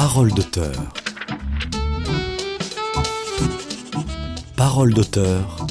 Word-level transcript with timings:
Parole 0.00 0.30
d'auteur. 0.30 0.76
Parole 4.54 4.94
d'auteur. 4.94 5.66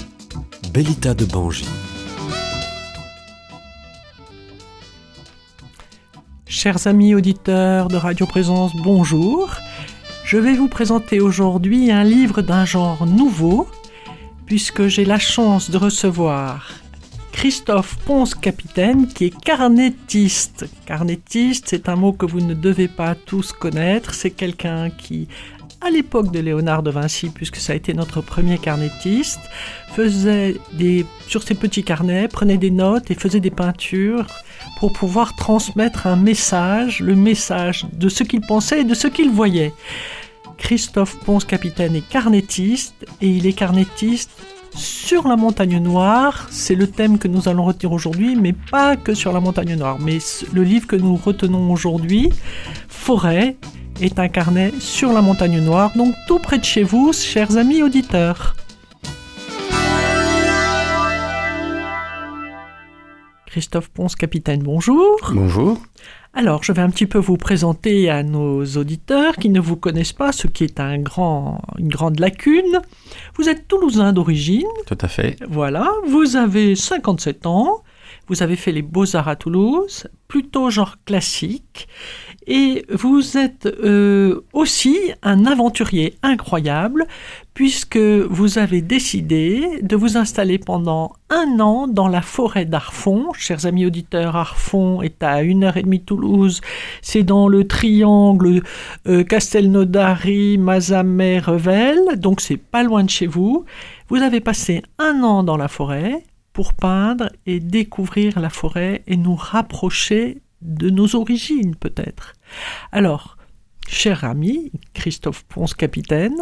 Bellita 0.74 1.14
de 1.14 1.24
Bangy. 1.24 1.64
Chers 6.46 6.88
amis 6.88 7.16
auditeurs 7.16 7.88
de 7.88 7.96
Radio 7.96 8.26
Présence, 8.26 8.74
bonjour. 8.84 9.50
Je 10.26 10.38
vais 10.38 10.56
vous 10.56 10.68
présenter 10.68 11.22
aujourd'hui 11.22 11.90
un 11.90 12.04
livre 12.04 12.42
d'un 12.42 12.66
genre 12.66 13.06
nouveau, 13.06 13.66
puisque 14.46 14.88
j'ai 14.88 15.06
la 15.06 15.20
chance 15.20 15.72
de 15.72 15.78
recevoir 15.78 16.77
Christophe 17.38 17.98
Ponce-Capitaine, 18.04 19.08
qui 19.08 19.26
est 19.26 19.40
carnettiste. 19.42 20.66
Carnettiste, 20.88 21.66
c'est 21.68 21.88
un 21.88 21.96
mot 21.96 22.12
que 22.12 22.26
vous 22.26 22.42
ne 22.42 22.56
devez 22.56 22.88
pas 22.88 23.14
tous 23.14 23.52
connaître. 23.52 24.16
C'est 24.16 24.32
quelqu'un 24.32 24.90
qui, 24.90 25.28
à 25.80 25.92
l'époque 25.92 26.32
de 26.32 26.40
Léonard 26.40 26.82
de 26.82 26.90
Vinci, 26.90 27.30
puisque 27.30 27.58
ça 27.58 27.74
a 27.74 27.76
été 27.76 27.94
notre 27.94 28.22
premier 28.22 28.58
carnettiste, 28.58 29.40
faisait 29.92 30.56
des, 30.74 31.06
sur 31.28 31.44
ses 31.44 31.54
petits 31.54 31.84
carnets, 31.84 32.28
prenait 32.28 32.58
des 32.58 32.72
notes 32.72 33.12
et 33.12 33.14
faisait 33.14 33.40
des 33.40 33.52
peintures 33.52 34.26
pour 34.80 34.92
pouvoir 34.92 35.36
transmettre 35.36 36.08
un 36.08 36.16
message, 36.16 37.02
le 37.02 37.16
message 37.16 37.86
de 37.94 38.10
ce 38.10 38.24
qu'il 38.24 38.42
pensait 38.42 38.82
et 38.82 38.84
de 38.84 38.96
ce 38.96 39.08
qu'il 39.08 39.30
voyait. 39.30 39.74
Christophe 40.58 41.16
Ponce-Capitaine 41.20 41.96
est 41.96 42.10
carnettiste 42.10 42.96
et 43.22 43.30
il 43.30 43.46
est 43.46 43.54
carnettiste 43.54 44.32
sur 44.78 45.28
la 45.28 45.36
montagne 45.36 45.80
noire. 45.80 46.48
C'est 46.52 46.76
le 46.76 46.88
thème 46.88 47.18
que 47.18 47.28
nous 47.28 47.50
allons 47.50 47.66
retenir 47.66 47.92
aujourd'hui, 47.92 48.36
mais 48.36 48.54
pas 48.54 48.96
que 48.96 49.14
sur 49.14 49.34
la 49.34 49.40
montagne 49.40 49.76
noire. 49.76 49.98
Mais 50.00 50.20
le 50.54 50.64
livre 50.64 50.88
que 50.88 50.96
nous 50.96 51.16
retenons 51.16 51.72
aujourd'hui, 51.72 52.32
Forêt, 52.88 53.58
est 54.02 54.20
un 54.20 54.28
carnet 54.28 54.72
sur 54.80 55.12
la 55.12 55.22
montagne 55.22 55.60
noire, 55.60 55.92
donc 55.96 56.14
tout 56.28 56.40
près 56.40 56.60
de 56.60 56.64
chez 56.64 56.84
vous, 56.84 57.14
chers 57.14 57.58
amis 57.58 57.82
auditeurs. 57.82 58.56
Christophe 63.48 63.90
Ponce, 63.90 64.16
capitaine, 64.16 64.62
bonjour. 64.62 65.32
Bonjour. 65.34 65.80
Alors, 66.40 66.64
je 66.64 66.72
vais 66.72 66.84
un 66.84 66.92
petit 66.92 67.08
peu 67.08 67.18
vous 67.18 67.36
présenter 67.36 68.12
à 68.12 68.22
nos 68.22 68.64
auditeurs 68.64 69.38
qui 69.38 69.50
ne 69.50 69.60
vous 69.60 69.76
connaissent 69.76 70.14
pas, 70.14 70.32
ce 70.32 70.46
qui 70.46 70.66
est 70.66 70.80
un 70.80 71.00
grand, 71.00 71.64
une 71.80 71.88
grande 71.88 72.20
lacune. 72.20 72.80
Vous 73.38 73.50
êtes 73.50 73.68
toulousain 73.68 74.14
d'origine. 74.14 74.68
Tout 74.86 75.00
à 75.02 75.08
fait. 75.08 75.36
Voilà. 75.50 75.92
Vous 76.08 76.36
avez 76.36 76.76
57 76.76 77.48
ans. 77.48 77.82
Vous 78.28 78.44
avez 78.44 78.56
fait 78.56 78.72
les 78.72 78.82
beaux-arts 78.82 79.30
à 79.30 79.36
Toulouse, 79.36 80.08
plutôt 80.28 80.70
genre 80.70 80.98
classique. 81.06 81.88
Et 82.46 82.86
vous 82.90 83.38
êtes 83.38 83.66
euh, 83.66 84.42
aussi 84.54 84.98
un 85.22 85.46
aventurier 85.46 86.16
incroyable, 86.24 87.06
puisque 87.54 87.98
vous 87.98 88.58
avez 88.58 88.82
décidé 88.82 89.80
de 89.82 89.96
vous 89.96 90.18
installer 90.18 90.58
pendant 90.58 91.14
un 91.30 91.60
an 91.60 91.88
dans 91.88 92.08
la 92.08 92.22
forêt 92.22 92.66
d'Arfon. 92.66 93.34
Chers 93.34 93.66
amis 93.66 93.86
auditeurs, 93.86 94.36
Arfon 94.36 95.02
est 95.02 95.24
à 95.24 95.42
une 95.42 95.64
heure 95.66 95.78
et 95.78 95.84
demie 95.84 96.00
de 96.00 96.06
Toulouse. 96.06 96.62
C'est 97.02 97.24
dans 97.24 97.48
le 97.48 97.66
triangle 97.66 98.62
euh, 99.08 99.24
Castelnaudary, 99.24 100.58
Mazamet, 100.58 101.40
Revel. 101.40 102.00
Donc 102.18 102.40
c'est 102.40 102.58
pas 102.58 102.84
loin 102.84 103.04
de 103.04 103.10
chez 103.10 103.28
vous. 103.28 103.66
Vous 104.10 104.18
avez 104.18 104.40
passé 104.40 104.84
un 105.00 105.22
an 105.24 105.44
dans 105.44 105.58
la 105.58 105.68
forêt 105.68 106.24
pour 106.58 106.74
peindre 106.74 107.30
et 107.46 107.60
découvrir 107.60 108.40
la 108.40 108.50
forêt 108.50 109.04
et 109.06 109.16
nous 109.16 109.36
rapprocher 109.36 110.42
de 110.64 110.90
nos 110.90 111.16
origines 111.16 111.76
peut-être. 111.76 112.34
Alors, 112.92 113.38
cher 113.88 114.24
ami, 114.24 114.72
Christophe 114.96 115.44
Ponce, 115.44 115.76
capitaine, 115.76 116.34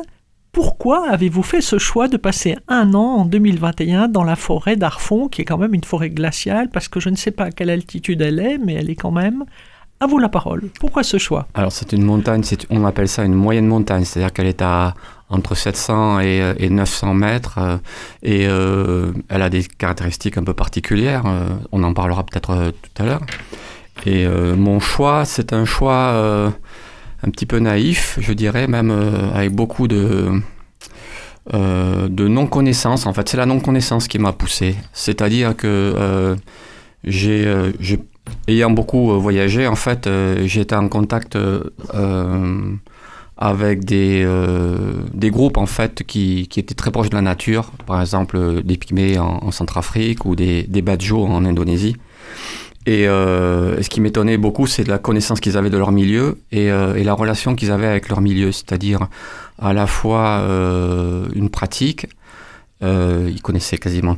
pourquoi 0.53 1.09
avez-vous 1.09 1.43
fait 1.43 1.59
ce 1.59 1.77
choix 1.77 2.07
de 2.07 2.15
passer 2.15 2.55
un 2.69 2.93
an 2.93 3.17
en 3.17 3.25
2021 3.25 4.07
dans 4.07 4.23
la 4.23 4.37
forêt 4.37 4.77
d'Arfon, 4.77 5.27
qui 5.27 5.41
est 5.41 5.45
quand 5.45 5.57
même 5.57 5.73
une 5.73 5.83
forêt 5.83 6.11
glaciale, 6.11 6.69
parce 6.69 6.87
que 6.87 7.01
je 7.01 7.09
ne 7.09 7.17
sais 7.17 7.31
pas 7.31 7.47
à 7.47 7.51
quelle 7.51 7.69
altitude 7.69 8.21
elle 8.21 8.39
est, 8.39 8.57
mais 8.57 8.75
elle 8.75 8.89
est 8.89 8.95
quand 8.95 9.11
même... 9.11 9.43
À 10.01 10.07
vous 10.07 10.17
la 10.17 10.27
parole. 10.27 10.69
Pourquoi 10.77 11.03
ce 11.03 11.17
choix? 11.17 11.47
Alors 11.53 11.71
c'est 11.71 11.93
une 11.93 12.03
montagne, 12.03 12.43
on 12.69 12.83
appelle 12.83 13.07
ça 13.07 13.23
une 13.23 13.33
moyenne 13.33 13.65
montagne, 13.65 14.03
c'est-à-dire 14.03 14.33
qu'elle 14.33 14.47
est 14.47 14.61
à 14.61 14.93
entre 15.29 15.55
700 15.55 16.19
et, 16.19 16.69
900 16.69 17.13
mètres 17.13 17.57
euh, 17.57 17.77
et 18.21 18.47
euh, 18.47 19.11
elle 19.29 19.41
a 19.41 19.49
des 19.49 19.63
caractéristiques 19.63 20.37
un 20.37 20.43
peu 20.43 20.53
particulières. 20.53 21.23
Euh, 21.25 21.49
on 21.71 21.83
en 21.83 21.93
parlera 21.93 22.23
peut-être 22.23 22.71
tout 22.71 23.01
à 23.01 23.05
l'heure. 23.05 23.21
Et 24.05 24.27
mon 24.27 24.81
choix, 24.81 25.23
c'est 25.23 25.53
un 25.53 25.63
choix 25.63 26.11
un 27.23 27.29
petit 27.29 27.45
peu 27.45 27.59
naïf, 27.59 28.19
je 28.19 28.33
dirais, 28.33 28.67
même 28.67 28.91
avec 29.33 29.53
beaucoup 29.53 29.87
de, 29.87 30.41
de 31.53 32.27
non-connaissance. 32.27 33.05
En 33.05 33.13
fait, 33.13 33.29
c'est 33.29 33.37
la 33.37 33.45
non-connaissance 33.45 34.09
qui 34.09 34.19
m'a 34.19 34.33
poussé. 34.33 34.75
C'est-à-dire 34.91 35.55
que 35.55 36.35
j'ai, 37.05 37.47
ayant 38.49 38.69
beaucoup 38.69 39.17
voyagé, 39.17 39.65
en 39.65 39.75
fait, 39.75 40.07
été 40.07 40.75
en 40.75 40.89
contact 40.89 41.37
avec 43.37 43.83
des, 43.83 44.23
euh, 44.25 44.93
des 45.13 45.29
groupes 45.29 45.57
en 45.57 45.65
fait 45.65 46.03
qui, 46.03 46.47
qui, 46.47 46.59
étaient 46.59 46.75
très 46.75 46.91
proches 46.91 47.09
de 47.09 47.15
la 47.15 47.21
nature, 47.21 47.71
par 47.85 47.99
exemple 47.99 48.63
des 48.63 48.77
pygmées 48.77 49.19
en, 49.19 49.51
Centrafrique 49.51 50.25
ou 50.25 50.35
des, 50.35 50.63
des 50.63 50.83
en 51.11 51.45
Indonésie. 51.45 51.95
Et 52.85 53.07
euh, 53.07 53.81
ce 53.81 53.89
qui 53.89 53.99
m'étonnait 53.99 54.37
beaucoup, 54.37 54.67
c'est 54.67 54.87
la 54.87 54.99
connaissance 54.99 55.39
qu'ils 55.39 55.57
avaient 55.57 55.71
de 55.71 55.77
leur 55.77 55.91
milieu 55.91 56.39
et, 56.51 56.71
euh, 56.71 56.95
et 56.95 57.03
la 57.03 57.13
relation 57.13 57.55
qu'ils 57.55 57.71
avaient 57.71 57.87
avec 57.87 58.09
leur 58.09 58.21
milieu, 58.21 58.51
c'est-à-dire 58.51 59.07
à 59.59 59.73
la 59.73 59.87
fois 59.87 60.43
une 61.35 61.49
pratique, 61.49 62.07
ils 62.81 63.41
connaissaient 63.41 63.77
quasiment 63.77 64.17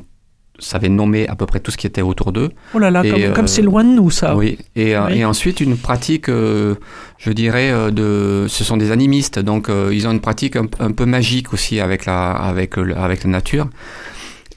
savait 0.59 0.89
nommer 0.89 1.27
à 1.27 1.35
peu 1.35 1.45
près 1.45 1.59
tout 1.59 1.71
ce 1.71 1.77
qui 1.77 1.87
était 1.87 2.01
autour 2.01 2.31
d'eux. 2.31 2.51
Oh 2.73 2.79
là 2.79 2.89
là, 2.91 3.03
comme 3.33 3.45
euh, 3.45 3.47
c'est 3.47 3.61
loin 3.61 3.83
de 3.83 3.89
nous 3.89 4.11
ça. 4.11 4.35
Oui, 4.35 4.57
et, 4.75 4.95
euh, 4.95 5.07
et 5.09 5.25
ensuite 5.25 5.59
une 5.59 5.77
pratique, 5.77 6.29
euh, 6.29 6.75
je 7.17 7.31
dirais, 7.31 7.71
de, 7.91 8.45
ce 8.47 8.63
sont 8.63 8.77
des 8.77 8.91
animistes, 8.91 9.39
donc 9.39 9.69
ils 9.91 10.07
ont 10.07 10.11
une 10.11 10.21
pratique 10.21 10.55
un, 10.55 10.91
peu 10.91 11.05
magique 11.05 11.53
aussi 11.53 11.79
avec 11.79 12.05
la, 12.05 12.31
avec, 12.31 12.77
avec 12.77 13.23
la 13.23 13.29
nature. 13.29 13.67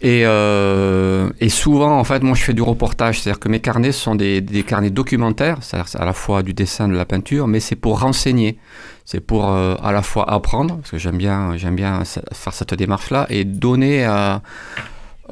Et, 0.02 0.22
et, 0.22 1.48
souvent, 1.50 1.98
en 1.98 2.04
fait, 2.04 2.22
moi 2.22 2.34
je 2.34 2.42
fais 2.42 2.54
du 2.54 2.62
reportage, 2.62 3.20
c'est-à-dire 3.20 3.38
que 3.38 3.48
mes 3.48 3.60
carnets 3.60 3.92
sont 3.92 4.14
des, 4.14 4.40
des 4.40 4.62
carnets 4.62 4.90
documentaires, 4.90 5.58
c'est-à-dire 5.60 6.00
à 6.00 6.06
la 6.06 6.14
fois 6.14 6.42
du 6.42 6.54
dessin, 6.54 6.88
de 6.88 6.94
la 6.94 7.04
peinture, 7.04 7.46
mais 7.46 7.60
c'est 7.60 7.76
pour 7.76 8.00
renseigner, 8.00 8.58
c'est 9.04 9.20
pour 9.20 9.46
à 9.46 9.92
la 9.92 10.02
fois 10.02 10.30
apprendre, 10.30 10.76
parce 10.76 10.90
que 10.90 10.98
j'aime 10.98 11.18
bien, 11.18 11.56
j'aime 11.56 11.76
bien 11.76 12.02
faire 12.04 12.54
cette 12.54 12.72
démarche-là, 12.72 13.26
et 13.28 13.44
donner 13.44 14.04
à 14.04 14.40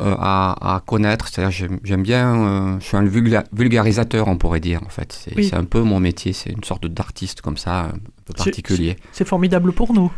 euh, 0.01 0.15
à, 0.19 0.83
connaître. 0.87 1.29
C'est-à-dire, 1.29 1.69
j'aime 1.83 2.03
bien, 2.03 2.37
euh, 2.37 2.77
je 2.81 2.85
suis 2.85 2.97
un 2.97 3.05
vulgarisateur, 3.05 4.29
on 4.29 4.37
pourrait 4.37 4.61
dire, 4.61 4.81
en 4.85 4.89
fait. 4.89 5.13
C'est 5.13 5.55
un 5.55 5.65
peu 5.65 5.83
mon 5.83 5.99
métier, 5.99 6.33
c'est 6.33 6.51
une 6.51 6.65
sorte 6.65 6.87
d'artiste 6.87 7.41
comme 7.41 7.57
ça, 7.57 7.87
un 7.87 7.99
peu 8.25 8.33
particulier. 8.35 8.97
C'est 9.13 9.27
formidable 9.27 9.73
pour 9.73 9.93
nous. 9.93 10.13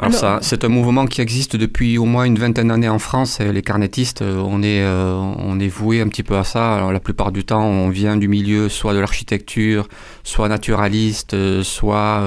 Alors, 0.00 0.14
ça, 0.14 0.38
c'est 0.42 0.64
un 0.64 0.68
mouvement 0.68 1.06
qui 1.06 1.20
existe 1.20 1.56
depuis 1.56 1.98
au 1.98 2.04
moins 2.04 2.24
une 2.24 2.38
vingtaine 2.38 2.68
d'années 2.68 2.88
en 2.88 3.00
France. 3.00 3.40
Les 3.40 3.62
carnettistes, 3.62 4.22
euh, 4.22 4.36
on 4.38 4.62
est, 4.62 4.84
on 4.84 5.58
est 5.58 5.68
voué 5.68 6.00
un 6.00 6.08
petit 6.08 6.22
peu 6.22 6.36
à 6.36 6.44
ça. 6.44 6.76
Alors, 6.76 6.92
la 6.92 7.00
plupart 7.00 7.30
du 7.32 7.44
temps, 7.44 7.64
on 7.64 7.90
vient 7.90 8.16
du 8.16 8.28
milieu 8.28 8.68
soit 8.68 8.94
de 8.94 9.00
l'architecture, 9.00 9.88
soit 10.24 10.48
naturaliste, 10.48 11.62
soit, 11.62 12.22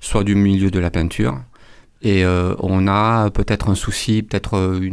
soit 0.00 0.24
du 0.24 0.34
milieu 0.34 0.70
de 0.70 0.78
la 0.78 0.90
peinture. 0.90 1.38
Et 2.02 2.24
euh, 2.24 2.54
on 2.60 2.86
a 2.88 3.30
peut-être 3.30 3.70
un 3.70 3.74
souci, 3.74 4.22
peut-être 4.22 4.56
euh, 4.56 4.90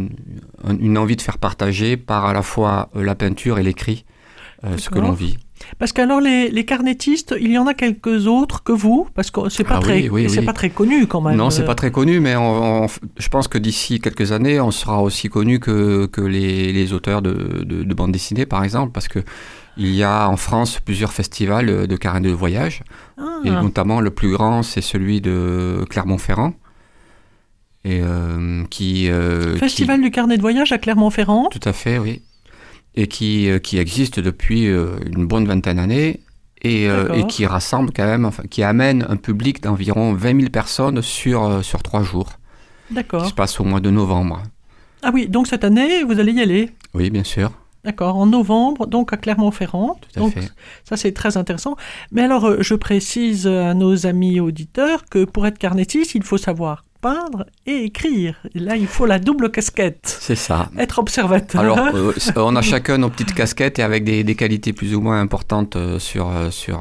une, 0.80 0.98
envie 0.98 1.16
de 1.16 1.22
faire 1.22 1.38
partager 1.38 1.98
par 1.98 2.26
à 2.26 2.34
la 2.34 2.42
fois 2.42 2.90
euh, 2.96 3.04
la 3.04 3.16
peinture 3.16 3.60
et 3.60 3.64
l'écrit 3.64 4.06
ce 4.78 4.90
que 4.90 4.98
l'on 4.98 5.12
vit. 5.12 5.38
Parce 5.78 5.92
qu'alors 5.92 6.22
les, 6.22 6.50
les, 6.50 6.64
carnettistes, 6.64 7.36
il 7.38 7.52
y 7.52 7.58
en 7.58 7.68
a 7.68 7.74
quelques 7.74 8.28
autres 8.28 8.64
que 8.64 8.72
vous, 8.72 9.10
parce 9.14 9.30
que 9.30 9.50
c'est 9.50 9.66
pas 9.66 9.80
ah 9.80 9.82
très, 9.82 10.10
c'est 10.30 10.42
pas 10.42 10.54
très 10.54 10.70
connu 10.70 11.06
quand 11.06 11.20
même. 11.20 11.36
Non, 11.36 11.50
c'est 11.50 11.66
pas 11.66 11.76
très 11.76 11.92
connu, 11.92 12.22
mais 12.22 12.36
je 13.18 13.28
pense 13.28 13.50
que 13.50 13.58
d'ici 13.58 14.00
quelques 14.00 14.32
années, 14.32 14.62
on 14.62 14.72
sera 14.72 15.04
aussi 15.04 15.28
connu 15.28 15.60
que, 15.60 16.06
que 16.06 16.22
les, 16.22 16.72
les 16.72 16.94
auteurs 16.94 17.22
de, 17.22 17.66
de, 17.66 17.84
de 17.84 17.94
bande 17.94 18.14
dessinée, 18.14 18.46
par 18.46 18.64
exemple, 18.64 18.94
parce 18.94 19.10
que 19.10 19.20
il 19.76 19.94
y 19.94 20.04
a 20.04 20.30
en 20.30 20.38
France 20.38 20.80
plusieurs 20.80 21.12
festivals 21.12 21.86
de 21.86 21.96
carnets 21.98 22.30
de 22.30 22.34
voyage, 22.34 22.84
ah. 23.18 23.40
et 23.44 23.52
notamment 23.52 24.00
le 24.00 24.12
plus 24.12 24.32
grand, 24.32 24.64
c'est 24.64 24.82
celui 24.82 25.20
de 25.20 25.86
Clermont-Ferrand 25.90 26.54
et 27.86 28.02
euh, 28.02 28.64
qui 28.70 29.10
euh, 29.10 29.58
Festival 29.58 30.02
du 30.02 30.12
carnet 30.12 30.38
de 30.38 30.42
voyage 30.42 30.72
à 30.72 30.78
Clermont-Ferrand. 30.78 31.50
Tout 31.50 31.68
à 31.68 31.74
fait, 31.74 31.98
oui, 31.98 32.22
et 32.96 33.08
qui 33.08 33.50
euh, 33.50 33.60
qui 33.60 33.78
existe 33.78 34.20
depuis 34.20 34.66
une 34.66 35.26
bonne 35.26 35.46
vingtaine 35.46 35.78
d'années 35.78 36.22
et, 36.62 36.86
et, 36.86 37.28
qui 37.28 37.46
rassemble 37.46 37.92
quand 37.94 38.06
même, 38.06 38.24
enfin, 38.24 38.44
qui 38.50 38.64
amène 38.64 39.06
un 39.10 39.18
public 39.18 39.62
d'environ 39.62 40.14
20 40.14 40.40
000 40.40 40.50
personnes 40.50 41.02
sur 41.02 41.64
sur 41.64 41.84
trois 41.84 42.04
jours. 42.04 42.32
D'accord. 42.90 43.24
Qui 43.24 43.30
se 43.30 43.34
passe 43.34 43.60
au 43.60 43.64
mois 43.64 43.80
de 43.80 43.90
novembre. 43.90 44.44
Ah 45.02 45.12
oui, 45.14 45.28
donc 45.28 45.48
cette 45.48 45.66
année 45.66 46.04
vous 46.04 46.20
allez 46.20 46.32
y 46.32 46.42
aller. 46.42 46.70
Oui, 46.94 47.10
bien 47.10 47.26
sûr. 47.26 47.52
D'accord, 47.84 48.16
en 48.16 48.28
novembre, 48.28 48.88
donc 48.88 49.12
à 49.12 49.18
Clermont-Ferrand. 49.18 50.00
Tout 50.00 50.20
à 50.20 50.20
Donc 50.22 50.34
fait. 50.36 50.50
ça 50.86 50.96
c'est 50.96 51.12
très 51.12 51.36
intéressant. 51.36 51.76
Mais 52.14 52.22
alors 52.22 52.64
je 52.64 52.76
précise 52.76 53.46
à 53.46 53.74
nos 53.74 54.06
amis 54.06 54.40
auditeurs 54.40 55.04
que 55.04 55.26
pour 55.26 55.46
être 55.48 55.58
carnettiste, 55.58 56.16
il 56.16 56.24
faut 56.24 56.38
savoir 56.38 56.86
peindre 57.04 57.46
et 57.68 57.84
écrire. 57.84 58.36
Et 58.56 58.60
là, 58.60 58.76
il 58.78 58.88
faut 58.88 59.06
la 59.06 59.20
double 59.20 59.52
casquette. 59.52 60.18
C'est 60.22 60.36
ça. 60.48 60.70
Être 60.78 60.98
observateur. 61.00 61.62
Alors, 61.62 61.78
euh, 61.96 62.14
on 62.38 62.56
a 62.56 62.62
chacun 62.62 62.98
nos 62.98 63.10
petites 63.10 63.34
casquettes 63.34 63.78
et 63.80 63.84
avec 63.84 64.04
des, 64.06 64.24
des 64.24 64.36
qualités 64.36 64.74
plus 64.74 64.96
ou 64.96 65.02
moins 65.02 65.20
importantes 65.20 65.76
euh, 65.76 66.00
sur, 66.00 66.30
euh, 66.30 66.50
sur, 66.50 66.80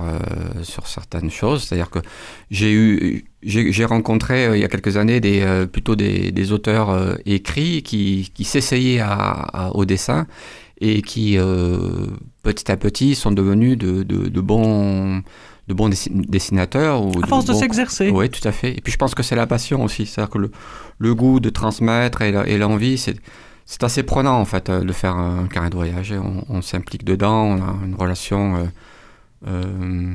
sur 0.62 0.86
certaines 0.86 1.30
choses. 1.30 1.64
C'est-à-dire 1.64 1.90
que 1.90 1.98
j'ai 2.50 2.72
eu, 2.72 3.24
j'ai 3.42 3.84
rencontré 3.84 4.46
euh, 4.46 4.56
il 4.56 4.60
y 4.60 4.64
a 4.64 4.68
quelques 4.68 4.96
années 4.96 5.20
des, 5.20 5.40
euh, 5.42 5.66
plutôt 5.66 5.96
des, 5.96 6.30
des 6.30 6.52
auteurs 6.52 6.90
euh, 6.90 7.14
écrits 7.26 7.82
qui, 7.82 8.30
qui 8.34 8.44
s'essayaient 8.44 9.00
à, 9.00 9.10
à- 9.12 9.70
au 9.74 9.84
dessin 9.84 10.26
et 10.84 11.00
qui, 11.02 11.38
petit 12.42 12.72
à 12.72 12.76
petit, 12.76 13.14
sont 13.14 13.30
devenus 13.30 13.78
de, 13.78 14.02
de, 14.02 14.28
de 14.28 14.40
bons, 14.40 15.22
de 15.68 15.74
bons 15.74 15.88
dessin- 15.88 16.10
dessinateurs. 16.12 17.02
Ou 17.04 17.12
à 17.22 17.26
force 17.26 17.44
de 17.44 17.52
bons- 17.52 17.58
s'exercer. 17.60 18.10
oui, 18.10 18.28
tout 18.30 18.46
à 18.46 18.52
fait. 18.52 18.72
Et 18.76 18.80
puis 18.80 18.92
je 18.92 18.96
pense 18.98 19.14
que 19.14 19.22
c'est 19.22 19.36
la 19.36 19.46
passion 19.46 19.82
aussi. 19.84 20.06
C'est-à-dire 20.06 20.30
que 20.30 20.38
le, 20.38 20.50
le 20.98 21.14
goût 21.14 21.40
de 21.40 21.50
transmettre 21.50 22.22
et 22.22 22.58
l'envie, 22.58 22.98
c'est, 22.98 23.16
c'est 23.66 23.82
assez 23.84 24.02
prenant 24.02 24.38
en 24.40 24.44
fait 24.44 24.68
euh, 24.70 24.82
de 24.84 24.92
faire 24.92 25.14
un 25.16 25.46
carnet 25.46 25.70
de 25.70 25.76
voyage. 25.76 26.12
On, 26.12 26.44
on 26.48 26.62
s'implique 26.62 27.04
dedans, 27.04 27.44
on 27.44 27.56
a 27.62 27.76
une 27.86 27.94
relation 27.94 28.56
euh, 28.56 28.64
euh, 29.48 30.14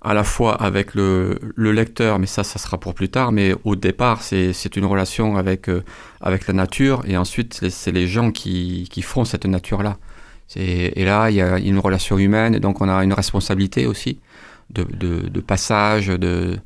à 0.00 0.14
la 0.14 0.24
fois 0.24 0.54
avec 0.54 0.94
le, 0.94 1.38
le 1.56 1.72
lecteur, 1.72 2.18
mais 2.18 2.26
ça, 2.26 2.44
ça 2.44 2.58
sera 2.58 2.78
pour 2.78 2.94
plus 2.94 3.08
tard. 3.08 3.32
Mais 3.32 3.54
au 3.64 3.76
départ, 3.76 4.22
c'est, 4.22 4.76
une 4.76 4.84
relation 4.84 5.36
avec, 5.36 5.68
euh, 5.68 5.82
avec 6.20 6.46
la 6.46 6.54
nature 6.54 7.02
et 7.06 7.16
ensuite, 7.16 7.68
c'est, 7.68 7.92
les 7.92 8.06
gens 8.06 8.30
qui, 8.30 8.88
qui 8.90 9.02
font 9.02 9.24
cette 9.24 9.44
nature-là. 9.44 9.96
Et 10.56 11.04
là, 11.04 11.28
il 11.28 11.36
y 11.36 11.42
a 11.42 11.58
une 11.58 11.78
relation 11.78 12.16
humaine 12.16 12.54
et 12.54 12.60
donc 12.60 12.80
on 12.80 12.88
a 12.88 13.04
une 13.04 13.12
responsabilité 13.12 13.86
aussi 13.86 14.18
de, 14.70 15.40
passage, 15.40 16.08
de, 16.08 16.58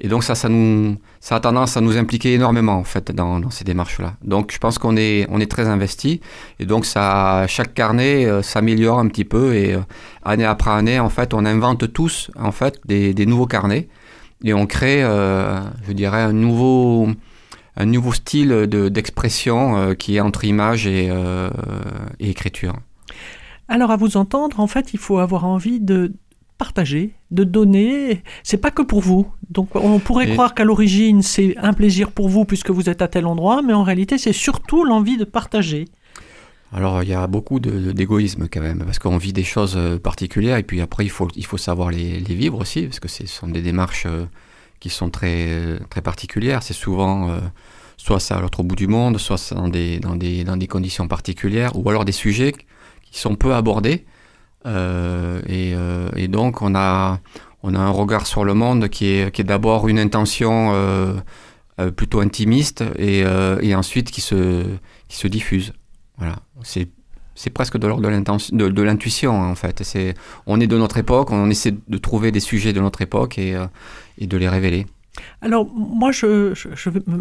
et 0.00 0.06
donc 0.06 0.22
ça, 0.22 0.34
ça, 0.36 0.48
nous, 0.48 0.96
ça 1.18 1.36
a 1.36 1.40
tendance 1.40 1.76
à 1.76 1.80
nous 1.80 1.96
impliquer 1.96 2.34
énormément 2.34 2.76
en 2.76 2.84
fait 2.84 3.10
dans, 3.10 3.50
ces 3.50 3.64
démarches-là. 3.64 4.14
Donc 4.22 4.52
je 4.52 4.58
pense 4.58 4.78
qu'on 4.78 4.96
est, 4.96 5.26
on 5.28 5.40
est 5.40 5.50
très 5.50 5.66
investi 5.66 6.20
et 6.60 6.66
donc 6.66 6.86
ça, 6.86 7.46
chaque 7.48 7.74
carnet 7.74 8.24
euh, 8.24 8.42
s'améliore 8.42 9.00
un 9.00 9.08
petit 9.08 9.24
peu 9.24 9.54
et 9.54 9.74
euh, 9.74 9.80
année 10.24 10.44
après 10.44 10.70
année 10.70 11.00
en 11.00 11.08
fait 11.08 11.34
on 11.34 11.44
invente 11.44 11.92
tous 11.92 12.30
en 12.38 12.52
fait 12.52 12.78
des, 12.84 13.26
nouveaux 13.26 13.46
carnets 13.46 13.88
et 14.44 14.54
on 14.54 14.66
crée, 14.66 15.02
euh, 15.02 15.60
je 15.88 15.92
dirais, 15.92 16.22
un 16.22 16.32
nouveau, 16.32 17.08
un 17.76 17.86
nouveau 17.86 18.12
style 18.12 18.50
de, 18.50 18.88
d'expression 18.88 19.96
qui 19.96 20.16
est 20.16 20.20
entre 20.20 20.44
image 20.44 20.86
et, 20.86 21.10
et 22.20 22.30
écriture. 22.30 22.74
Alors 23.66 23.90
à 23.90 23.96
vous 23.96 24.16
entendre, 24.16 24.60
en 24.60 24.68
fait, 24.68 24.94
il 24.94 25.00
faut 25.00 25.18
avoir 25.18 25.44
envie 25.44 25.80
de 25.80 26.12
partager, 26.58 27.12
de 27.30 27.44
donner. 27.44 28.22
C'est 28.42 28.58
pas 28.58 28.70
que 28.70 28.82
pour 28.82 29.00
vous. 29.00 29.26
Donc 29.50 29.68
on 29.74 29.98
pourrait 30.00 30.28
Et- 30.28 30.32
croire 30.32 30.54
qu'à 30.54 30.64
l'origine 30.64 31.22
c'est 31.22 31.56
un 31.58 31.72
plaisir 31.72 32.10
pour 32.10 32.28
vous 32.28 32.44
puisque 32.44 32.70
vous 32.70 32.90
êtes 32.90 33.00
à 33.00 33.08
tel 33.08 33.24
endroit, 33.26 33.62
mais 33.62 33.72
en 33.72 33.84
réalité 33.84 34.18
c'est 34.18 34.32
surtout 34.32 34.84
l'envie 34.84 35.16
de 35.16 35.24
partager. 35.24 35.86
Alors 36.72 37.02
il 37.02 37.08
y 37.08 37.14
a 37.14 37.26
beaucoup 37.26 37.60
d'égoïsme 37.60 38.46
quand 38.52 38.60
même, 38.60 38.82
parce 38.84 38.98
qu'on 38.98 39.16
vit 39.16 39.32
des 39.32 39.44
choses 39.44 39.74
euh, 39.78 39.98
particulières, 39.98 40.58
et 40.58 40.62
puis 40.62 40.82
après 40.82 41.04
il 41.04 41.10
faut, 41.10 41.28
il 41.34 41.46
faut 41.46 41.56
savoir 41.56 41.90
les, 41.90 42.20
les 42.20 42.34
vivre 42.34 42.60
aussi, 42.60 42.82
parce 42.82 43.00
que 43.00 43.08
ce 43.08 43.26
sont 43.26 43.48
des 43.48 43.62
démarches 43.62 44.04
euh, 44.06 44.26
qui 44.78 44.90
sont 44.90 45.08
très, 45.08 45.46
euh, 45.48 45.78
très 45.88 46.02
particulières. 46.02 46.62
C'est 46.62 46.74
souvent, 46.74 47.30
euh, 47.30 47.38
soit 47.96 48.20
c'est 48.20 48.34
à 48.34 48.40
l'autre 48.42 48.62
bout 48.62 48.76
du 48.76 48.86
monde, 48.86 49.16
soit 49.16 49.54
dans 49.54 49.68
des, 49.68 49.98
dans, 49.98 50.14
des, 50.14 50.44
dans 50.44 50.58
des 50.58 50.66
conditions 50.66 51.08
particulières, 51.08 51.72
ou 51.74 51.88
alors 51.88 52.04
des 52.04 52.12
sujets 52.12 52.52
qui 53.10 53.18
sont 53.18 53.34
peu 53.34 53.54
abordés. 53.54 54.04
Euh, 54.66 55.40
et, 55.46 55.72
euh, 55.74 56.10
et 56.16 56.28
donc 56.28 56.62
on 56.62 56.74
a, 56.74 57.20
on 57.62 57.74
a 57.74 57.78
un 57.78 57.90
regard 57.90 58.26
sur 58.26 58.44
le 58.44 58.54
monde 58.54 58.88
qui 58.88 59.06
est, 59.06 59.32
qui 59.32 59.40
est 59.40 59.44
d'abord 59.44 59.88
une 59.88 59.98
intention 59.98 60.72
euh, 60.74 61.14
plutôt 61.96 62.20
intimiste, 62.20 62.82
et, 62.98 63.24
ensuite 63.74 64.10
qui 64.10 64.20
se, 64.20 64.64
qui 65.08 65.16
se 65.16 65.28
diffuse. 65.28 65.72
Voilà, 66.18 66.36
c'est 66.62 66.88
c'est 67.36 67.50
presque 67.50 67.78
de 67.78 67.86
l'ordre 67.86 68.02
de 68.02 68.82
l'intuition 68.82 69.40
en 69.40 69.54
fait. 69.54 69.84
C'est 69.84 70.14
on 70.46 70.60
est 70.60 70.66
de 70.66 70.76
notre 70.76 70.96
époque, 70.98 71.30
on 71.30 71.48
essaie 71.48 71.72
de 71.86 71.98
trouver 71.98 72.32
des 72.32 72.40
sujets 72.40 72.72
de 72.72 72.80
notre 72.80 73.00
époque 73.00 73.38
et, 73.38 73.56
et 74.18 74.26
de 74.26 74.36
les 74.36 74.48
révéler. 74.48 74.86
Alors 75.40 75.66
moi 75.72 76.12
je, 76.12 76.52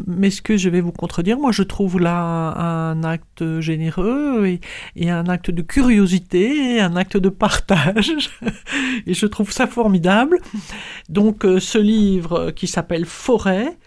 m'excuse, 0.08 0.62
je 0.62 0.70
vais 0.70 0.82
vous 0.82 0.92
contredire. 0.92 1.38
Moi 1.38 1.52
je 1.52 1.64
trouve 1.64 2.00
là 2.00 2.54
un 2.58 3.04
acte 3.04 3.60
généreux 3.60 4.48
et, 4.48 4.62
et 4.96 5.10
un 5.10 5.28
acte 5.28 5.52
de 5.52 5.62
curiosité, 5.62 6.76
et 6.76 6.82
un 6.82 6.96
acte 6.96 7.18
de 7.18 7.30
partage. 7.30 8.12
et 9.06 9.14
je 9.14 9.26
trouve 9.26 9.52
ça 9.52 9.68
formidable. 9.68 10.40
Donc 11.10 11.46
euh, 11.46 11.60
ce 11.60 11.78
livre 11.78 12.52
qui 12.52 12.68
s'appelle 12.68 13.06
Forêt, 13.06 13.78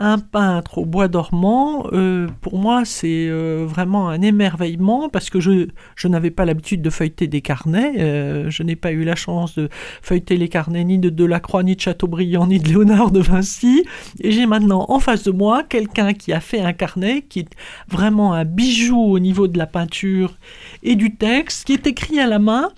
un 0.00 0.18
peintre 0.18 0.78
au 0.78 0.84
bois 0.84 1.08
dormant, 1.08 1.86
euh, 1.92 2.28
pour 2.40 2.56
moi 2.56 2.84
c'est 2.84 3.26
euh, 3.28 3.66
vraiment 3.68 4.08
un 4.08 4.22
émerveillement 4.22 5.08
parce 5.08 5.28
que 5.28 5.40
je, 5.40 5.66
n'avais 6.04 6.30
pas 6.30 6.44
l'habitude 6.44 6.82
de 6.82 6.90
feuilleter 6.90 7.26
des 7.26 7.40
carnets, 7.40 7.94
euh, 7.98 8.48
je 8.48 8.62
n'ai 8.62 8.76
pas 8.76 8.92
eu 8.92 9.02
la 9.02 9.16
chance 9.16 9.56
de 9.56 9.68
feuilleter 10.00 10.36
les 10.36 10.48
carnets 10.48 10.84
ni 10.84 10.98
de 10.98 11.10
Delacroix, 11.10 11.64
ni 11.64 11.74
de 11.74 11.80
Chateaubriand, 11.80 12.46
ni 12.46 12.60
de 12.60 12.68
Léonard 12.68 13.10
de 13.10 13.18
Vinci, 13.18 13.84
et 14.20 14.30
j'ai 14.30 14.46
maintenant 14.46 14.86
en 14.88 15.00
face 15.00 15.24
de 15.24 15.32
moi 15.32 15.64
quelqu'un 15.64 16.14
qui 16.14 16.32
a 16.32 16.38
fait 16.38 16.60
un 16.60 16.72
carnet 16.72 17.22
qui 17.22 17.40
est 17.40 17.50
vraiment 17.88 18.34
un 18.34 18.44
bijou 18.44 19.00
au 19.00 19.18
niveau 19.18 19.48
de 19.48 19.58
la 19.58 19.66
peinture 19.66 20.36
et 20.84 20.94
du 20.94 21.16
texte, 21.16 21.64
qui 21.64 21.72
est 21.72 21.88
écrit 21.88 22.20
à 22.20 22.28
la 22.28 22.38
main, 22.38 22.70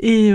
et 0.00 0.32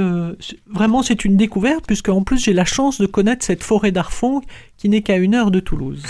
vraiment 0.67 1.03
c'est 1.03 1.25
une 1.25 1.35
découverte 1.35 1.85
puisque 1.85 2.09
en 2.09 2.23
plus 2.23 2.43
j'ai 2.43 2.53
la 2.53 2.65
chance 2.65 2.99
de 2.99 3.05
connaître 3.05 3.45
cette 3.45 3.63
forêt 3.63 3.91
d'Arfon 3.91 4.41
qui 4.83 4.89
n'est 4.89 5.01
qu'à 5.01 5.15
une 5.15 5.33
heure 5.33 5.50
de 5.50 5.62
Toulouse. 5.62 6.03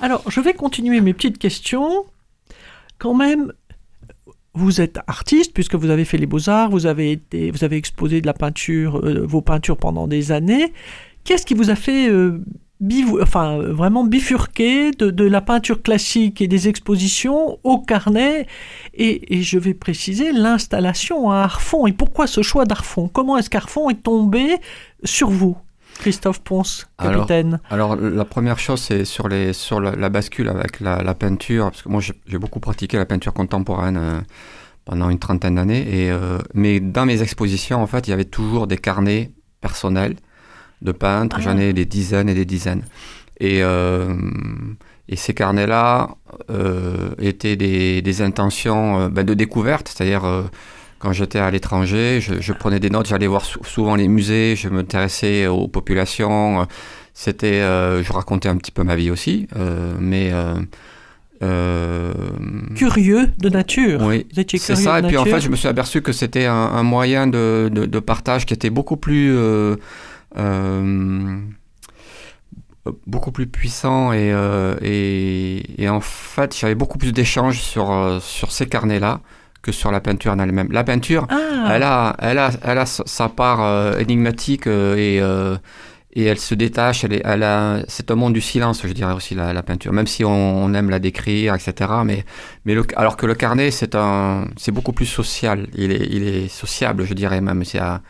Alors, 0.00 0.22
je 0.30 0.40
vais 0.40 0.54
continuer 0.54 1.02
mes 1.02 1.12
petites 1.12 1.36
questions. 1.36 2.06
Quand 2.96 3.12
même, 3.12 3.52
vous 4.54 4.80
êtes 4.80 4.98
artiste 5.06 5.52
puisque 5.52 5.74
vous 5.74 5.90
avez 5.90 6.06
fait 6.06 6.16
les 6.16 6.24
beaux-arts, 6.24 6.70
vous 6.70 6.86
avez 6.86 7.12
été, 7.12 7.50
vous 7.50 7.62
avez 7.62 7.76
exposé 7.76 8.22
de 8.22 8.26
la 8.26 8.32
peinture, 8.32 9.04
euh, 9.04 9.26
vos 9.26 9.42
peintures 9.42 9.76
pendant 9.76 10.08
des 10.08 10.32
années. 10.32 10.72
Qu'est-ce 11.24 11.44
qui 11.44 11.52
vous 11.52 11.68
a 11.68 11.74
fait 11.74 12.08
euh, 12.08 12.42
euh, 12.90 13.72
vraiment 13.74 14.04
bifurquer 14.04 14.90
de, 14.92 15.10
de 15.10 15.24
la 15.24 15.42
peinture 15.42 15.82
classique 15.82 16.40
et 16.40 16.48
des 16.48 16.68
expositions 16.68 17.58
au 17.64 17.80
carnet? 17.80 18.46
Et, 18.94 19.36
et 19.36 19.42
je 19.42 19.58
vais 19.58 19.74
préciser 19.74 20.32
l'installation 20.32 21.30
à 21.30 21.40
Arfon. 21.40 21.86
Et 21.86 21.92
pourquoi 21.92 22.26
ce 22.26 22.40
choix 22.40 22.64
d'Arfon 22.64 23.08
Comment 23.08 23.36
est-ce 23.36 23.50
qu'Arfon 23.50 23.90
est 23.90 24.02
tombé 24.02 24.56
sur 25.04 25.28
vous, 25.28 25.58
Christophe 26.00 26.40
Ponce, 26.40 26.88
Alors, 26.96 27.26
capitaine. 27.26 27.60
Alors 27.68 27.94
la 27.94 28.24
première 28.24 28.58
chose 28.58 28.80
c'est 28.80 29.04
sur 29.04 29.28
les 29.28 29.52
sur 29.52 29.80
la, 29.80 29.94
la 29.94 30.08
bascule 30.08 30.48
avec 30.48 30.80
la, 30.80 31.02
la 31.02 31.14
peinture 31.14 31.66
parce 31.70 31.82
que 31.82 31.90
moi 31.90 32.00
j'ai 32.00 32.38
beaucoup 32.38 32.58
pratiqué 32.58 32.96
la 32.96 33.04
peinture 33.04 33.34
contemporaine 33.34 33.98
euh, 33.98 34.20
pendant 34.86 35.10
une 35.10 35.18
trentaine 35.18 35.56
d'années 35.56 35.82
et 35.82 36.10
euh, 36.10 36.38
mais 36.54 36.80
dans 36.80 37.04
mes 37.04 37.20
expositions 37.20 37.82
en 37.82 37.86
fait 37.86 38.08
il 38.08 38.10
y 38.10 38.14
avait 38.14 38.24
toujours 38.24 38.66
des 38.66 38.78
carnets 38.78 39.30
personnels 39.60 40.16
de 40.80 40.92
peintres. 40.92 41.36
Ah. 41.38 41.42
j'en 41.42 41.58
ai 41.58 41.74
des 41.74 41.84
dizaines 41.84 42.30
et 42.30 42.34
des 42.34 42.46
dizaines. 42.46 42.82
Et 43.38 43.62
euh, 43.62 44.14
et 45.06 45.16
ces 45.16 45.34
carnets-là 45.34 46.10
étaient 47.18 47.56
des, 47.56 48.00
des 48.00 48.22
intentions 48.22 49.08
ben, 49.08 49.26
de 49.26 49.34
découverte, 49.34 49.88
c'est-à-dire 49.88 50.22
quand 51.00 51.12
j'étais 51.12 51.40
à 51.40 51.50
l'étranger, 51.50 52.20
je, 52.20 52.40
je 52.40 52.52
prenais 52.52 52.78
des 52.78 52.90
notes, 52.90 53.08
j'allais 53.08 53.26
voir 53.26 53.44
sou- 53.44 53.64
souvent 53.64 53.96
les 53.96 54.06
musées, 54.06 54.54
je 54.56 54.68
m'intéressais 54.68 55.46
aux 55.48 55.66
populations. 55.66 56.60
euh, 56.60 56.64
C'était, 57.14 57.60
euh, 57.62 58.02
je 58.04 58.12
racontais 58.12 58.48
un 58.48 58.56
petit 58.56 58.70
peu 58.70 58.84
ma 58.84 58.94
vie 58.96 59.10
aussi, 59.10 59.48
euh, 59.56 59.94
mais 59.98 60.30
euh, 61.42 62.12
Curieux 62.76 63.28
de 63.38 63.48
nature. 63.48 64.00
oui, 64.02 64.26
c'est 64.58 64.76
ça. 64.76 64.98
Et 64.98 65.02
puis 65.08 65.16
en 65.16 65.24
fait, 65.24 65.40
je 65.40 65.48
me 65.48 65.56
suis 65.56 65.68
aperçu 65.68 66.02
que 66.02 66.12
c'était 66.12 66.44
un, 66.46 66.54
un 66.54 66.82
moyen 66.82 67.26
de, 67.26 67.70
de- 67.72 67.86
de 67.86 67.98
partage 67.98 68.44
qui 68.46 68.52
était 68.54 68.70
beaucoup 68.70 68.96
plus, 68.98 69.34
beaucoup 73.06 73.32
plus 73.32 73.46
puissant 73.46 74.12
et, 74.12 74.32
et, 74.82 75.82
et 75.82 75.88
en 75.88 76.00
fait, 76.00 76.56
j'avais 76.58 76.74
beaucoup 76.74 76.98
plus 76.98 77.12
d'échanges 77.12 77.60
sur, 77.60 78.18
sur 78.22 78.52
ces 78.52 78.66
carnets-là 78.66 79.20
que 79.62 79.72
sur 79.72 79.90
la 79.90 80.00
peinture 80.00 80.32
en 80.32 80.38
elle-même. 80.38 80.68
La 80.72 80.84
peinture, 80.84 81.26
Ah, 81.30 81.74
elle 81.74 81.82
a, 81.82 82.16
elle 82.20 82.38
a, 82.38 82.50
elle 82.62 82.78
a 82.78 82.86
sa 82.86 83.28
part 83.28 83.60
euh, 83.62 83.98
énigmatique 83.98 84.66
euh, 84.66 84.96
et, 84.96 85.20
euh, 85.20 85.56
et 86.14 86.24
elle 86.24 86.38
se 86.38 86.54
détache. 86.54 87.04
Elle 87.04 87.12
est, 87.14 87.22
elle 87.24 87.42
a, 87.42 87.80
c'est 87.86 88.10
un 88.10 88.14
monde 88.14 88.32
du 88.32 88.40
silence, 88.40 88.82
je 88.84 88.92
dirais 88.92 89.12
aussi 89.12 89.34
la, 89.34 89.52
la 89.52 89.62
peinture, 89.62 89.92
même 89.92 90.06
si 90.06 90.24
on, 90.24 90.30
on 90.64 90.72
aime 90.74 90.88
la 90.90 90.98
décrire, 90.98 91.54
etc. 91.54 91.90
Mais, 92.04 92.24
mais 92.64 92.74
le, 92.74 92.84
alors 92.96 93.16
que 93.16 93.26
le 93.26 93.34
carnet, 93.34 93.70
c'est 93.70 93.94
un, 93.94 94.46
c'est 94.56 94.72
beaucoup 94.72 94.92
plus 94.92 95.06
social. 95.06 95.66
Il 95.74 95.92
est, 95.92 96.06
il 96.10 96.22
est 96.26 96.48
sociable, 96.48 97.04
je 97.04 97.14
dirais 97.14 97.40
même. 97.40 97.64
C'est 97.64 97.78
un- 97.80 98.00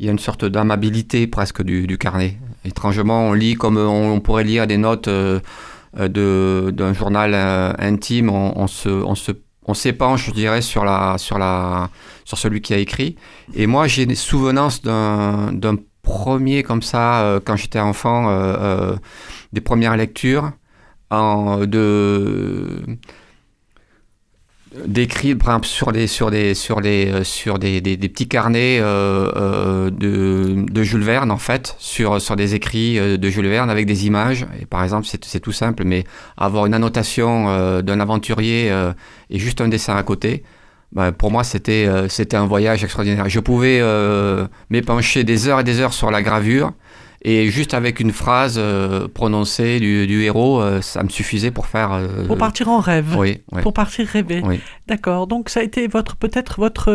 il 0.00 0.06
y 0.06 0.08
a 0.08 0.12
une 0.12 0.18
sorte 0.18 0.46
d'amabilité 0.46 1.26
presque 1.26 1.62
du, 1.62 1.86
du 1.86 1.98
carnet. 1.98 2.38
Étrangement, 2.64 3.28
on 3.28 3.34
lit 3.34 3.54
comme 3.54 3.76
on, 3.76 4.12
on 4.14 4.20
pourrait 4.20 4.44
lire 4.44 4.66
des 4.66 4.78
notes 4.78 5.10
de, 5.10 6.70
d'un 6.72 6.92
journal 6.94 7.34
intime. 7.78 8.30
On, 8.30 8.52
on 8.56 8.66
se, 8.66 8.88
on 8.88 9.14
se 9.14 9.32
on 9.70 9.74
s'épanche, 9.74 10.26
je 10.26 10.32
dirais, 10.32 10.62
sur, 10.62 10.84
la, 10.84 11.16
sur, 11.16 11.38
la, 11.38 11.90
sur 12.24 12.36
celui 12.38 12.60
qui 12.60 12.74
a 12.74 12.78
écrit. 12.78 13.16
Et 13.54 13.66
moi, 13.66 13.86
j'ai 13.86 14.04
des 14.04 14.16
souvenances 14.16 14.82
d'un 14.82 15.76
premier, 16.02 16.62
comme 16.62 16.82
ça, 16.82 17.22
euh, 17.22 17.40
quand 17.44 17.56
j'étais 17.56 17.78
enfant, 17.78 18.28
euh, 18.28 18.32
euh, 18.32 18.96
des 19.52 19.60
premières 19.60 19.96
lectures 19.96 20.50
en, 21.10 21.66
de 21.66 22.82
d'écrire 24.86 25.36
par 25.36 25.48
exemple 25.48 25.66
sur 25.66 25.92
des 25.92 26.06
sur 26.06 26.30
sur 26.54 26.80
les 26.80 27.10
euh, 27.10 27.24
sur 27.24 27.58
des, 27.58 27.80
des, 27.80 27.96
petits 27.96 28.28
carnets 28.28 28.78
euh, 28.80 29.30
euh, 29.36 29.90
de, 29.90 30.64
de 30.70 30.82
Jules 30.82 31.02
Verne 31.02 31.30
en 31.30 31.38
fait 31.38 31.74
sur 31.78 32.20
sur 32.20 32.36
des 32.36 32.54
écrits 32.54 32.96
de 32.96 33.30
Jules 33.30 33.48
Verne 33.48 33.70
avec 33.70 33.86
des 33.86 34.06
images. 34.06 34.46
Et 34.60 34.66
par 34.66 34.84
exemple 34.84 35.08
c'est 35.10 35.40
tout 35.40 35.52
simple 35.52 35.84
mais 35.84 36.04
avoir 36.36 36.66
une 36.66 36.74
annotation 36.74 37.80
d'un 37.82 38.00
aventurier 38.00 38.72
et 39.30 39.38
juste 39.38 39.60
un 39.60 39.68
dessin 39.68 39.96
à 39.96 40.02
côté 40.02 40.44
ben, 40.92 41.12
pour 41.12 41.30
moi 41.30 41.44
c'était 41.44 41.88
c'était 42.08 42.36
un 42.36 42.46
voyage 42.46 42.84
extraordinaire. 42.84 43.28
Je 43.28 43.40
pouvais 43.40 43.82
m'épancher 44.70 45.24
des 45.24 45.48
heures 45.48 45.60
et 45.60 45.64
des 45.64 45.80
heures 45.80 45.92
sur 45.92 46.10
la 46.10 46.22
gravure 46.22 46.72
et 47.22 47.50
juste 47.50 47.74
avec 47.74 48.00
une 48.00 48.12
phrase 48.12 48.56
euh, 48.58 49.06
prononcée 49.08 49.78
du, 49.80 50.06
du 50.06 50.22
héros 50.22 50.60
euh, 50.62 50.80
ça 50.80 51.02
me 51.02 51.08
suffisait 51.08 51.50
pour 51.50 51.66
faire 51.66 51.92
euh, 51.92 52.26
Pour 52.26 52.38
partir 52.38 52.68
en 52.68 52.80
rêve. 52.80 53.14
oui, 53.18 53.40
oui. 53.52 53.62
Pour 53.62 53.72
partir 53.74 54.06
rêver. 54.06 54.40
Oui. 54.44 54.60
D'accord. 54.88 55.26
Donc 55.26 55.48
ça 55.50 55.60
a 55.60 55.62
été 55.62 55.86
votre 55.86 56.16
peut-être 56.16 56.58
votre 56.58 56.90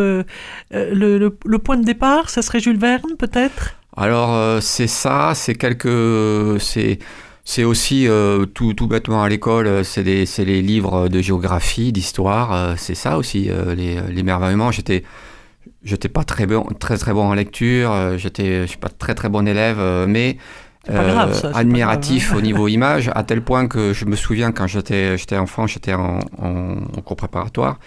le, 0.72 1.18
le- 1.20 1.38
le 1.46 1.60
point 1.60 1.78
de 1.78 1.86
départ, 1.86 2.30
ça 2.30 2.42
serait 2.42 2.60
Jules 2.60 2.80
Verne 2.80 3.16
peut-être? 3.20 3.76
Alors 3.98 4.62
c'est 4.62 4.88
ça, 4.88 5.34
c'est 5.36 5.56
quelques, 5.56 6.60
c'est 6.60 7.00
c'est 7.48 7.64
aussi 7.64 8.08
euh, 8.08 8.46
tout, 8.48 8.74
tout 8.74 8.88
bêtement 8.88 9.22
à 9.22 9.30
l'école, 9.30 9.86
c'est 9.86 10.04
les 10.04 10.62
livres 10.64 11.08
de 11.10 11.22
géographie, 11.22 11.92
d'histoire, 11.92 12.52
euh, 12.54 12.74
c'est 12.76 12.96
ça 12.96 13.18
aussi 13.20 13.50
euh, 13.52 13.76
les 13.76 14.02
l'émerveillement. 14.12 14.72
J'étais 14.72 15.04
j'étais 15.84 16.10
pas 16.10 16.24
très 16.24 16.46
bon 16.46 16.64
très 16.80 16.98
très 16.98 17.14
bon 17.14 17.26
en 17.28 17.34
lecture, 17.34 17.92
euh, 17.92 18.18
j'étais 18.18 18.62
je 18.62 18.68
suis 18.68 18.78
pas 18.78 18.90
très 18.90 19.16
très 19.16 19.30
bon 19.30 19.48
élève, 19.48 19.78
euh, 19.80 20.06
mais 20.08 20.38
grave, 20.90 21.34
ça, 21.34 21.50
pas 21.50 21.60
admiratif 21.60 22.34
au 22.34 22.42
niveau 22.42 22.68
image, 22.78 23.12
à 23.14 23.24
tel 23.24 23.42
point 23.42 23.68
que 23.68 23.94
je 23.94 24.06
me 24.06 24.16
souviens 24.16 24.52
quand 24.52 24.68
j'étais 24.68 25.18
j'étais 25.18 25.38
enfant, 25.38 25.68
j'étais 25.68 25.94
en, 25.94 26.20
en, 26.38 26.76
en 26.98 27.02
cours 27.02 27.18
préparatoire. 27.18 27.80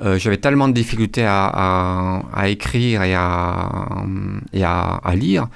Euh, 0.00 0.18
j'avais 0.18 0.38
tellement 0.38 0.68
de 0.68 0.72
difficultés 0.72 1.24
à, 1.24 1.46
à, 1.46 2.22
à 2.34 2.48
écrire 2.48 3.02
et, 3.02 3.14
à, 3.14 4.04
et 4.52 4.64
à, 4.64 5.00
à 5.04 5.14
lire 5.14 5.48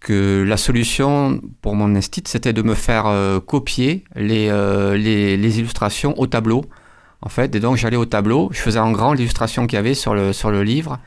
que 0.00 0.44
la 0.46 0.56
solution 0.56 1.40
pour 1.62 1.74
mon 1.74 1.94
instit, 1.96 2.22
c'était 2.26 2.52
de 2.52 2.62
me 2.62 2.74
faire 2.74 3.06
euh, 3.06 3.40
copier 3.40 4.04
les, 4.14 4.48
euh, 4.50 4.96
les, 4.96 5.36
les 5.36 5.58
illustrations 5.58 6.18
au 6.18 6.26
tableau. 6.26 6.64
En 7.22 7.28
fait, 7.28 7.54
et 7.54 7.60
donc 7.60 7.76
j'allais 7.76 7.96
au 7.96 8.04
tableau, 8.04 8.48
je 8.52 8.58
faisais 8.60 8.78
en 8.78 8.92
grand 8.92 9.12
l'illustration 9.12 9.66
qu'il 9.66 9.76
y 9.76 9.80
avait 9.80 9.94
sur 9.94 10.14
le, 10.14 10.32
sur 10.32 10.50
le 10.52 10.62
livre, 10.62 10.98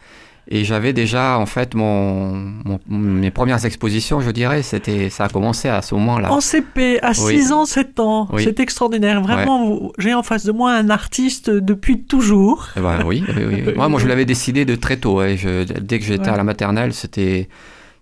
et 0.50 0.66
j'avais 0.66 0.92
déjà 0.92 1.38
en 1.38 1.46
fait 1.46 1.74
mon, 1.74 2.34
mon- 2.66 2.80
mes 2.90 3.32
premières 3.32 3.64
expositions, 3.66 4.20
je 4.20 4.32
dirais, 4.32 4.62
c'était 4.64 5.10
ça 5.10 5.26
a 5.26 5.30
commencé 5.30 5.70
à 5.70 5.82
ce 5.82 5.96
moment-là. 5.96 6.34
En 6.34 6.42
CP, 6.42 7.00
à 7.02 7.12
Oui. 7.12 7.38
6 7.40 7.52
ans, 7.54 7.66
7 7.66 8.00
ans. 8.02 8.28
Oui. 8.34 8.44
C'est 8.44 8.60
extraordinaire. 8.60 9.22
Vraiment, 9.22 9.92
j'ai 10.00 10.14
en 10.14 10.24
face 10.24 10.44
de 10.46 10.52
moi 10.52 10.74
un 10.74 10.90
artiste 10.90 11.50
depuis 11.50 12.02
toujours. 12.04 12.68
Eh 12.76 12.82
ben, 12.82 13.04
oui, 13.06 13.24
oui. 13.30 13.74
Moi, 13.76 13.88
moi, 13.88 14.00
je 14.02 14.08
l'avais 14.08 14.26
décidé 14.26 14.66
de 14.66 14.76
très 14.76 14.98
tôt. 14.98 15.22
Je- 15.24 15.64
dès 15.64 16.00
que 16.00 16.06
j'étais 16.06 16.24
Ouais. 16.28 16.34
à 16.34 16.38
la 16.38 16.44
maternelle, 16.44 16.92
c'était 16.94 17.48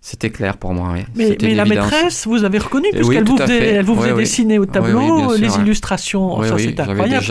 c'était 0.00 0.30
clair 0.30 0.56
pour 0.56 0.72
moi. 0.72 0.92
oui. 0.94 1.00
Mais, 1.14 1.28
la 1.54 1.64
évidence. 1.64 1.68
maîtresse, 1.68 2.26
vous 2.26 2.44
avez 2.44 2.58
reconnu, 2.58 2.86
Eh 2.92 2.96
oui, 2.96 3.00
puisqu'elle 3.00 3.24
tout 3.24 3.32
vous 3.32 3.38
faisait, 3.38 3.58
fait. 3.58 3.66
elle 3.74 3.84
vous 3.84 3.94
faisait 3.96 4.06
Oui, 4.08 4.12
oui. 4.16 4.22
dessiner 4.22 4.58
au 4.58 4.66
tableau 4.66 4.98
Oui, 4.98 5.10
oui, 5.10 5.26
bien 5.26 5.36
les 5.36 5.48
sûr, 5.50 5.58
ouais. 5.58 5.64
illustrations. 5.64 6.38
Oui, 6.40 6.48
ça, 6.48 6.54
oui, 6.54 6.62
c'est 6.62 6.76
j'avais 6.76 6.90
incroyable 6.92 7.24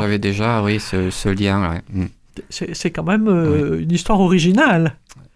j'avais 0.00 0.18
déjà, 0.18 0.62
oui, 0.62 0.80
ce, 0.80 1.10
ce 1.10 1.28
lien. 1.28 1.70
ouais. 1.70 1.80
Mm. 1.92 2.06
C'est 2.50 2.90
quand 2.90 3.02
même 3.04 3.26
euh, 3.28 3.80
une 3.80 3.90
histoire 3.90 4.20
originale, 4.20 4.94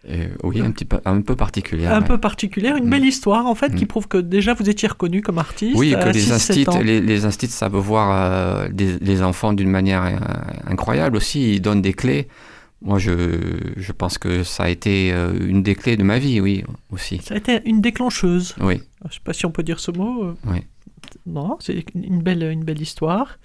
Et, 0.08 0.28
oui, 0.44 0.60
un 0.60 0.70
petit 0.72 0.84
peu, 0.84 0.98
un 1.04 1.20
peu 1.20 1.34
particulière. 1.36 1.92
un 1.94 2.00
ouais. 2.00 2.06
peu 2.06 2.18
particulière, 2.18 2.76
une 2.76 2.86
Mm. 2.86 2.90
belle 2.90 3.04
histoire 3.04 3.46
en 3.46 3.54
fait, 3.56 3.74
qui 3.74 3.84
Mm. 3.84 3.88
prouve 3.88 4.08
que 4.08 4.18
déjà 4.18 4.54
vous 4.54 4.68
étiez 4.70 4.88
reconnu 4.88 5.20
comme 5.22 5.38
artiste. 5.38 5.76
Oui, 5.76 5.94
à 5.94 5.98
que 6.02 6.08
les 6.10 6.20
6-7 6.20 6.32
instits, 6.32 6.68
ans. 6.68 6.80
les, 6.80 7.00
les 7.00 7.24
savent 7.52 7.76
voir 7.76 8.10
euh, 8.12 8.68
des, 8.72 8.98
les 9.00 9.22
enfants 9.22 9.52
d'une 9.52 9.70
manière 9.70 10.04
euh, 10.04 10.10
incroyable 10.68 11.16
aussi. 11.16 11.54
Ils 11.54 11.60
donnent 11.60 11.82
des 11.82 11.92
clés. 11.92 12.28
Moi, 12.84 12.98
je, 12.98 13.38
je 13.76 13.92
pense 13.92 14.18
que 14.18 14.42
ça 14.42 14.64
a 14.64 14.68
été 14.68 15.12
euh, 15.12 15.32
une 15.46 15.62
des 15.62 15.74
clés 15.74 15.96
de 15.96 16.02
ma 16.02 16.18
vie, 16.18 16.40
oui, 16.40 16.64
aussi. 16.90 17.18
Ça 17.22 17.34
a 17.34 17.36
été 17.38 17.60
une 17.64 17.80
déclencheuse. 17.80 18.54
Oui, 18.60 18.80
Je 19.02 19.08
ne 19.08 19.12
sais 19.12 19.20
pas 19.24 19.32
si 19.32 19.46
on 19.46 19.50
peut 19.52 19.62
dire 19.62 19.78
ce 19.80 19.90
mot. 19.92 20.24
euh. 20.24 20.34
Oui. 20.46 20.58
Non, 21.26 21.56
c'est 21.60 21.84
une 21.94 22.22
belle, 22.22 22.42
une 22.42 22.64
belle 22.64 22.80
histoire. 22.82 23.38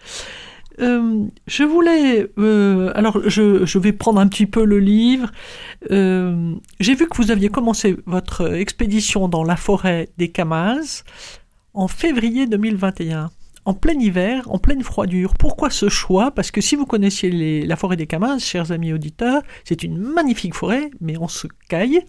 Euh, 0.80 1.24
je 1.48 1.64
voulais. 1.64 2.28
euh, 2.38 2.92
alors, 2.96 3.22
je, 3.30 3.66
je 3.66 3.80
vais 3.80 3.92
prendre 3.94 4.20
un 4.20 4.28
petit 4.28 4.46
peu 4.46 4.64
le 4.64 4.80
livre. 4.80 5.32
Euh, 5.92 6.54
J'ai 6.80 6.94
vu 6.96 7.08
que 7.08 7.18
vous 7.18 7.32
aviez 7.32 7.50
commencé 7.50 7.96
votre 8.06 8.54
expédition 8.54 9.28
dans 9.28 9.44
la 9.44 9.56
forêt 9.56 10.10
des 10.18 10.30
Camas 10.30 11.04
en 11.74 11.88
février 11.88 12.46
2021. 12.48 13.30
En 13.68 13.74
plein 13.74 14.00
hiver, 14.00 14.48
en 14.50 14.60
pleine 14.60 14.82
froidure. 14.82 15.34
Pourquoi 15.38 15.70
ce 15.70 15.90
choix? 15.90 16.32
Parce 16.32 16.52
que 16.52 16.62
si 16.62 16.78
vous 16.78 16.86
connaissiez 16.86 17.30
les- 17.30 17.66
la 17.66 17.76
forêt 17.76 17.98
des 17.98 18.08
Camas, 18.08 18.40
chers 18.40 18.72
amis 18.72 18.94
auditeurs, 18.94 19.42
c'est 19.66 19.84
une 19.84 19.98
magnifique 19.98 20.54
forêt, 20.54 20.90
mais 21.02 21.18
on 21.18 21.28
se 21.28 21.48
caille. 21.68 22.00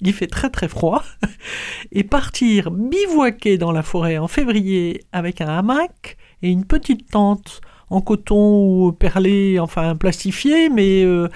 Il 0.00 0.12
fait 0.12 0.28
très 0.28 0.48
très 0.48 0.68
froid. 0.68 1.02
Et 1.90 2.04
partir 2.04 2.70
bivouaquer 2.70 3.58
dans 3.58 3.72
la 3.72 3.82
forêt 3.82 4.16
en 4.18 4.28
février 4.28 5.00
avec 5.10 5.40
un 5.40 5.48
hamac 5.48 6.16
et 6.42 6.50
une 6.50 6.64
petite 6.64 7.10
tente 7.10 7.62
en 7.90 8.00
coton 8.00 8.86
ou 8.86 8.92
perlé, 8.92 9.58
enfin 9.58 9.96
plastifié, 9.96 10.68
mais 10.68 11.02
euh, 11.02 11.26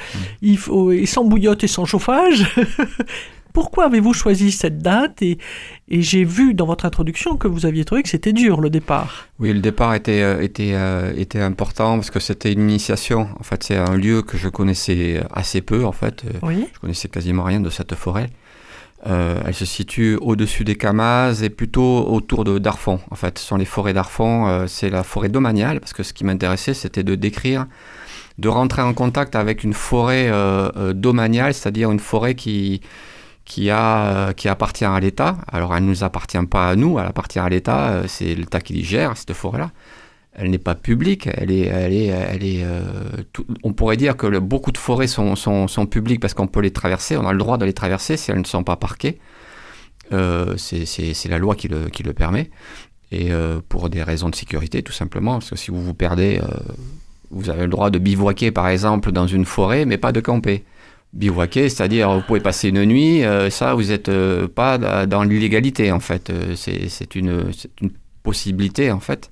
il 0.43 0.59
faut, 0.59 0.93
et 0.93 1.07
sans 1.07 1.25
bouillotte 1.25 1.65
et 1.65 1.67
sans 1.67 1.87
chauffage. 1.87 2.47
Pourquoi 3.53 3.87
avez-vous 3.87 4.13
choisi 4.15 4.51
cette 4.53 4.79
date 4.79 5.23
Et, 5.23 5.39
et 5.89 6.03
j'ai 6.03 6.25
vu 6.25 6.55
dans 6.55 6.67
votre 6.67 6.85
introduction 6.87 7.37
que 7.37 7.49
vous 7.49 7.67
aviez 7.67 7.85
trouvé 7.85 8.03
que 8.03 8.09
c'était 8.09 8.33
dur 8.33 8.61
le 8.61 8.71
départ. 8.71 9.27
Oui, 9.39 9.53
le 9.53 9.61
départ 9.61 9.95
était, 9.95 10.23
euh, 10.23 10.41
était, 10.41 10.73
euh, 10.75 11.13
était 11.17 11.41
important 11.41 11.97
parce 11.97 12.11
que 12.11 12.21
c'était 12.21 12.53
une 12.53 12.63
initiation. 12.71 13.29
En 13.39 13.43
fait, 13.43 13.63
c'est 13.63 13.77
un 13.77 13.97
lieu 13.97 14.23
que 14.23 14.37
je 14.39 14.49
connaissais 14.49 15.23
assez 15.33 15.61
peu, 15.61 15.85
en 15.85 15.93
fait. 15.93 16.25
Euh, 16.25 16.39
Oui. 16.43 16.67
Je 16.75 16.79
connaissais 16.81 17.09
quasiment 17.09 17.45
rien 17.45 17.61
de 17.61 17.71
cette 17.71 17.95
forêt. 17.95 18.29
Euh, 19.09 19.41
elle 19.45 19.55
se 19.55 19.65
situe 19.65 20.17
au-dessus 20.21 20.63
des 20.63 20.77
Camas 20.77 21.33
et 21.43 21.51
plutôt 21.51 22.07
autour 22.09 22.45
de 22.45 22.59
Darfon. 22.61 23.01
En 23.11 23.17
fait, 23.17 23.37
ce 23.39 23.45
sont 23.45 23.57
les 23.57 23.65
forêts 23.65 23.93
d'Arfon. 23.93 24.47
euh, 24.47 24.67
c'est 24.69 24.91
la 24.91 25.03
forêt 25.03 25.29
domaniale 25.29 25.81
parce 25.81 25.93
que 25.93 26.05
ce 26.05 26.13
qui 26.13 26.25
m'intéressait, 26.25 26.73
c'était 26.73 27.03
de 27.03 27.17
décrire, 27.17 27.67
de 28.39 28.49
rentrer 28.49 28.81
en 28.83 28.95
contact 28.95 29.35
avec 29.35 29.65
une 29.65 29.73
forêt 29.75 30.29
euh, 30.31 30.93
domaniale, 30.93 31.53
c'est-à-dire 31.53 31.91
une 31.91 31.99
forêt 31.99 32.37
qui 32.37 32.81
qui 33.45 33.71
a 33.71 34.29
euh, 34.29 34.33
qui 34.33 34.49
appartient 34.49 34.85
à 34.85 34.99
l'État. 35.01 35.39
Alors, 35.51 35.75
elle 35.75 35.85
ne 35.85 35.89
nous 35.89 36.05
appartient 36.05 36.45
pas 36.47 36.69
à 36.71 36.77
nous, 36.77 36.99
elle 36.99 37.07
appartient 37.07 37.39
à 37.39 37.49
l'État. 37.49 37.91
euh, 37.91 38.05
c'est 38.09 38.35
l'État 38.35 38.61
qui 38.61 38.85
gère 38.85 39.17
cette 39.17 39.33
forêt-là. 39.33 39.71
Elle 40.35 40.51
n'est 40.51 40.59
pas 40.59 40.75
publique, 40.75 41.29
elle 41.35 41.51
est, 41.51 41.67
elle 41.67 41.93
est, 41.93 42.07
elle 42.07 42.45
est. 42.45 42.63
euh, 42.65 42.81
on 43.65 43.75
pourrait 43.75 43.99
dire 43.99 44.17
que 44.17 44.39
beaucoup 44.39 44.73
de 44.73 44.79
forêts 44.79 45.07
sont, 45.07 45.37
sont, 45.37 45.69
sont 45.69 45.85
publiques 45.87 46.21
parce 46.21 46.33
qu'on 46.33 46.47
peut 46.47 46.61
les 46.61 46.71
traverser, 46.71 47.19
on 47.19 47.27
a 47.27 47.33
le 47.33 47.39
droit 47.39 47.59
de 47.59 47.67
les 47.67 47.75
traverser 47.75 48.17
si 48.17 48.31
elles 48.31 48.39
ne 48.39 48.45
sont 48.45 48.65
pas 48.65 48.77
parquées. 48.77 49.19
Euh, 50.13 50.57
c'est 50.57 51.29
la 51.29 51.39
loi 51.39 51.55
qui 51.55 51.69
le, 51.69 51.89
qui 51.91 52.03
le 52.03 52.15
permet. 52.15 52.51
Et 53.11 53.31
pour 53.69 53.91
des 53.91 54.03
raisons 54.03 54.31
de 54.31 54.35
sécurité, 54.35 54.83
tout 54.83 54.93
simplement, 54.93 55.35
parce 55.35 55.51
que 55.51 55.57
si 55.57 55.71
vous 55.71 55.83
vous 55.83 55.93
perdez, 55.93 56.41
vous 57.31 57.51
avez 57.51 57.65
le 57.65 57.69
droit 57.69 57.91
de 57.91 57.99
bivouaquer, 57.99 58.51
par 58.53 58.69
exemple, 58.69 59.13
dans 59.13 59.27
une 59.27 59.45
forêt, 59.45 59.85
mais 59.85 59.99
pas 59.99 60.13
de 60.13 60.21
camper. 60.21 60.65
Bivouaquer, 61.13 61.69
c'est-à-dire 61.69 62.11
vous 62.11 62.23
pouvez 62.23 62.41
passer 62.41 62.69
une 62.69 62.85
nuit, 62.85 63.23
euh, 63.25 63.51
ça, 63.51 63.75
vous 63.75 63.85
n'êtes 63.85 64.11
pas 64.55 64.79
da- 64.79 65.07
dans 65.07 65.23
l'illégalité, 65.25 65.93
en 65.93 66.01
fait. 66.01 66.31
Euh, 66.31 66.55
C'est 66.57 67.15
une, 67.15 67.53
possibilité, 68.23 68.93
en 68.93 69.01
fait. 69.01 69.31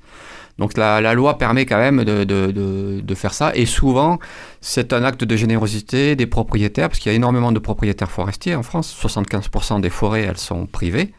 Donc 0.59 0.77
la, 0.77 1.15
loi 1.15 1.39
permet 1.39 1.65
quand 1.65 1.79
même 1.79 2.05
de, 2.05 3.15
faire 3.15 3.33
ça. 3.33 3.53
Et 3.55 3.65
souvent, 3.65 4.19
c'est 4.61 4.93
un 4.93 5.05
acte 5.05 5.25
de 5.25 5.37
générosité 5.37 6.17
des 6.17 6.27
propriétaires, 6.27 6.89
parce 6.89 6.99
qu'il 6.99 7.11
y 7.11 7.15
a 7.15 7.17
énormément 7.17 7.51
de 7.51 7.59
propriétaires 7.59 8.11
forestiers 8.11 8.55
en 8.55 8.63
France. 8.63 8.95
75% 9.01 9.81
des 9.81 9.89
forêts, 9.89 10.23
elles 10.23 10.37
sont 10.37 10.67
privées. 10.67 11.15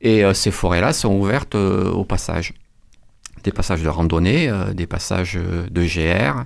Et 0.00 0.24
euh, 0.24 0.32
ces 0.32 0.50
forêts-là 0.50 0.92
sont 0.94 1.14
ouvertes 1.14 1.56
euh, 1.56 1.90
au 1.90 2.04
passage. 2.04 2.54
Des 3.42 3.52
passages 3.52 3.82
de 3.82 3.88
randonnée, 3.88 4.48
euh, 4.48 4.72
des 4.72 4.86
passages 4.86 5.36
euh, 5.36 5.66
de 5.70 5.82
GR. 5.82 6.44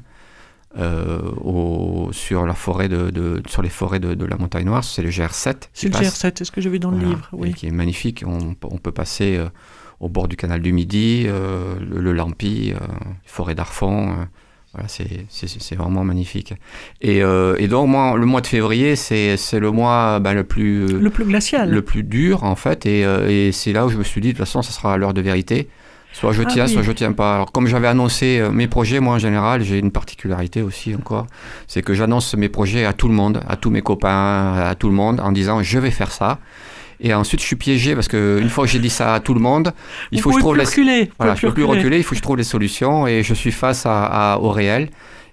Euh, 0.76 1.20
au- 1.40 2.10
sur, 2.12 2.44
la 2.46 2.54
forêt 2.54 2.88
de, 2.88 3.10
de- 3.10 3.42
sur 3.48 3.62
les 3.62 3.68
forêts 3.70 4.00
de, 4.00 4.14
de 4.14 4.24
la 4.26 4.36
Montagne 4.36 4.66
Noire, 4.66 4.84
c'est 4.84 5.02
le 5.02 5.08
GR7. 5.10 5.54
qui 5.60 5.68
C'est 5.72 5.86
le 5.88 5.92
passe. 5.92 6.20
GR7, 6.22 6.32
c'est 6.38 6.44
ce 6.44 6.52
que 6.52 6.60
j'ai 6.60 6.68
vu 6.70 6.78
dans 6.78 6.90
le 6.90 6.98
Voilà, 6.98 7.10
livre. 7.14 7.28
et 7.32 7.36
Oui. 7.36 7.54
qui 7.54 7.66
est 7.66 7.70
magnifique. 7.70 8.22
On, 8.26 8.54
on 8.62 8.76
peut 8.78 8.92
passer 8.92 9.36
euh, 9.38 9.48
au 10.00 10.08
bord 10.08 10.28
du 10.28 10.36
canal 10.36 10.60
du 10.60 10.72
Midi, 10.72 11.24
euh, 11.26 11.74
le, 11.80 12.00
le 12.00 12.12
Lampi, 12.12 12.72
forêt 13.24 13.54
d'Arfon. 13.54 14.14
voilà, 14.74 14.86
c'est 14.88 15.74
vraiment 15.74 16.04
magnifique. 16.04 16.54
Et, 17.00 17.18
et 17.18 17.66
donc, 17.68 17.88
moi, 17.88 18.16
le 18.16 18.26
mois 18.26 18.40
de 18.42 18.46
février, 18.46 18.94
c'est 18.94 19.36
le 19.54 19.70
mois 19.72 20.20
ben, 20.20 20.34
le 20.34 20.44
plus 20.44 20.86
Le 20.86 21.10
plus 21.10 21.24
glacial. 21.24 21.70
le 21.70 21.82
plus 21.82 22.04
dur, 22.04 22.44
en 22.44 22.54
fait. 22.54 22.84
Et, 22.86 23.00
et 23.00 23.50
c'est 23.52 23.72
là 23.72 23.86
où 23.86 23.88
je 23.88 23.96
me 23.96 24.04
suis 24.04 24.20
dit, 24.20 24.28
de 24.28 24.32
toute 24.34 24.46
façon, 24.46 24.62
ça 24.62 24.70
sera 24.72 24.96
l'heure 24.98 25.14
de 25.14 25.20
vérité. 25.22 25.68
Soit 26.18 26.32
je 26.32 26.42
Ah 26.42 26.46
tiens, 26.50 26.66
oui. 26.66 26.72
soit 26.72 26.82
je 26.82 26.92
tiens 26.92 27.12
pas. 27.12 27.34
Alors, 27.36 27.52
comme 27.52 27.66
j'avais 27.68 27.86
annoncé 27.86 28.38
euh, 28.40 28.50
mes 28.50 28.66
projets, 28.66 28.98
moi 29.00 29.14
en 29.14 29.18
général, 29.18 29.62
j'ai 29.62 29.78
une 29.78 29.92
particularité 29.92 30.62
aussi 30.62 30.94
encore, 30.94 31.26
c'est 31.68 31.82
que 31.82 31.94
j'annonce 31.94 32.34
mes 32.34 32.48
projets 32.48 32.84
à 32.84 32.92
tout 32.92 33.08
le 33.08 33.14
monde, 33.14 33.40
à 33.48 33.56
tous 33.56 33.70
mes 33.70 33.82
copains, 33.82 34.54
à 34.56 34.74
tout 34.74 34.88
le 34.88 34.94
monde, 34.94 35.20
en 35.20 35.30
disant 35.32 35.62
je 35.62 35.78
vais 35.78 35.90
faire 35.92 36.10
ça. 36.10 36.38
Et 37.00 37.14
ensuite, 37.14 37.40
je 37.40 37.46
suis 37.46 37.54
piégé 37.54 37.94
parce 37.94 38.08
que 38.08 38.40
une 38.42 38.48
fois 38.50 38.64
que 38.64 38.70
j'ai 38.70 38.80
dit 38.80 38.90
ça 38.90 39.14
à 39.14 39.20
tout 39.20 39.32
le 39.32 39.38
monde, 39.38 39.72
il 40.10 40.18
Vous 40.20 40.24
faut 40.24 40.30
que 40.30 40.36
je 40.36 40.40
trouve 40.40 40.54
plus 40.54 40.60
les, 40.62 40.66
reculer. 40.66 41.10
voilà, 41.18 41.36
je 41.36 41.42
peux 41.46 41.54
plus 41.54 41.62
reculer, 41.62 41.98
il 41.98 42.02
faut 42.02 42.10
que 42.10 42.16
je 42.16 42.22
trouve 42.22 42.36
les 42.36 42.42
solutions 42.42 43.06
et 43.06 43.22
je 43.22 43.34
suis 43.34 43.52
face 43.52 43.86
à, 43.86 44.32
à- 44.34 44.38
au 44.38 44.50
réel. 44.50 44.88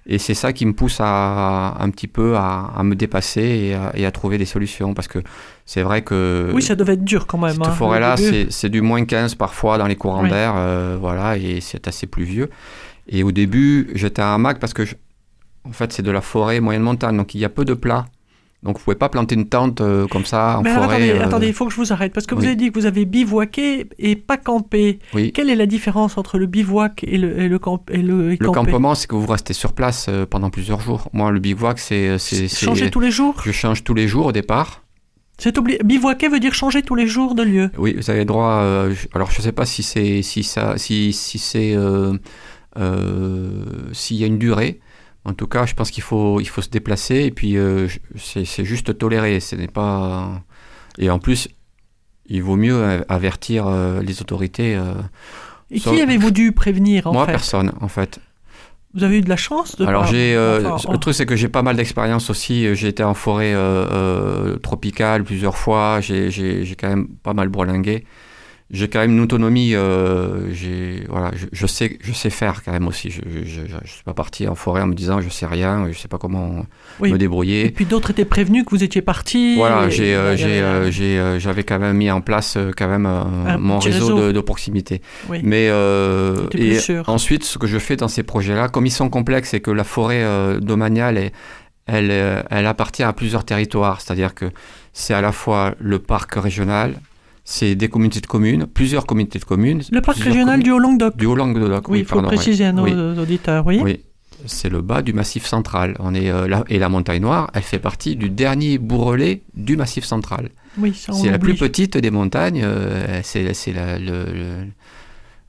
Et 0.08 0.18
c'est 0.18 0.34
ça 0.34 0.52
qui 0.52 0.66
me 0.66 0.72
pousse 0.72 0.98
à, 1.00 1.76
un 1.80 1.90
petit 1.90 2.06
peu 2.06 2.36
à, 2.36 2.70
à 2.76 2.82
me 2.84 2.94
dépasser 2.94 3.42
et 3.42 3.74
à, 3.74 3.90
et 3.96 4.06
à 4.06 4.12
trouver 4.12 4.38
des 4.38 4.44
solutions 4.44 4.94
parce 4.94 5.08
que 5.08 5.18
c'est 5.64 5.82
vrai 5.82 6.02
que 6.02 6.50
Oui, 6.54 6.62
ça 6.62 6.76
devait 6.76 6.92
être 6.92 7.02
dur 7.04 7.26
quand 7.26 7.38
même. 7.38 7.54
cette 7.54 7.66
hein, 7.66 7.70
forêt-là, 7.72 8.16
c'est 8.16 8.46
c'est 8.50 8.68
du 8.68 8.82
moins 8.82 9.04
15 9.04 9.34
parfois 9.34 9.78
dans 9.78 9.86
les 9.88 9.96
courants 9.96 10.22
Oui. 10.22 10.30
d'air, 10.30 10.52
euh, 10.56 10.96
voilà, 11.00 11.36
et 11.36 11.60
c'est 11.60 11.88
assez 11.88 12.06
pluvieux. 12.06 12.50
Et 13.08 13.22
au 13.24 13.32
début, 13.32 13.90
j'étais 13.94 14.22
à 14.22 14.28
un 14.30 14.34
hamac 14.36 14.60
parce 14.60 14.74
que, 14.74 14.84
je- 14.84 14.94
en 15.64 15.72
fait, 15.72 15.92
c'est 15.92 16.02
de 16.02 16.10
la 16.12 16.20
forêt 16.20 16.60
moyenne 16.60 16.82
montagne, 16.82 17.16
donc 17.16 17.34
il 17.34 17.40
y 17.40 17.44
a 17.44 17.48
peu 17.48 17.64
de 17.64 17.74
plats. 17.74 18.06
Donc 18.62 18.78
vous 18.78 18.84
pouvez 18.84 18.96
pas 18.96 19.08
planter 19.08 19.34
une 19.36 19.48
tente 19.48 19.80
euh, 19.80 20.06
comme 20.08 20.24
ça 20.24 20.58
en 20.58 20.62
Mais 20.62 20.74
forêt. 20.74 20.86
attendez, 20.96 21.10
euh, 21.10 21.24
attendez, 21.24 21.46
il 21.48 21.52
faut 21.52 21.66
que 21.66 21.72
je 21.72 21.76
vous 21.76 21.92
arrête 21.92 22.12
parce 22.12 22.26
que 22.26 22.34
vous 22.34 22.44
avez 22.44 22.56
dit 22.56 22.72
que 22.72 22.78
vous 22.80 22.86
avez 22.86 23.04
bivouaqué 23.04 23.86
et 23.98 24.16
pas 24.16 24.38
campé. 24.38 24.98
Oui. 25.14 25.30
Quelle 25.32 25.50
est 25.50 25.54
la 25.56 25.66
différence 25.66 26.18
entre 26.18 26.38
le 26.38 26.46
bivouac 26.46 27.04
et 27.06 27.18
le, 27.18 27.38
et 27.38 27.48
le, 27.48 27.58
camp, 27.58 27.84
et 27.90 27.98
le, 28.02 28.32
et 28.32 28.36
Le 28.40 28.50
campement, 28.50 28.94
c'est 28.94 29.06
que 29.06 29.14
vous 29.14 29.26
restez 29.26 29.52
sur 29.52 29.72
place 29.72 30.06
euh, 30.08 30.26
pendant 30.26 30.50
plusieurs 30.50 30.80
jours. 30.80 31.08
Moi, 31.12 31.30
le 31.30 31.38
bivouac, 31.38 31.78
c'est, 31.78 32.16
Changer 32.48 32.90
tous 32.90 33.00
les 33.00 33.10
jours 33.10 33.34
je 33.44 33.52
change 33.52 33.84
tous 33.84 33.94
les 33.94 34.08
jours 34.08 34.26
au 34.26 34.32
départ. 34.32 34.82
C'est 35.38 35.58
obli- 35.58 35.80
Bivouaquer 35.84 36.28
veut 36.28 36.40
dire 36.40 36.54
changer 36.54 36.80
tous 36.82 36.94
les 36.94 37.06
jours 37.06 37.34
de 37.34 37.42
lieu. 37.42 37.70
Oui, 37.76 37.94
vous 37.94 38.10
avez 38.10 38.24
droit. 38.24 38.60
euh, 38.62 38.94
je- 38.94 39.06
alors, 39.14 39.30
je 39.30 39.42
sais 39.42 39.52
pas 39.52 39.66
si 39.66 39.82
c'est 39.82 40.22
si 40.22 40.42
ça 40.42 40.78
si 40.78 41.12
si 41.12 41.38
c'est 41.38 41.74
euh, 41.76 42.16
euh, 42.78 43.62
s'il 43.92 44.16
y 44.16 44.24
a 44.24 44.26
une 44.26 44.38
durée. 44.38 44.80
En 45.26 45.34
tout 45.34 45.48
cas, 45.48 45.66
je 45.66 45.74
pense 45.74 45.90
qu'il 45.90 46.02
faut 46.04 46.40
il 46.40 46.48
faut 46.48 46.62
se 46.62 46.70
déplacer 46.70 47.16
et 47.24 47.30
puis 47.32 47.56
euh, 47.56 47.88
c'est 48.16 48.64
juste 48.64 48.96
toléré. 48.96 49.40
Ce 49.40 49.56
n'est 49.56 49.66
pas 49.68 50.42
et 50.98 51.10
en 51.10 51.18
plus, 51.18 51.48
il 52.26 52.42
vaut 52.42 52.56
mieux 52.56 53.04
avertir 53.08 53.66
euh, 53.66 54.00
les 54.02 54.20
autorités. 54.22 54.76
euh. 54.76 54.94
Et 55.70 55.80
qui 55.80 56.00
avez-vous 56.00 56.30
dû 56.30 56.52
prévenir 56.52 57.08
en 57.08 57.12
Moi, 57.12 57.26
fait 57.26 57.32
personne, 57.32 57.72
en 57.80 57.88
fait. 57.88 58.20
Vous 58.94 59.02
avez 59.02 59.18
eu 59.18 59.20
de 59.20 59.28
la 59.28 59.36
chance 59.36 59.76
de 59.76 59.84
Alors 59.84 60.04
pas- 60.04 60.10
j'ai 60.12 60.38
enfin, 60.64 60.92
le 60.92 60.98
truc 60.98 61.14
c'est 61.14 61.26
que 61.26 61.36
j'ai 61.36 61.48
pas 61.48 61.62
mal 61.62 61.76
d'expérience 61.76 62.30
aussi. 62.30 62.74
J'ai 62.76 62.88
été 62.88 63.02
en 63.02 63.14
forêt 63.14 63.52
tropicale 64.62 65.24
plusieurs 65.24 65.56
fois. 65.58 66.00
J'ai 66.00 66.76
quand 66.80 66.88
même 66.88 67.08
pas 67.22 67.34
mal 67.34 67.48
bourlingué. 67.48 68.04
J'ai 68.72 68.88
quand 68.88 68.98
même 68.98 69.12
une 69.12 69.20
autonomie. 69.20 69.74
euh, 69.74 70.50
voilà, 71.08 71.30
je, 71.36 71.46
je 71.52 71.66
sais 71.66 71.98
je 72.02 72.12
sais 72.12 72.30
faire 72.30 72.62
quand 72.64 72.72
même 72.72 72.88
aussi. 72.88 73.10
Je 73.10 73.20
je 73.24 73.88
suis 73.90 74.02
pas 74.04 74.12
parti 74.14 74.48
en 74.48 74.54
forêt 74.54 74.82
en 74.82 74.86
me 74.88 74.94
disant 74.94 75.20
je 75.20 75.28
sais 75.28 75.46
rien, 75.46 75.86
je 75.92 75.96
sais 75.98 76.08
pas 76.08 76.18
comment 76.18 76.66
Oui. 77.00 77.10
me 77.10 77.14
Et 77.14 77.18
débrouiller. 77.18 77.70
puis 77.70 77.84
d'autres 77.84 78.10
étaient 78.10 78.24
prévenus 78.24 78.64
que 78.64 78.70
vous 78.70 78.82
étiez 78.82 79.02
parti. 79.02 79.54
Voilà, 79.56 79.86
et- 79.88 80.14
euh, 80.14 80.32
avait- 80.32 80.42
euh, 80.60 80.90
j'ai, 80.90 81.18
euh, 81.18 81.38
j'avais 81.38 81.62
quand 81.62 81.78
même 81.78 81.96
mis 81.96 82.10
en 82.10 82.20
place 82.20 82.56
euh, 82.56 82.72
quand 82.76 82.88
même 82.88 83.06
euh, 83.06 83.22
Un 83.46 83.58
mon 83.58 83.78
réseau, 83.78 84.06
réseau. 84.06 84.26
De, 84.26 84.32
de 84.32 84.40
proximité. 84.40 85.00
Oui. 85.28 85.40
Mais 85.44 85.68
euh, 85.70 86.48
et 86.54 86.78
ensuite, 87.06 87.44
ce 87.44 87.58
que 87.58 87.66
je 87.66 87.78
fais 87.78 87.96
dans 87.96 88.08
ces 88.08 88.22
projets-là, 88.24 88.68
comme 88.68 88.86
ils 88.86 88.90
sont 88.90 89.08
complexes 89.10 89.54
et 89.54 89.60
que 89.60 89.70
la 89.70 89.84
forêt 89.84 90.22
euh, 90.24 90.58
domaniale, 90.60 91.18
est- 91.18 91.32
elle, 91.86 92.10
euh, 92.10 92.42
elle 92.50 92.66
appartient 92.66 93.04
à 93.04 93.12
plusieurs 93.12 93.44
territoires, 93.44 94.00
c'est-à-dire 94.00 94.34
que 94.34 94.46
c'est 94.92 95.14
à 95.14 95.20
la 95.20 95.30
fois 95.30 95.74
le 95.78 96.00
parc 96.00 96.34
régional, 96.34 96.94
c'est 97.48 97.76
des 97.76 97.88
communautés 97.88 98.20
de 98.20 98.26
communes, 98.26 98.66
plusieurs 98.66 99.06
communautés 99.06 99.38
de 99.38 99.44
communes. 99.44 99.82
Le 99.92 100.00
parc 100.00 100.18
régional 100.18 100.60
du 100.62 100.72
Haut-Languedoc. 100.72 101.16
du 101.16 101.26
Haut-Languedoc. 101.26 101.88
Oui, 101.88 102.00
il 102.00 102.04
faut 102.04 102.16
pardon, 102.16 102.28
ouais. 102.28 102.34
préciser 102.34 102.64
à 102.64 102.72
nos 102.72 102.82
Oui. 102.82 102.92
auditeurs, 102.92 103.64
oui. 103.64 103.78
Oui, 103.82 104.00
c'est 104.46 104.68
le 104.68 104.82
bas 104.82 105.00
du 105.00 105.12
massif 105.12 105.46
central. 105.46 105.94
On 106.00 106.12
est 106.12 106.28
euh, 106.28 106.48
là 106.48 106.64
et 106.68 106.80
la 106.80 106.88
montagne 106.88 107.22
noire, 107.22 107.48
elle 107.54 107.62
fait 107.62 107.78
partie 107.78 108.16
du 108.16 108.30
dernier 108.30 108.78
bourrelet 108.78 109.42
du 109.54 109.76
massif 109.76 110.04
central. 110.04 110.48
Oui, 110.76 110.92
C'est 110.94 111.30
la 111.30 111.38
plus 111.38 111.54
petite 111.54 111.96
des 111.96 112.10
montagnes. 112.10 112.62
euh, 112.64 113.20
c'est 113.22 113.44
la- 113.72 113.98
le- 113.98 114.24
le- 114.24 114.66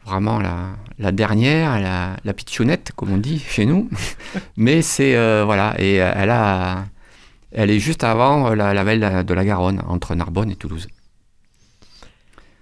vraiment 0.05 0.39
la, 0.39 0.67
la 0.99 1.11
dernière, 1.11 1.81
la, 1.81 2.15
la 2.23 2.33
pitchounette, 2.33 2.91
comme 2.95 3.11
on 3.11 3.17
dit 3.17 3.39
chez 3.39 3.65
nous. 3.65 3.89
Mais 4.55 4.81
c'est 4.83 5.15
euh, 5.17 5.43
voilà, 5.45 5.73
et 5.79 6.01
euh, 6.01 6.11
elle 6.15 6.29
a, 6.29 6.85
elle 7.51 7.71
est 7.71 7.79
juste 7.79 8.03
avant 8.05 8.53
la, 8.53 8.73
la 8.73 8.83
vallée 8.83 9.23
de 9.23 9.33
la 9.33 9.43
Garonne, 9.45 9.81
entre 9.87 10.13
Narbonne 10.15 10.51
et 10.51 10.55
Toulouse. 10.55 10.87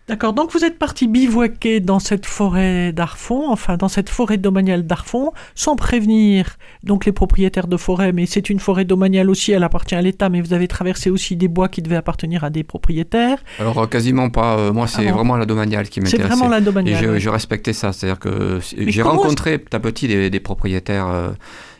D'accord, 0.07 0.33
donc 0.33 0.51
vous 0.53 0.63
êtes 0.63 0.77
parti 0.77 1.07
bivouaquer 1.07 1.79
dans 1.79 1.97
cette 1.97 2.27
forêt 2.27 2.93
d'Arfon, 2.93 3.49
enfin 3.49 3.75
dans 3.75 3.87
cette 3.87 4.07
forêt 4.09 4.37
domaniale 4.37 4.85
d'Arfon, 4.85 5.31
sans 5.55 5.75
prévenir 5.75 6.57
donc 6.83 7.05
les 7.05 7.11
propriétaires 7.11 7.65
de 7.65 7.75
forêt, 7.75 8.11
mais 8.11 8.27
c'est 8.27 8.51
une 8.51 8.59
forêt 8.59 8.85
domaniale 8.85 9.31
aussi, 9.31 9.51
elle 9.51 9.63
appartient 9.63 9.95
à 9.95 10.01
l'État, 10.03 10.29
mais 10.29 10.41
vous 10.41 10.53
avez 10.53 10.67
traversé 10.67 11.09
aussi 11.09 11.35
des 11.35 11.47
bois 11.47 11.69
qui 11.69 11.81
devaient 11.81 11.95
appartenir 11.95 12.43
à 12.43 12.51
des 12.51 12.63
propriétaires. 12.63 13.39
Alors 13.57 13.79
euh, 13.79 13.87
quasiment 13.87 14.29
pas. 14.29 14.59
euh, 14.59 14.71
moi, 14.71 14.85
c'est 14.85 15.07
Ah 15.07 15.11
vraiment 15.11 15.37
la 15.37 15.47
domaniale 15.47 15.89
qui 15.89 15.95
C'est 15.95 16.17
m'intéressait. 16.19 16.27
vraiment 16.35 16.49
la 16.49 16.59
Et 16.59 16.61
domaniale. 16.61 17.03
je, 17.03 17.09
oui. 17.09 17.19
je 17.19 17.29
respectais 17.29 17.73
ça, 17.73 17.91
c'est-à-dire 17.91 18.19
que 18.19 18.59
j'ai 18.77 19.01
rencontré 19.01 19.57
petit 19.57 19.75
à 19.75 19.79
petit 19.79 20.07
des, 20.07 20.29
des 20.29 20.39
propriétaires, 20.39 21.07
euh, 21.07 21.29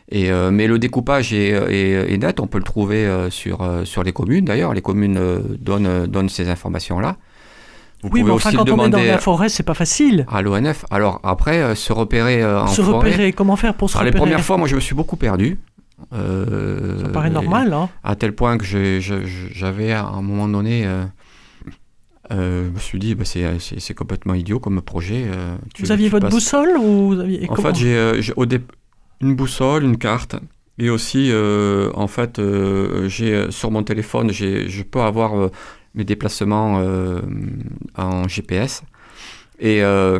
et, 0.10 0.32
euh, 0.32 0.50
mais 0.50 0.66
le 0.66 0.80
découpage 0.80 1.32
est, 1.32 1.50
est- 1.50 2.12
est 2.12 2.18
net, 2.18 2.40
on 2.40 2.48
peut 2.48 2.58
le 2.58 2.64
trouver 2.64 3.08
sur, 3.30 3.60
sur 3.84 4.02
les 4.02 4.14
communes 4.14 4.46
d'ailleurs, 4.46 4.74
les 4.74 4.82
communes 4.82 5.20
donnent, 5.60 6.08
donnent 6.08 6.30
ces 6.30 6.50
informations-là. 6.50 7.18
Vous 8.06 8.12
Oui, 8.13 8.24
mais 8.24 8.32
enfin 8.32 8.52
quand 8.52 8.70
on 8.70 8.86
est 8.86 8.89
dans 8.89 8.98
la 9.02 9.18
forêt, 9.18 9.50
c'est 9.50 9.63
pas 9.63 9.74
facile. 9.74 10.26
à 10.32 10.41
l'ONF. 10.41 10.86
Alors 10.91 11.20
après, 11.24 11.58
euh, 11.62 11.74
se 11.76 11.91
repérer 11.91 12.41
euh, 12.44 12.62
en 12.62 12.68
se 12.68 12.82
forêt. 12.84 13.10
repérer, 13.10 13.34
comment 13.34 13.56
faire 13.56 13.74
pour 13.74 13.89
se 13.89 13.96
Alors, 13.98 14.04
les 14.06 14.10
repérer? 14.12 14.22
premières 14.26 14.46
fois, 14.46 14.58
moi 14.58 14.68
je 14.68 14.76
me 14.76 14.80
suis 14.80 14.94
beaucoup 14.96 15.15
perdu. 15.15 15.58
Euh, 16.13 17.02
Ça 17.02 17.10
paraît 17.10 17.30
normal, 17.30 17.74
hein. 17.74 17.89
à 18.04 18.15
tel 18.15 18.34
point 18.34 18.58
que 18.58 18.65
j'avais 18.65 19.91
à 19.91 20.06
un 20.06 20.22
moment 20.22 20.48
donné, 20.48 20.86
euh, 20.86 21.06
euh, 22.32 22.65
je 22.68 22.70
me 22.72 22.80
suis 22.80 23.00
dit, 23.00 23.15
bah, 23.15 23.24
c'est- 23.26 23.94
complètement 23.94 24.34
idiot 24.34 24.60
comme 24.60 24.82
projet. 24.82 25.26
tu- 25.74 25.84
Vous 25.84 25.91
aviez 25.91 26.10
votre 26.10 26.26
passes- 26.26 26.34
boussole 26.34 26.78
ou 26.78 27.08
vous 27.13 27.20
aviez 27.20 27.48
En 27.50 27.56
comment 27.56 27.70
fait, 27.70 27.76
j'ai 27.76 28.46
dé- 28.46 28.62
une 29.22 29.36
boussole, 29.36 29.84
une 29.84 29.98
carte, 29.98 30.36
et 30.78 30.89
aussi, 30.89 31.32
en 31.96 32.08
fait, 32.08 32.41
j'ai 33.08 33.50
sur 33.52 33.72
mon 33.72 33.84
téléphone, 33.84 34.32
je 34.32 34.84
peux 34.84 35.02
avoir 35.02 35.50
mes 35.96 36.04
déplacements 36.04 36.80
euh, 36.80 37.22
en 37.98 38.28
GPS. 38.28 38.84
Et 39.60 39.84
euh, 39.84 40.20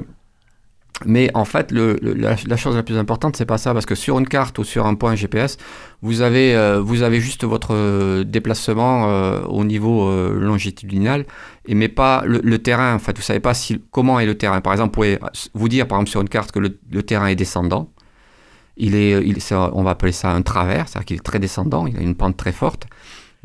mais 1.06 1.30
en 1.34 1.44
fait, 1.44 1.74
la, 1.74 2.56
chose 2.56 2.78
la 2.78 2.84
plus 2.84 2.98
importante, 2.98 3.36
c'est 3.36 3.46
pas 3.46 3.58
ça, 3.58 3.74
parce 3.74 3.86
que 3.86 3.96
sur 3.96 4.18
une 4.18 4.30
carte 4.30 4.58
ou 4.60 4.64
sur 4.64 4.86
un 4.86 4.96
point 4.96 5.14
GPS, 5.16 5.58
vous 6.02 6.22
avez, 6.22 6.56
euh, 6.56 6.80
vous 6.80 7.02
avez 7.02 7.20
juste 7.20 7.44
votre 7.44 8.24
déplacement 8.24 9.04
au 9.50 9.66
niveau 9.66 10.10
longitudinal, 10.32 11.26
et 11.66 11.76
mais 11.76 11.90
pas 11.90 12.24
le, 12.26 12.58
terrain. 12.60 12.96
En 12.96 13.00
fait, 13.00 13.18
vous 13.18 13.24
savez 13.24 13.42
pas 13.42 13.54
si, 13.54 13.82
comment 13.92 14.22
est 14.22 14.26
le 14.26 14.38
terrain. 14.38 14.62
Par 14.62 14.72
exemple, 14.72 14.92
vous 14.92 14.94
pouvez 14.94 15.20
vous 15.54 15.68
dire, 15.68 15.86
par 15.86 15.98
exemple, 15.98 16.12
sur 16.12 16.22
une 16.22 16.30
carte 16.30 16.54
que 16.54 16.60
le, 16.60 17.04
terrain 17.04 17.28
est 17.28 17.36
descendant. 17.36 17.90
Il 18.78 18.96
est, 18.96 19.52
on 19.52 19.84
va 19.84 19.92
appeler 19.92 20.14
ça 20.14 20.32
un 20.32 20.44
travers, 20.44 20.88
c'est-à-dire 20.88 21.06
qu'il 21.06 21.18
est 21.18 21.20
très 21.20 21.40
descendant, 21.40 21.88
il 21.88 21.98
a 21.98 22.02
une 22.02 22.16
pente 22.16 22.38
très 22.38 22.54
forte. 22.54 22.88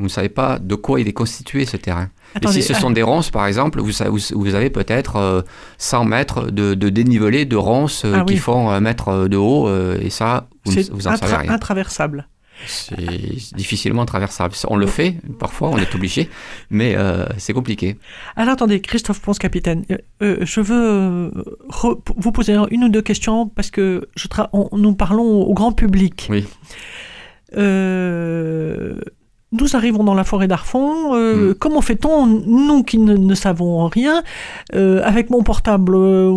Vous 0.00 0.06
ne 0.06 0.10
savez 0.10 0.30
pas 0.30 0.58
de 0.58 0.74
quoi 0.74 1.00
il 1.00 1.06
est 1.08 1.12
constitué 1.12 1.64
ce 1.66 1.76
terrain. 1.76 2.08
Attendez, 2.34 2.58
et 2.58 2.62
si 2.62 2.68
ce 2.68 2.72
ah, 2.74 2.80
sont 2.80 2.90
des 2.90 3.02
ronces, 3.02 3.30
par 3.30 3.46
exemple, 3.46 3.80
vous, 3.80 4.54
avez 4.54 4.70
peut-être 4.70 5.16
euh, 5.16 5.42
100 5.78 6.04
mètres 6.06 6.50
de, 6.50 6.74
de 6.74 6.88
dénivelé 6.88 7.44
de 7.44 7.56
ronces 7.56 8.04
euh, 8.04 8.14
Ah 8.16 8.24
qui 8.26 8.34
oui. 8.34 8.38
font 8.38 8.70
un 8.70 8.80
mètre 8.80 9.28
de 9.28 9.36
haut, 9.36 9.68
euh, 9.68 9.98
et 10.00 10.10
ça, 10.10 10.48
vous, 10.64 10.72
vous 10.92 11.06
en 11.06 11.16
savez 11.16 11.36
rien. 11.36 11.52
intraversable. 11.52 12.28
C'est 12.66 12.96
difficilement 13.56 14.04
traversable. 14.04 14.54
On 14.68 14.76
le 14.76 14.86
fait, 14.86 15.16
parfois, 15.38 15.70
on 15.70 15.78
est 15.78 15.94
obligé, 15.94 16.28
mais 16.68 16.94
euh, 16.94 17.24
c'est 17.38 17.54
compliqué. 17.54 17.96
Alors 18.36 18.52
attendez, 18.52 18.80
Christophe 18.82 19.20
Ponce, 19.20 19.38
capitaine, 19.38 19.84
euh, 19.90 19.96
euh, 20.22 20.36
je 20.42 20.60
veux 20.60 20.76
euh, 20.90 21.30
vous 22.16 22.32
poser 22.32 22.56
une 22.70 22.84
ou 22.84 22.88
deux 22.90 23.00
questions 23.02 23.48
parce 23.48 23.70
que 23.70 24.08
je 24.14 24.28
tra- 24.28 24.50
on- 24.52 24.68
nous 24.76 24.94
parlons 24.94 25.40
au 25.42 25.54
grand 25.54 25.72
public. 25.72 26.26
Oui. 26.30 26.46
Euh, 27.56 28.39
nous 29.70 29.76
arrivons 29.76 30.04
dans 30.04 30.14
la 30.14 30.24
forêt 30.24 30.48
d'Arfon. 30.48 31.14
euh, 31.14 31.50
Mm. 31.50 31.54
Comment 31.54 31.80
fait-on, 31.80 32.26
nous 32.26 32.82
qui 32.82 32.98
ne, 32.98 33.16
ne 33.16 33.34
savons 33.34 33.86
rien, 33.86 34.22
euh, 34.74 35.00
avec 35.04 35.30
mon 35.30 35.42
portable 35.42 35.94
euh, 35.94 36.30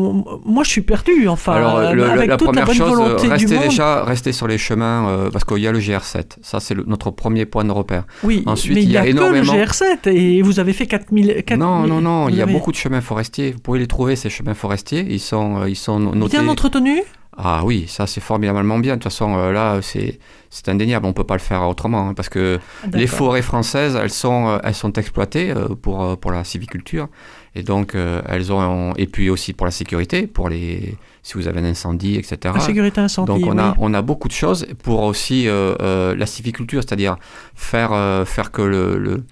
Moi, 0.46 0.64
je 0.64 0.70
suis 0.70 0.82
perdu. 0.82 1.28
Enfin, 1.28 1.54
Alors, 1.54 1.94
le- 1.94 2.04
avec 2.06 2.28
la 2.30 2.38
toute 2.38 2.48
la 2.56 2.64
première 2.64 2.66
bonne 2.66 2.76
chose, 2.76 2.98
volonté 2.98 3.24
du 3.28 3.30
restez 3.34 3.56
monde. 3.56 3.64
déjà 3.64 4.04
restez 4.04 4.32
sur 4.32 4.48
les 4.48 4.58
chemins, 4.58 5.08
euh, 5.08 5.30
parce 5.32 5.46
qu'il 5.46 5.58
y 5.60 5.68
a 5.68 5.72
le 5.72 5.80
GR7. 5.80 6.38
Ça, 6.42 6.60
c'est 6.60 6.76
notre 6.88 7.12
premier 7.12 7.46
point 7.46 7.64
de 7.66 7.72
repère. 7.72 8.04
Oui, 8.24 8.44
Ensuite, 8.46 8.76
mais 8.76 8.84
il 8.84 8.92
y 8.92 8.98
a 8.98 9.02
a, 9.02 9.08
énormément- 9.08 9.52
que 9.54 9.58
le 9.58 9.66
GR7 9.66 10.10
et 10.10 10.42
vous 10.42 10.60
avez 10.60 10.74
fait 10.74 10.86
4000. 10.86 11.44
4000 11.46 11.58
non, 11.60 11.88
non, 11.88 12.02
non, 12.02 12.30
il 12.30 12.36
y 12.36 12.42
a 12.42 12.46
beaucoup 12.46 12.72
de 12.72 12.78
chemins 12.78 13.02
forestiers. 13.02 13.52
Vous 13.52 13.60
pouvez 13.60 13.80
les 13.80 13.88
trouver, 13.88 14.16
ces 14.16 14.30
chemins 14.30 14.54
forestiers. 14.54 15.06
Ils 15.10 15.20
sont, 15.20 15.66
ils 15.66 15.76
sont 15.76 16.00
notés. 16.00 16.38
Bien 16.38 16.48
entretenus? 16.48 17.02
Ah 17.38 17.62
oui, 17.66 17.86
ça 17.88 18.06
c'est 18.08 18.22
formidablement 18.22 18.78
bien. 18.80 18.94
De 18.94 18.98
toute 19.02 19.12
façon, 19.12 19.36
euh, 19.38 19.52
là, 19.52 19.80
c'est 19.82 20.20
c'est 20.50 20.70
indéniable. 20.70 21.06
On 21.08 21.14
peut 21.14 21.24
pas 21.24 21.34
le 21.34 21.40
faire 21.40 21.68
autrement 21.68 22.10
hein, 22.10 22.14
parce 22.14 22.30
que 22.30 22.60
les 22.94 23.06
D'accord. 23.06 23.18
forêts 23.18 23.42
françaises, 23.42 23.98
elles 24.02 24.12
sont 24.12 24.48
euh, 24.50 24.58
elles 24.64 24.76
sont 24.76 24.94
exploitées 24.94 25.52
euh, 25.52 25.70
pour 25.70 26.18
pour 26.20 26.32
la 26.32 26.44
civiculture 26.44 27.08
et 27.56 27.64
donc 27.64 27.96
euh, 27.96 28.22
elles 28.28 28.52
ont 28.54 28.94
et 28.98 29.08
puis 29.08 29.30
aussi 29.32 29.54
pour 29.54 29.66
la 29.66 29.72
sécurité, 29.72 30.28
pour 30.28 30.48
les 30.50 30.96
si 31.24 31.34
vous 31.36 31.48
avez 31.48 31.60
un 31.62 31.66
incendie, 31.66 32.16
etc. 32.16 32.54
La 32.54 32.60
sécurité 32.60 33.02
incendie. 33.02 33.28
Donc 33.28 33.52
on 33.52 33.58
a, 33.58 33.74
on 33.80 33.94
a 33.94 34.02
beaucoup 34.02 34.28
de 34.28 34.34
choses 34.34 34.68
pour 34.84 35.02
aussi 35.04 35.48
la 35.48 36.26
civiculture, 36.26 36.82
c'est-à-dire 36.84 37.16
faire, 37.56 37.92
faire 38.28 38.52
que 38.52 38.62
le, 38.62 38.98
le- 38.98 39.24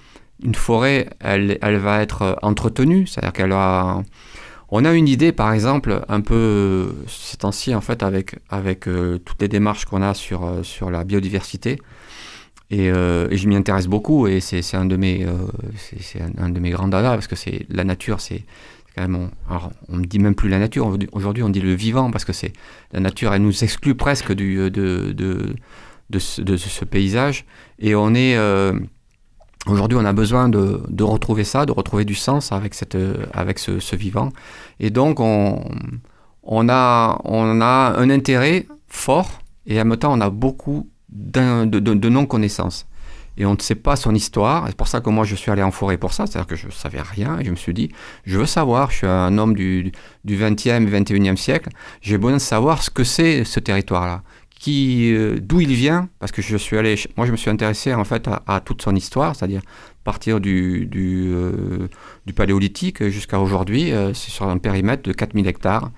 une 0.44 0.56
forêt, 0.56 1.08
elle, 1.20 1.60
elle 1.62 1.78
va 1.78 2.02
être 2.02 2.40
entretenue, 2.42 3.06
c'est-à-dire 3.06 3.34
qu'elle 3.34 3.52
a... 3.52 4.02
On 4.74 4.86
a 4.86 4.94
une 4.94 5.10
idée, 5.10 5.34
par 5.34 5.52
exemple, 5.52 6.02
un 6.08 6.22
peu 6.22 6.34
euh, 6.34 6.92
ces 7.08 7.38
temps-ci, 7.38 7.76
en 7.76 7.82
fait, 7.82 8.04
avec, 8.04 8.38
avec 8.50 8.88
euh, 8.88 9.18
toutes 9.18 9.42
les 9.42 9.50
démarches 9.50 9.84
qu'on 9.84 10.02
a 10.02 10.14
sur, 10.14 10.46
euh, 10.46 10.64
sur 10.64 10.90
la 10.90 11.04
biodiversité. 11.04 11.78
Et, 12.70 12.88
je 12.88 13.48
m'y 13.50 13.58
intéresse 13.58 13.88
beaucoup 13.88 14.28
et 14.28 14.40
c'est 14.40 14.78
un 14.78 14.86
de 14.86 14.96
mes, 14.96 15.26
un, 16.38 16.50
de 16.50 16.60
mes 16.62 16.70
grands 16.70 16.88
dadas 16.88 17.16
parce 17.16 17.28
que 17.28 17.36
c'est 17.36 17.66
la 17.70 17.84
nature, 17.84 18.22
c'est 18.22 18.46
quand 18.96 19.02
même, 19.02 19.16
on, 19.18 19.30
alors, 19.50 19.74
on 19.90 19.98
ne 19.98 20.06
dit 20.06 20.20
même 20.20 20.36
plus 20.36 20.48
la 20.48 20.58
nature, 20.58 20.98
aujourd'hui- 21.12 21.44
on 21.44 21.50
dit 21.50 21.60
le 21.60 21.74
vivant 21.74 22.12
parce 22.12 22.24
que 22.24 22.32
c'est 22.32 22.54
la 22.94 23.02
nature, 23.02 23.34
elle 23.34 23.42
nous 23.42 23.66
exclut 23.66 23.96
presque 23.96 24.32
du, 24.32 24.72
de, 24.72 25.12
de, 25.12 25.54
de 26.10 26.20
ce 26.58 26.86
paysage. 26.86 27.44
Et 27.80 27.94
on 27.94 28.16
est. 28.16 28.38
Aujourd'hui, 29.68 29.98
on 30.02 30.06
a 30.06 30.14
besoin 30.14 30.50
de, 30.50 31.04
retrouver 31.04 31.44
ça, 31.44 31.66
de 31.66 31.72
retrouver 31.72 32.04
du 32.04 32.16
sens 32.16 32.52
avec, 32.52 32.74
cette, 32.74 32.98
avec 33.34 33.60
ce, 33.60 33.96
vivant. 33.96 34.30
Et 34.80 34.90
donc, 34.90 35.20
on, 35.20 35.60
a, 36.70 37.22
on 37.24 37.62
a 37.62 37.94
un 37.98 38.10
intérêt 38.10 38.66
fort 38.88 39.42
et 39.68 39.80
en 39.80 39.86
même 39.86 39.98
temps, 39.98 40.14
on 40.14 40.22
a 40.22 40.30
beaucoup 40.30 40.90
de 41.10 42.10
non-connaissances. 42.10 42.88
Et 43.38 43.46
on 43.46 43.54
ne 43.54 43.60
sait 43.60 43.76
pas 43.76 43.96
son 43.96 44.14
histoire. 44.14 44.66
C'est 44.68 44.76
pour 44.76 44.88
ça 44.88 45.00
que 45.00 45.10
moi, 45.10 45.24
je 45.24 45.36
suis 45.36 45.52
allé 45.52 45.64
en 45.64 45.72
forêt 45.72 45.98
pour 45.98 46.14
ça. 46.14 46.28
C'est-à-dire 46.28 46.48
que 46.48 46.56
je 46.56 46.68
ne 46.68 46.72
savais 46.72 47.02
rien 47.02 47.40
et 47.40 47.46
je 47.46 47.52
me 47.52 47.56
suis 47.56 47.74
dit, 47.74 47.90
je 48.26 48.38
veux 48.38 48.46
savoir. 48.46 48.92
Je 48.92 48.98
suis 48.98 49.08
un 49.08 49.38
homme 49.38 49.56
du, 49.56 49.92
du 50.26 50.38
20e 50.38 50.88
et 50.88 51.02
21e 51.02 51.38
siècle. 51.38 51.70
J'ai 52.02 52.18
besoin 52.18 52.34
de 52.34 52.40
savoir 52.40 52.84
ce 52.84 52.90
que 52.90 53.04
c'est 53.04 53.46
ce 53.46 53.60
territoire-là, 53.60 54.22
euh, 54.68 55.40
d'où 55.42 55.60
il 55.60 55.74
vient, 55.74 56.10
parce 56.20 56.32
que 56.32 56.42
je 56.42 56.56
suis 56.58 56.78
allé, 56.78 56.96
moi 57.18 57.26
je 57.26 57.32
me 57.32 57.38
suis 57.38 57.50
intéressé 57.50 57.94
en 57.94 58.04
fait 58.04 58.28
à, 58.28 58.44
à 58.48 58.60
toute 58.60 58.82
son 58.82 58.96
histoire, 58.96 59.36
c'est-à-dire 59.36 59.62
partir 60.04 60.40
du, 60.40 60.86
du, 60.86 61.32
euh, 61.34 61.88
du 62.26 62.34
paléolithique 62.34 63.08
jusqu'à 63.08 63.40
aujourd'hui, 63.40 63.92
euh, 63.92 64.14
c'est 64.14 64.32
sur 64.32 64.48
un 64.48 64.58
périmètre 64.58 65.04
de 65.04 65.14
4000 65.14 65.48
hectares. 65.48 65.92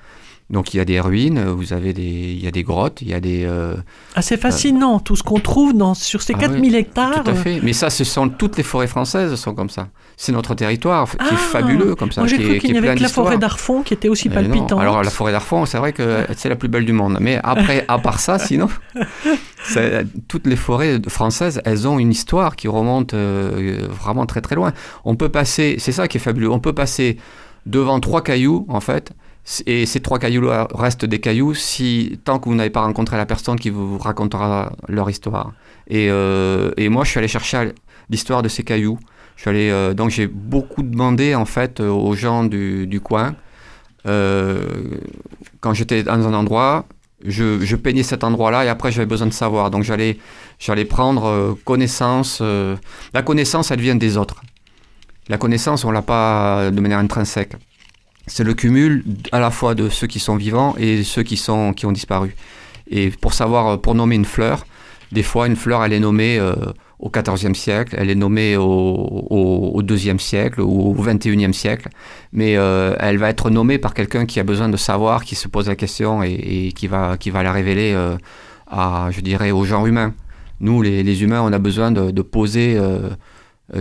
Donc 0.49 0.73
il 0.73 0.77
y 0.77 0.79
a 0.79 0.85
des 0.85 0.99
ruines, 0.99 1.43
vous 1.45 1.73
avez 1.73 1.93
des, 1.93 2.01
il 2.03 2.43
y 2.43 2.47
a 2.47 2.51
des 2.51 2.63
grottes, 2.63 3.01
il 3.01 3.07
y 3.07 3.13
a 3.13 3.19
des, 3.19 3.43
euh, 3.45 3.75
Ah, 4.15 4.21
c'est 4.21 4.37
fascinant, 4.37 4.99
tout 4.99 5.15
ce 5.15 5.23
qu'on 5.23 5.39
trouve 5.39 5.73
dans, 5.75 5.93
sur 5.93 6.21
ces 6.21 6.33
Ah 6.35 6.39
4000 6.39 6.75
hectares. 6.75 7.23
tout 7.23 7.31
à 7.31 7.33
fait. 7.33 7.59
Mais 7.63 7.73
ça, 7.73 7.89
ce 7.89 8.03
sont 8.03 8.29
toutes 8.29 8.57
les 8.57 8.63
forêts 8.63 8.87
françaises 8.87 9.33
sont 9.35 9.55
comme 9.55 9.69
ça. 9.69 9.87
C'est 10.15 10.31
notre 10.31 10.53
territoire 10.53 11.09
qui 11.09 11.17
Ah, 11.19 11.33
est 11.33 11.37
fabuleux 11.37 11.95
comme 11.95 12.11
ça, 12.11 12.21
Moi, 12.21 12.27
j'ai 12.27 12.37
cru 12.37 12.59
qu'il 12.59 12.71
n'y 12.73 12.77
avait 12.77 12.93
que 12.95 13.01
la 13.01 13.09
forêt 13.09 13.37
d'Arfon 13.37 13.81
qui 13.81 13.93
était 13.93 14.09
aussi 14.09 14.29
palpitante. 14.29 14.79
Alors 14.79 15.01
la 15.01 15.09
forêt 15.09 15.31
d'Arfon, 15.31 15.65
c'est 15.65 15.77
vrai 15.79 15.91
que 15.93 16.25
c'est 16.37 16.49
la 16.49 16.55
plus 16.55 16.67
belle 16.69 16.85
du 16.85 16.93
monde. 16.93 17.17
Mais 17.19 17.39
après, 17.43 17.85
à 17.87 17.97
part 17.97 18.19
ça, 18.19 18.37
sinon, 18.37 18.67
toutes 20.27 20.47
les 20.47 20.55
forêts 20.55 20.99
françaises, 21.07 21.61
elles 21.65 21.87
ont 21.87 21.99
une 21.99 22.11
histoire 22.11 22.55
qui 22.55 22.67
remonte 22.67 23.13
euh, 23.13 23.87
vraiment 23.89 24.25
très 24.25 24.41
très 24.41 24.55
loin. 24.55 24.73
On 25.05 25.15
peut 25.15 25.29
passer, 25.29 25.75
c'est 25.79 25.91
ça 25.91 26.07
qui 26.07 26.17
est 26.17 26.21
fabuleux. 26.21 26.51
On 26.51 26.59
peut 26.59 26.73
passer 26.73 27.17
devant 27.65 27.99
trois 27.99 28.21
cailloux 28.21 28.65
en 28.69 28.81
fait. 28.81 29.11
Et 29.65 29.85
ces 29.85 29.99
trois 29.99 30.19
cailloux-là 30.19 30.69
restent 30.73 31.05
des 31.05 31.19
cailloux 31.19 31.53
si 31.53 32.19
tant 32.23 32.39
que 32.39 32.47
vous 32.47 32.55
n'avez 32.55 32.69
pas 32.69 32.81
rencontré 32.81 33.17
la 33.17 33.25
personne 33.25 33.59
qui 33.59 33.69
vous 33.69 33.97
racontera 33.97 34.71
leur 34.87 35.09
histoire. 35.09 35.51
Et, 35.87 36.07
euh, 36.09 36.71
et 36.77 36.87
moi, 36.87 37.03
je 37.03 37.09
suis 37.09 37.19
allé 37.19 37.27
chercher 37.27 37.73
l'histoire 38.09 38.41
de 38.41 38.47
ces 38.47 38.63
cailloux. 38.63 38.97
Je 39.35 39.41
suis 39.41 39.49
allé, 39.49 39.69
euh, 39.69 39.93
donc 39.93 40.11
j'ai 40.11 40.27
beaucoup 40.27 40.81
demandé 40.83 41.35
en 41.35 41.45
fait 41.45 41.79
euh, 41.79 41.89
aux 41.89 42.15
gens 42.15 42.45
du, 42.45 42.87
du 42.87 43.01
coin. 43.01 43.35
Euh, 44.05 44.65
quand 45.59 45.73
j'étais 45.73 46.03
dans 46.03 46.27
un 46.27 46.33
endroit, 46.33 46.85
je, 47.25 47.65
je 47.65 47.75
peignais 47.75 48.03
cet 48.03 48.23
endroit-là 48.23 48.63
et 48.65 48.69
après 48.69 48.91
j'avais 48.91 49.05
besoin 49.05 49.27
de 49.27 49.33
savoir. 49.33 49.71
Donc 49.71 49.83
j'allais, 49.83 50.19
j'allais 50.59 50.85
prendre 50.85 51.25
euh, 51.25 51.53
connaissance. 51.65 52.39
euh, 52.41 52.77
la 53.13 53.23
connaissance, 53.23 53.71
elle 53.71 53.81
vient 53.81 53.95
des 53.95 54.15
autres. 54.17 54.41
La 55.27 55.37
connaissance, 55.37 55.83
on 55.83 55.91
l'a 55.91 56.01
pas 56.01 56.69
de 56.71 56.79
manière 56.79 56.99
intrinsèque. 56.99 57.55
C'est 58.27 58.43
le 58.43 58.53
cumul 58.53 59.03
à 59.31 59.39
la 59.39 59.51
fois 59.51 59.75
de 59.75 59.89
ceux 59.89 60.07
qui 60.07 60.19
sont 60.19 60.37
vivants 60.37 60.75
et 60.77 61.03
ceux 61.03 61.23
qui 61.23 61.35
sont 61.37 61.73
qui 61.73 61.85
ont 61.85 61.91
disparu. 61.91 62.35
Et 62.89 63.09
pour 63.09 63.33
savoir, 63.33 63.67
euh, 63.67 63.77
pour 63.77 63.95
nommer 63.95 64.15
une 64.15 64.25
fleur, 64.25 64.65
des 65.11 65.23
fois 65.23 65.47
une 65.47 65.55
fleur, 65.55 65.83
elle 65.83 65.93
est 65.93 65.99
nommée 65.99 66.39
euh, 66.39 66.53
au 66.99 67.09
XIVe 67.09 67.53
siècle, 67.53 67.95
elle 67.97 68.09
est 68.09 68.15
nommée 68.15 68.55
au, 68.57 69.81
IIe 69.81 70.19
siècle 70.19 70.61
ou 70.61 70.91
au 70.91 70.93
XXIe 70.93 71.53
siècle, 71.53 71.89
mais 72.31 72.55
euh, 72.57 72.95
elle 72.99 73.17
va 73.17 73.29
être 73.29 73.49
nommée 73.49 73.77
par 73.77 73.93
quelqu'un 73.93 74.25
qui 74.25 74.39
a 74.39 74.43
besoin 74.43 74.69
de 74.69 74.77
savoir, 74.77 75.23
qui 75.23 75.35
se 75.35 75.47
pose 75.47 75.67
la 75.67 75.75
question 75.75 76.23
et, 76.23 76.71
qui, 76.73 76.87
va, 76.87 77.17
qui 77.17 77.29
va 77.29 77.43
la 77.43 77.51
révéler 77.51 77.93
à, 78.67 79.09
je 79.11 79.21
dirais, 79.21 79.51
au 79.51 79.65
genre 79.65 79.85
humain. 79.85 80.13
Nous, 80.61 80.81
les, 80.81 81.23
humains, 81.23 81.41
on 81.41 81.51
a 81.51 81.59
besoin 81.59 81.91
de, 81.91 82.21
poser, 82.21 82.79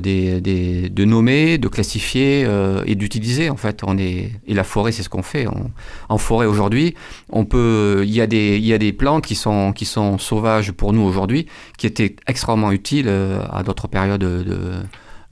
des, 0.00 0.40
des- 0.40 0.88
de 0.88 1.04
nommer, 1.04 1.58
de 1.58 1.68
classifier 1.68 2.44
euh, 2.46 2.82
et 2.86 2.94
d'utiliser 2.94 3.50
en 3.50 3.56
fait. 3.56 3.80
On 3.84 3.98
est, 3.98 4.30
et 4.46 4.54
la 4.54 4.64
forêt, 4.64 4.92
c'est 4.92 5.02
ce 5.02 5.08
qu'on 5.08 5.22
fait. 5.22 5.46
On- 5.48 5.70
en 6.08 6.18
forêt 6.18 6.46
aujourd'hui, 6.46 6.94
on 7.30 7.44
peut, 7.44 8.02
il 8.04 8.12
y 8.14 8.20
a 8.20 8.26
des, 8.26 8.56
il 8.58 8.64
y 8.64 8.72
a 8.72 8.78
des 8.78 8.92
plantes 8.92 9.24
qui 9.26 9.34
sont, 9.34 9.72
qui 9.72 9.84
sont 9.84 10.18
sauvages 10.18 10.72
pour 10.72 10.92
nous 10.92 11.02
aujourd'hui, 11.02 11.46
qui 11.78 11.86
étaient 11.86 12.14
extrêmement 12.26 12.70
utiles 12.72 13.06
euh, 13.08 13.42
à 13.50 13.62
d'autres 13.64 13.88
périodes 13.88 14.20
de, 14.20 14.82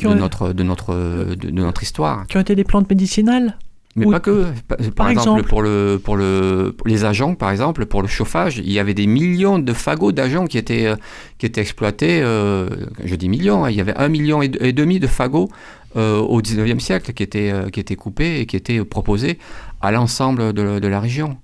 notre, 0.02 0.52
de, 0.52 0.62
notre, 0.62 0.94
de, 0.94 1.34
de 1.50 1.62
notre 1.62 1.82
histoire. 1.82 2.26
Qui 2.26 2.36
ont 2.36 2.40
été 2.40 2.54
des 2.56 2.64
plantes 2.64 2.88
médicinales? 2.90 3.56
Mais 3.96 4.06
Oui. 4.06 4.12
pas 4.12 4.20
que. 4.20 4.44
Par, 4.68 4.78
par 4.94 5.08
exemple, 5.10 5.40
exemple. 5.40 5.48
pour, 5.48 5.62
le, 5.62 6.00
pour, 6.02 6.16
le, 6.16 6.72
pour 6.76 6.86
les 6.86 7.04
agents, 7.04 7.34
par 7.34 7.50
exemple, 7.50 7.86
pour 7.86 8.02
le 8.02 8.08
chauffage, 8.08 8.58
il 8.58 8.70
y 8.70 8.78
avait 8.78 8.94
des 8.94 9.06
millions 9.08 9.58
de 9.58 9.72
fagots 9.72 10.12
d'agents 10.12 10.46
qui 10.46 10.58
étaient, 10.58 10.86
euh, 10.86 10.96
qui 11.38 11.46
étaient 11.46 11.60
exploités. 11.60 12.20
euh, 12.22 12.68
je 13.04 13.14
dis 13.16 13.28
millions, 13.28 13.64
hein, 13.64 13.70
il 13.70 13.76
y 13.76 13.80
avait 13.80 13.96
un 13.96 14.08
million 14.08 14.42
et, 14.42 14.50
et 14.60 14.72
demi 14.72 15.00
de 15.00 15.08
fagots 15.08 15.48
euh, 15.96 16.18
au 16.18 16.40
19e 16.40 16.78
siècle 16.78 17.12
qui 17.12 17.24
étaient, 17.24 17.52
qui 17.72 17.80
étaient 17.80 17.96
coupés 17.96 18.38
et 18.40 18.46
qui 18.46 18.54
étaient 18.56 18.84
proposés 18.84 19.38
à 19.80 19.90
l'ensemble 19.90 20.52
de, 20.52 20.78
de 20.78 20.88
la 20.88 21.00
région. 21.00 21.36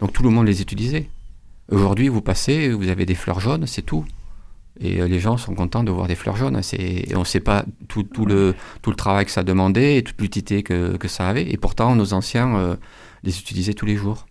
Donc 0.00 0.12
tout 0.12 0.24
le 0.24 0.30
monde 0.30 0.46
les 0.46 0.60
utilisait. 0.62 1.08
Aujourd'hui, 1.70 2.08
vous 2.08 2.20
passez, 2.20 2.70
vous 2.70 2.88
avez 2.88 3.06
des 3.06 3.14
fleurs 3.14 3.38
jaunes, 3.38 3.66
c'est 3.68 3.82
tout. 3.82 4.04
Et 4.78 5.00
euh, 5.00 5.08
les 5.08 5.18
gens 5.18 5.36
sont 5.36 5.54
contents 5.54 5.82
de 5.84 5.90
voir 5.90 6.06
des 6.06 6.14
fleurs 6.14 6.36
jaunes. 6.36 6.60
Et 6.78 7.08
on 7.16 7.20
ne 7.20 7.24
sait 7.24 7.40
pas 7.40 7.64
tout, 7.88 8.02
tout 8.02 8.26
le, 8.26 8.54
tout 8.82 8.90
le 8.90 8.96
travail 8.96 9.24
que 9.24 9.30
ça 9.30 9.42
demandait 9.42 9.96
et 9.96 10.02
toute 10.02 10.20
l'utilité 10.20 10.62
que, 10.62 10.96
que 10.96 11.08
ça 11.08 11.28
avait. 11.28 11.50
Et 11.50 11.56
pourtant, 11.56 11.94
nos 11.96 12.12
anciens 12.14 12.56
euh, 12.56 12.76
les 13.22 13.38
utilisaient 13.38 13.74
tous 13.74 13.86
les 13.86 13.96
jours. 13.96 14.26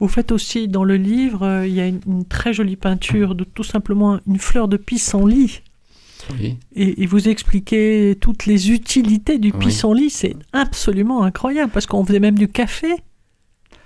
Vous 0.00 0.08
faites 0.08 0.32
aussi 0.32 0.66
dans 0.66 0.84
le 0.84 0.96
livre, 0.96 1.42
euh, 1.46 1.66
il 1.66 1.74
y 1.74 1.80
a 1.80 1.86
une, 1.86 2.00
une 2.08 2.24
très 2.24 2.52
jolie 2.52 2.76
peinture 2.76 3.34
de 3.36 3.44
tout 3.44 3.62
simplement 3.62 4.18
une 4.26 4.38
fleur 4.38 4.66
de 4.66 4.76
pissenlit. 4.76 5.60
Oui. 6.38 6.56
Et, 6.74 7.02
et 7.02 7.06
vous 7.06 7.28
expliquez 7.28 8.16
toutes 8.20 8.46
les 8.46 8.70
utilités 8.72 9.38
du 9.38 9.52
Oui. 9.52 9.66
pissenlit. 9.66 10.10
C'est 10.10 10.36
absolument 10.52 11.22
incroyable 11.22 11.70
parce 11.72 11.86
qu'on 11.86 12.04
faisait 12.04 12.20
même 12.20 12.38
du 12.38 12.48
café. 12.48 12.88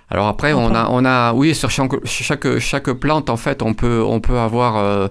Alors 0.08 0.28
après, 0.28 0.52
on 0.52 0.74
a, 0.74 0.88
on 0.90 1.04
a, 1.04 1.32
oui, 1.32 1.54
sur 1.54 1.70
chaque, 1.70 2.04
chaque, 2.04 2.58
chaque 2.58 2.90
plante, 2.92 3.28
en 3.28 3.36
fait, 3.36 3.62
on 3.62 3.74
peut, 3.74 4.02
on 4.06 4.20
peut 4.20 4.38
avoir. 4.38 4.76
euh, 4.76 5.08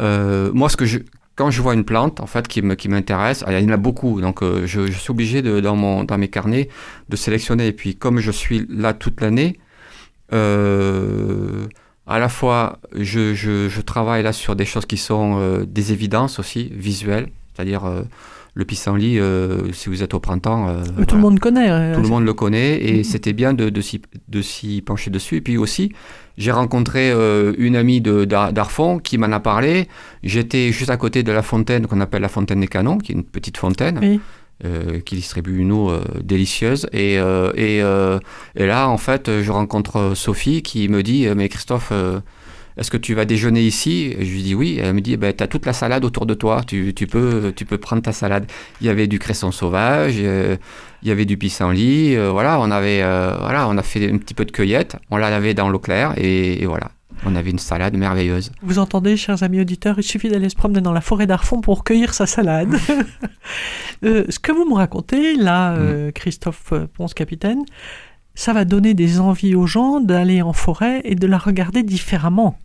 euh, 0.00 0.50
moi, 0.54 0.68
ce 0.68 0.76
que 0.76 0.86
je, 0.86 1.00
quand 1.34 1.50
je 1.50 1.60
vois 1.60 1.74
une 1.74 1.84
plante, 1.84 2.20
en 2.20 2.26
fait, 2.26 2.48
qui 2.48 2.62
m'intéresse, 2.62 3.44
ah, 3.46 3.52
il 3.52 3.62
y 3.62 3.70
en 3.70 3.74
a 3.74 3.76
beaucoup, 3.76 4.20
donc 4.20 4.42
euh, 4.42 4.66
je, 4.66 4.86
je 4.86 4.98
suis 4.98 5.10
obligé 5.10 5.42
de, 5.42 5.60
dans 5.60 5.76
mon, 5.76 6.02
dans 6.04 6.18
mes 6.18 6.28
carnets, 6.28 6.68
de 7.08 7.16
sélectionner. 7.16 7.66
Et 7.68 7.72
puis, 7.72 7.94
comme 7.94 8.20
je 8.20 8.30
suis 8.30 8.66
là 8.70 8.94
toute 8.94 9.20
l'année, 9.20 9.58
euh, 10.32 11.66
à 12.06 12.18
la 12.18 12.28
fois, 12.30 12.78
je, 12.94 13.34
je, 13.34 13.68
je 13.68 13.80
travaille 13.82 14.22
là 14.22 14.32
sur 14.32 14.56
des 14.56 14.64
choses 14.64 14.86
qui 14.86 14.96
sont 14.96 15.38
euh, 15.38 15.66
des 15.66 15.92
évidences 15.92 16.38
aussi 16.38 16.70
visuelles, 16.72 17.28
c'est-à-dire 17.54 17.84
euh, 17.84 18.02
le 18.58 18.64
pissenlit. 18.64 19.18
euh, 19.20 19.72
si 19.72 19.88
vous 19.88 20.02
êtes 20.02 20.14
au 20.14 20.20
printemps, 20.20 20.68
euh, 20.68 20.82
Tout 20.82 20.92
voilà. 20.96 21.12
le 21.14 21.18
monde 21.20 21.38
connaît. 21.38 21.70
euh, 21.70 21.94
Tout 21.94 22.02
le 22.02 22.08
monde 22.08 22.24
le 22.24 22.34
connaît 22.34 22.74
et 22.82 22.96
Mhm. 22.98 23.04
c'était 23.04 23.32
bien 23.32 23.52
de, 23.54 23.70
de 23.70 24.42
s'y, 24.42 24.82
pencher 24.82 25.10
dessus. 25.10 25.36
Et 25.36 25.40
puis 25.40 25.56
aussi, 25.56 25.92
j'ai 26.36 26.50
rencontré 26.50 27.10
euh, 27.12 27.52
une 27.56 27.76
amie 27.76 28.00
d'Arfon 28.00 28.98
qui 28.98 29.16
m'en 29.16 29.30
a 29.32 29.40
parlé. 29.40 29.86
J'étais 30.24 30.72
juste 30.72 30.90
à 30.90 30.96
côté 30.96 31.22
de 31.22 31.30
la 31.32 31.42
fontaine 31.42 31.86
qu'on 31.86 32.00
appelle 32.00 32.22
la 32.22 32.28
fontaine 32.28 32.60
des 32.60 32.66
canons, 32.68 32.98
qui 32.98 33.12
est 33.12 33.14
une 33.14 33.24
petite 33.24 33.58
fontaine 33.58 33.98
Oui. 34.02 34.20
euh, 34.64 34.98
qui 35.06 35.14
distribue 35.14 35.58
une 35.58 35.70
eau 35.70 35.90
euh, 35.90 36.02
délicieuse. 36.22 36.88
Et, 36.92 37.18
euh, 37.20 37.52
et, 37.54 37.80
euh, 37.82 38.18
et 38.56 38.66
là, 38.66 38.88
en 38.88 38.98
fait, 38.98 39.30
je 39.40 39.52
rencontre 39.52 40.12
Sophie 40.16 40.62
qui 40.62 40.88
me 40.88 41.02
dit 41.04 41.26
euh, 41.28 41.34
Mais 41.36 41.48
Christophe, 41.48 41.90
euh, 41.92 42.18
est-ce 42.78 42.90
que 42.90 42.96
tu 42.96 43.14
vas 43.14 43.24
déjeuner 43.24 43.62
ici? 43.62 44.14
Je 44.18 44.32
lui 44.32 44.42
dis 44.42 44.54
oui. 44.54 44.78
Elle 44.82 44.94
me 44.94 45.00
dit, 45.00 45.16
ben, 45.16 45.34
tu 45.36 45.42
as 45.42 45.48
toute 45.48 45.66
la 45.66 45.72
salade 45.72 46.04
autour 46.04 46.26
de 46.26 46.34
toi, 46.34 46.62
tu, 46.66 46.94
tu, 46.94 47.06
peux, 47.06 47.52
tu 47.54 47.64
peux 47.64 47.78
prendre 47.78 48.02
ta 48.02 48.12
salade. 48.12 48.46
Il 48.80 48.86
y 48.86 48.90
avait 48.90 49.08
du 49.08 49.18
cresson 49.18 49.50
sauvage, 49.50 50.14
euh, 50.18 50.56
il 51.02 51.08
y 51.08 51.10
avait 51.10 51.24
du 51.24 51.36
pissenlit, 51.36 52.14
euh, 52.14 52.30
voilà, 52.30 52.60
on 52.60 52.70
avait, 52.70 53.02
euh, 53.02 53.36
voilà, 53.40 53.68
on 53.68 53.76
a 53.76 53.82
fait 53.82 54.10
un 54.10 54.18
petit 54.18 54.34
peu 54.34 54.44
de 54.44 54.52
cueillette, 54.52 54.96
on 55.10 55.16
la 55.16 55.28
lavait 55.28 55.54
dans 55.54 55.68
l'eau 55.68 55.80
claire 55.80 56.14
et, 56.16 56.64
voilà. 56.66 56.90
On 57.26 57.34
avait 57.34 57.50
une 57.50 57.58
salade 57.58 57.96
merveilleuse. 57.96 58.52
Vous 58.62 58.78
entendez, 58.78 59.16
chers 59.16 59.42
amis 59.42 59.60
auditeurs, 59.60 59.96
il 59.98 60.04
suffit 60.04 60.28
d'aller 60.28 60.48
se 60.48 60.54
promener 60.54 60.80
dans 60.80 60.92
la 60.92 61.00
forêt 61.00 61.26
d'Arfon 61.26 61.60
pour 61.60 61.82
cueillir 61.82 62.14
sa 62.14 62.26
salade. 62.26 62.76
ce 64.02 64.38
que 64.38 64.52
vous 64.52 64.64
me 64.64 64.74
racontez, 64.74 65.34
là, 65.34 65.74
mm. 65.74 66.12
Christophe 66.12 66.72
Ponce-Capitaine, 66.94 67.64
ça 68.36 68.52
va 68.52 68.64
donner 68.64 68.94
des 68.94 69.18
envies 69.18 69.56
aux 69.56 69.66
gens 69.66 69.98
d'aller 69.98 70.42
en 70.42 70.52
forêt 70.52 71.00
et 71.02 71.16
de 71.16 71.26
la 71.26 71.38
regarder 71.38 71.82
différemment. 71.82 72.56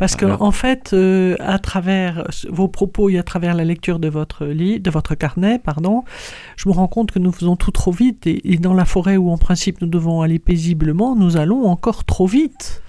Parce 0.00 0.16
que 0.16 0.24
en 0.24 0.50
fait, 0.50 0.94
euh, 0.94 1.36
à 1.40 1.58
travers 1.58 2.26
vos 2.48 2.68
propos 2.68 3.10
et 3.10 3.18
à 3.18 3.22
travers 3.22 3.54
la 3.54 3.64
lecture 3.64 3.98
de 3.98 4.08
votre 4.08 4.46
lit, 4.46 4.80
de 4.80 4.90
votre 4.90 5.14
carnet, 5.14 5.60
pardon, 5.62 6.04
je 6.56 6.70
me 6.70 6.74
rends 6.74 6.88
compte 6.88 7.12
que 7.12 7.18
nous 7.18 7.30
faisons 7.32 7.54
tout 7.54 7.70
trop 7.70 7.92
vite 7.92 8.26
et, 8.26 8.56
dans 8.56 8.72
la 8.72 8.86
forêt 8.86 9.18
où 9.18 9.30
en 9.30 9.36
principe 9.36 9.82
nous 9.82 9.86
devons 9.86 10.22
aller 10.22 10.38
paisiblement, 10.38 11.14
nous 11.14 11.36
allons 11.36 11.66
encore 11.66 12.04
trop 12.04 12.26
vite. 12.26 12.82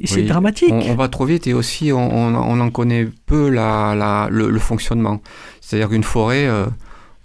Et 0.00 0.06
c'est 0.06 0.22
dramatique. 0.22 0.72
On, 0.72 0.94
va 0.94 1.08
trop 1.08 1.26
vite 1.26 1.46
et 1.46 1.52
aussi 1.52 1.92
on, 1.92 1.98
on, 1.98 2.60
en 2.60 2.70
connaît 2.70 3.06
peu 3.26 3.50
la, 3.50 4.28
le, 4.30 4.58
fonctionnement. 4.58 5.20
C'est-à-dire 5.60 5.90
qu'une 5.90 6.04
forêt, 6.04 6.46
euh, 6.46 6.64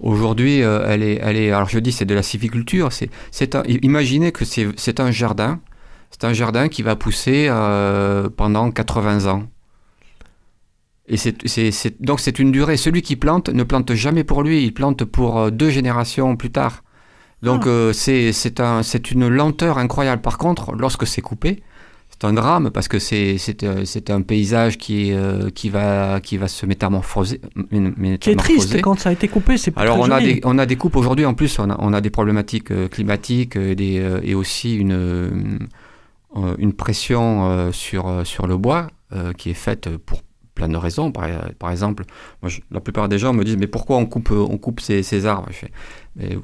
aujourd'hui, 0.02 0.64
euh, 0.64 0.86
elle, 0.86 1.02
est, 1.02 1.20
elle 1.24 1.38
est. 1.38 1.52
Alors 1.52 1.70
je 1.70 1.80
dis, 1.80 1.94
c'est 1.94 2.06
de 2.06 2.16
la 2.16 2.24
civiculture. 2.24 2.92
C'est, 2.92 3.10
c'est 3.32 3.56
imaginez 3.84 4.34
que 4.34 4.44
c'est 4.44 5.00
un 5.00 5.12
jardin 5.12 5.62
c'est 6.14 6.26
un 6.26 6.34
jardin 6.34 6.68
qui 6.68 6.84
va 6.84 6.96
pousser 6.96 7.48
euh, 7.50 8.30
pendant 8.30 8.70
80 8.70 9.26
ans. 9.32 9.44
Et 11.08 11.18
donc 12.00 12.20
c'est 12.20 12.40
une 12.40 12.52
durée. 12.52 12.78
Celui 12.78 13.02
qui 13.02 13.16
plante 13.16 13.50
ne 13.50 13.64
plante 13.64 13.94
jamais 13.96 14.24
pour 14.24 14.44
lui, 14.44 14.64
il 14.64 14.74
plante 14.74 15.06
pour 15.06 15.40
euh, 15.40 15.50
deux 15.50 15.72
générations 15.72 16.36
plus 16.36 16.52
tard. 16.52 16.84
Donc 17.42 17.64
ah. 17.66 17.70
euh, 17.70 17.94
c'est, 17.94 18.32
c'est, 18.32 18.60
un, 18.60 18.84
c'est 18.84 19.10
une 19.10 19.28
lenteur 19.28 19.80
incroyable. 19.80 20.22
Par 20.22 20.38
contre, 20.38 20.76
lorsque 20.76 21.08
c'est 21.08 21.22
coupé, 21.22 21.64
c'est 22.12 22.26
un 22.26 22.34
drame 22.34 22.70
parce 22.70 22.88
que 22.88 23.00
c'est, 23.00 23.36
un 24.10 24.22
paysage 24.22 24.78
qui, 24.78 25.14
qui, 25.56 25.70
va, 25.70 26.20
qui 26.22 26.38
va 26.38 26.48
se 26.48 26.68
métamorphoser, 26.68 27.42
Qui 28.20 28.30
est 28.30 28.36
triste 28.36 28.80
quand 28.82 29.00
ça 29.00 29.10
a 29.10 29.14
été 29.14 29.28
coupé, 29.28 29.58
c'est 29.58 29.76
Alors 29.80 30.00
on, 30.00 30.12
A 30.12 30.22
des, 30.22 30.40
on 30.44 30.60
a 30.60 30.68
des 30.68 30.76
coupes 30.76 30.96
aujourd'hui, 30.96 31.26
en 31.26 31.34
plus 31.34 31.58
on 31.58 31.72
a, 31.72 31.76
on 31.80 31.92
a 31.92 32.02
des 32.02 32.12
problématiques 32.12 32.72
climatiques 32.92 33.58
des, 33.58 34.20
et 34.22 34.36
aussi 34.36 34.76
une 34.76 35.68
une 36.58 36.74
pression 36.74 37.50
euh, 37.50 37.72
sur, 37.72 38.08
euh, 38.08 38.24
sur 38.24 38.48
le 38.48 38.58
bois 38.58 38.88
qui 39.38 39.52
est 39.52 39.54
faite 39.54 39.96
pour 39.96 40.24
plein 40.56 40.68
de 40.68 40.76
raisons. 40.76 41.12
Par, 41.12 41.70
exemple, 41.70 42.04
la 42.72 42.80
plupart 42.80 43.08
des 43.10 43.20
gens 43.20 43.32
me 43.32 43.44
disent 43.44 43.58
mais 43.58 43.68
pourquoi 43.68 43.98
on 43.98 44.08
coupe, 44.08 44.32
on 44.32 44.58
coupe 44.58 44.80
ces, 44.80 45.04
ces 45.04 45.28
arbres? 45.28 45.50
Mais 46.16 46.40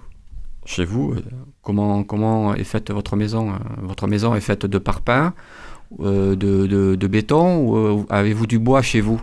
Chez 0.65 0.85
vous, 0.85 1.15
comment, 1.63 2.03
comment 2.03 2.53
est 2.53 2.63
faite 2.63 2.91
votre 2.91 3.15
maison? 3.15 3.53
Votre 3.81 4.05
maison 4.05 4.35
est 4.35 4.41
faite 4.41 4.67
de 4.67 4.77
parpaings, 4.77 5.33
de, 5.97 6.35
de, 6.35 7.07
béton 7.07 7.57
ou 7.57 8.05
avez-vous 8.11 8.45
du 8.45 8.59
bois 8.59 8.83
chez 8.83 9.01
vous? 9.01 9.19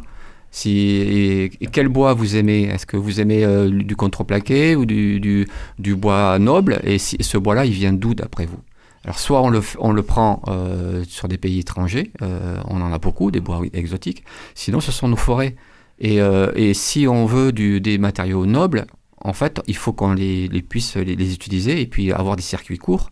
Si, 0.50 1.52
et, 1.60 1.66
quel 1.70 1.86
bois 1.86 2.12
vous 2.12 2.34
aimez? 2.34 2.64
Est-ce 2.64 2.84
que 2.84 2.96
vous 2.96 3.20
aimez 3.20 3.46
du 3.70 3.94
contreplaqué 3.94 4.74
ou 4.74 4.86
du, 4.86 5.20
du, 5.20 5.46
du 5.78 5.94
bois 5.94 6.36
noble? 6.40 6.80
Et 6.82 6.98
si, 6.98 7.16
ce 7.20 7.38
bois-là, 7.38 7.64
il 7.64 7.74
vient 7.74 7.92
d'où 7.92 8.12
d'après 8.12 8.46
vous? 8.46 8.58
Alors 9.06 9.20
soit 9.20 9.40
on 9.40 9.92
le, 9.92 10.02
prend 10.02 10.42
euh, 10.48 11.04
sur 11.08 11.28
des 11.28 11.38
pays 11.38 11.60
étrangers, 11.60 12.10
euh, 12.22 12.60
on 12.66 12.80
en 12.80 12.92
a 12.92 12.98
beaucoup, 12.98 13.30
des 13.30 13.38
bois 13.38 13.62
exotiques, 13.72 14.24
sinon 14.56 14.80
ce 14.80 14.90
sont 14.90 15.06
nos 15.06 15.16
forêts. 15.16 15.54
Et, 16.00 16.20
euh, 16.20 16.74
si 16.74 17.06
on 17.06 17.24
veut 17.24 17.52
des 17.52 17.98
matériaux 17.98 18.46
nobles, 18.46 18.86
en 19.20 19.32
fait, 19.32 19.62
il 19.68 19.76
faut 19.76 19.92
qu'on 19.92 20.12
les, 20.12 20.48
les, 20.48 20.60
puisse 20.60 20.96
les, 20.96 21.14
les, 21.14 21.32
utiliser 21.32 21.80
et 21.80 21.86
puis 21.86 22.12
avoir 22.12 22.34
des 22.34 22.42
circuits 22.42 22.78
courts. 22.78 23.10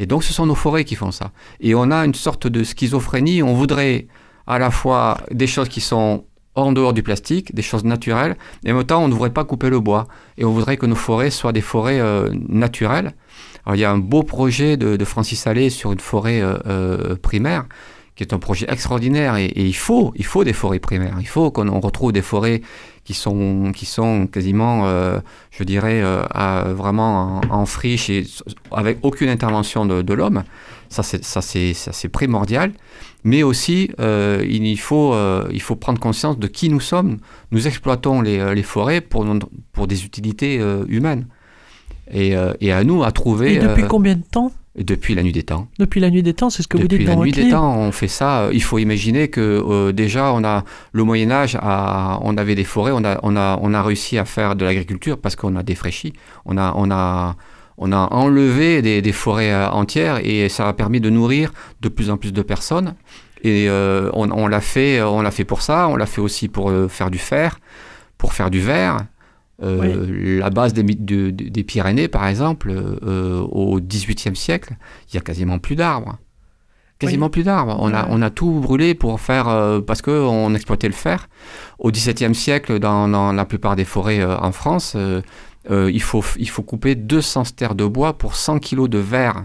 Et 0.00 0.06
donc 0.06 0.24
ce 0.24 0.32
sont 0.32 0.44
nos 0.44 0.56
forêts 0.56 0.84
qui 0.84 0.96
font 0.96 1.12
ça. 1.12 1.30
Et 1.60 1.72
on 1.76 1.92
a 1.92 2.04
une 2.04 2.14
sorte 2.14 2.48
de 2.48 2.64
schizophrénie, 2.64 3.40
on 3.40 3.54
voudrait 3.54 4.08
à 4.48 4.58
la 4.58 4.72
fois 4.72 5.18
des 5.30 5.46
choses 5.46 5.68
qui 5.68 5.80
sont 5.80 6.24
en 6.56 6.72
dehors 6.72 6.92
du 6.92 7.04
plastique, 7.04 7.54
des 7.54 7.62
choses 7.62 7.84
naturelles, 7.84 8.36
et 8.64 8.72
en 8.72 8.76
même 8.76 8.84
temps 8.84 9.04
on 9.04 9.08
ne 9.08 9.12
voudrait 9.12 9.32
pas 9.32 9.44
couper 9.44 9.70
le 9.70 9.78
bois. 9.78 10.08
Et 10.36 10.44
on 10.44 10.50
voudrait 10.50 10.76
que 10.76 10.86
nos 10.86 10.96
forêts 10.96 11.30
soient 11.30 11.52
des 11.52 11.60
forêts 11.60 12.02
naturelles 12.48 13.14
il 13.74 13.80
y 13.80 13.84
a 13.84 13.90
un 13.90 13.98
beau 13.98 14.22
projet 14.22 14.76
de, 14.76 15.04
Francis 15.04 15.46
Allais 15.46 15.70
sur 15.70 15.92
une 15.92 16.00
forêt 16.00 16.40
euh, 16.40 16.58
euh, 16.66 17.16
primaire 17.16 17.64
qui 18.14 18.24
est 18.24 18.32
un 18.32 18.38
projet 18.40 18.66
extraordinaire 18.68 19.36
et, 19.36 19.52
il 19.54 19.76
faut 19.76 20.12
il 20.16 20.24
faut 20.24 20.42
des 20.42 20.52
forêts 20.52 20.80
primaires. 20.80 21.16
Il 21.20 21.28
faut 21.28 21.52
qu'on 21.52 21.78
retrouve 21.78 22.12
des 22.12 22.22
forêts 22.22 22.62
qui 23.04 23.14
sont 23.14 23.70
qui 23.72 23.86
sont 23.86 24.26
quasiment, 24.26 24.88
euh, 24.88 25.20
je 25.52 25.62
dirais, 25.62 26.02
vraiment 26.74 27.40
en, 27.48 27.64
friche 27.64 28.10
et 28.10 28.24
avec 28.72 28.98
aucune 29.02 29.28
intervention 29.28 29.86
de, 29.86 30.14
l'homme. 30.14 30.42
Ça 30.88 31.04
c'est 31.04 31.24
ça 31.24 31.42
c'est 31.42 31.74
ça 31.74 31.92
c'est 31.92 32.08
primordial. 32.08 32.72
Mais 33.22 33.44
aussi 33.44 33.92
il 34.00 34.80
faut 34.80 35.14
il 35.52 35.62
faut 35.62 35.76
prendre 35.76 36.00
conscience 36.00 36.40
de 36.40 36.48
qui 36.48 36.70
nous 36.70 36.80
sommes. 36.80 37.18
Nous 37.52 37.68
exploitons 37.68 38.20
les, 38.20 38.52
les 38.52 38.64
forêts 38.64 39.00
pour 39.00 39.24
pour 39.72 39.86
des 39.86 40.04
utilités 40.04 40.56
humaines. 40.88 41.28
Euh, 42.14 42.54
et, 42.60 42.72
à 42.72 42.84
nous 42.84 43.04
à 43.04 43.12
trouver. 43.12 43.54
Et 43.54 43.58
depuis 43.58 43.82
euh, 43.82 43.86
combien 43.86 44.14
de 44.14 44.22
temps? 44.22 44.52
Depuis 44.76 45.14
la 45.14 45.22
nuit 45.22 45.32
des 45.32 45.42
temps. 45.42 45.66
Depuis 45.78 46.00
la 46.00 46.08
nuit 46.08 46.22
des 46.22 46.34
temps, 46.34 46.50
c'est 46.50 46.62
ce 46.62 46.68
que 46.68 46.78
vous 46.78 46.86
dites 46.86 47.04
dans 47.04 47.16
votre 47.16 47.26
Depuis 47.26 47.40
la 47.40 47.42
nuit 47.42 47.50
des 47.50 47.54
temps, 47.54 47.76
on 47.76 47.90
fait 47.90 48.08
ça. 48.08 48.48
Il 48.52 48.62
faut 48.62 48.78
imaginer 48.78 49.28
que 49.28 49.40
euh, 49.40 49.92
déjà, 49.92 50.32
on 50.32 50.44
a 50.44 50.64
le 50.92 51.04
Moyen 51.04 51.30
Âge, 51.30 51.58
on 51.60 52.36
avait 52.36 52.54
des 52.54 52.64
forêts, 52.64 52.92
on 52.94 53.04
a, 53.04 53.18
on 53.24 53.36
a, 53.36 53.58
on 53.60 53.74
a 53.74 53.82
réussi 53.82 54.18
à 54.18 54.24
faire 54.24 54.54
de 54.54 54.64
l'agriculture 54.64 55.18
parce 55.18 55.34
qu'on 55.34 55.56
a 55.56 55.62
défraîchi, 55.62 56.12
on 56.44 56.56
a, 56.56 56.72
on 56.76 56.90
a, 56.92 57.34
on 57.76 57.90
a 57.92 58.08
enlevé 58.12 58.80
des, 58.80 59.02
des, 59.02 59.12
forêts 59.12 59.66
entières 59.66 60.20
et 60.24 60.48
ça 60.48 60.68
a 60.68 60.72
permis 60.72 61.00
de 61.00 61.10
nourrir 61.10 61.52
de 61.80 61.88
plus 61.88 62.10
en 62.10 62.16
plus 62.16 62.32
de 62.32 62.42
personnes. 62.42 62.94
Et 63.42 63.68
on, 63.68 64.30
on 64.30 64.46
l'a 64.46 64.60
fait, 64.60 65.02
on 65.02 65.22
l'a 65.22 65.32
fait 65.32 65.44
pour 65.44 65.62
ça. 65.62 65.88
On 65.88 65.96
l'a 65.96 66.06
fait 66.06 66.20
aussi 66.20 66.48
pour 66.48 66.72
faire 66.88 67.10
du 67.10 67.18
fer, 67.18 67.58
pour 68.16 68.32
faire 68.32 68.50
du 68.50 68.60
verre. 68.60 68.98
Euh, 69.60 70.38
la 70.38 70.50
base 70.50 70.72
des, 70.72 70.82
des, 70.82 71.64
Pyrénées, 71.64 72.08
par 72.08 72.26
exemple, 72.26 72.70
euh, 72.70 73.40
au 73.40 73.80
XVIIIe 73.80 74.36
siècle, 74.36 74.76
il 75.08 75.16
y 75.16 75.18
a 75.18 75.20
quasiment 75.20 75.58
plus 75.58 75.74
d'arbres. 75.74 76.18
Quasiment 76.98 77.30
plus 77.30 77.44
d'arbres. 77.44 77.76
On, 77.80 77.92
a, 77.92 78.06
on 78.08 78.22
a 78.22 78.30
tout 78.30 78.60
brûlé 78.60 78.94
pour 78.94 79.20
faire, 79.20 79.48
euh, 79.48 79.80
parce 79.80 80.02
qu'on 80.02 80.54
exploitait 80.54 80.88
le 80.88 80.94
fer. 80.94 81.28
Au 81.78 81.90
XVIIe 81.90 82.34
siècle, 82.34 82.78
dans, 82.78 83.08
dans, 83.08 83.32
la 83.32 83.44
plupart 83.44 83.76
des 83.76 83.84
forêts 83.84 84.24
en 84.24 84.52
France, 84.52 84.96
il, 85.68 86.02
faut, 86.02 86.24
il 86.38 86.48
faut 86.48 86.62
couper 86.62 86.94
200 86.94 87.44
stères 87.44 87.74
de 87.74 87.84
bois 87.84 88.16
pour 88.18 88.36
100 88.36 88.58
kilos 88.58 88.88
de 88.88 88.98
verre. 88.98 89.42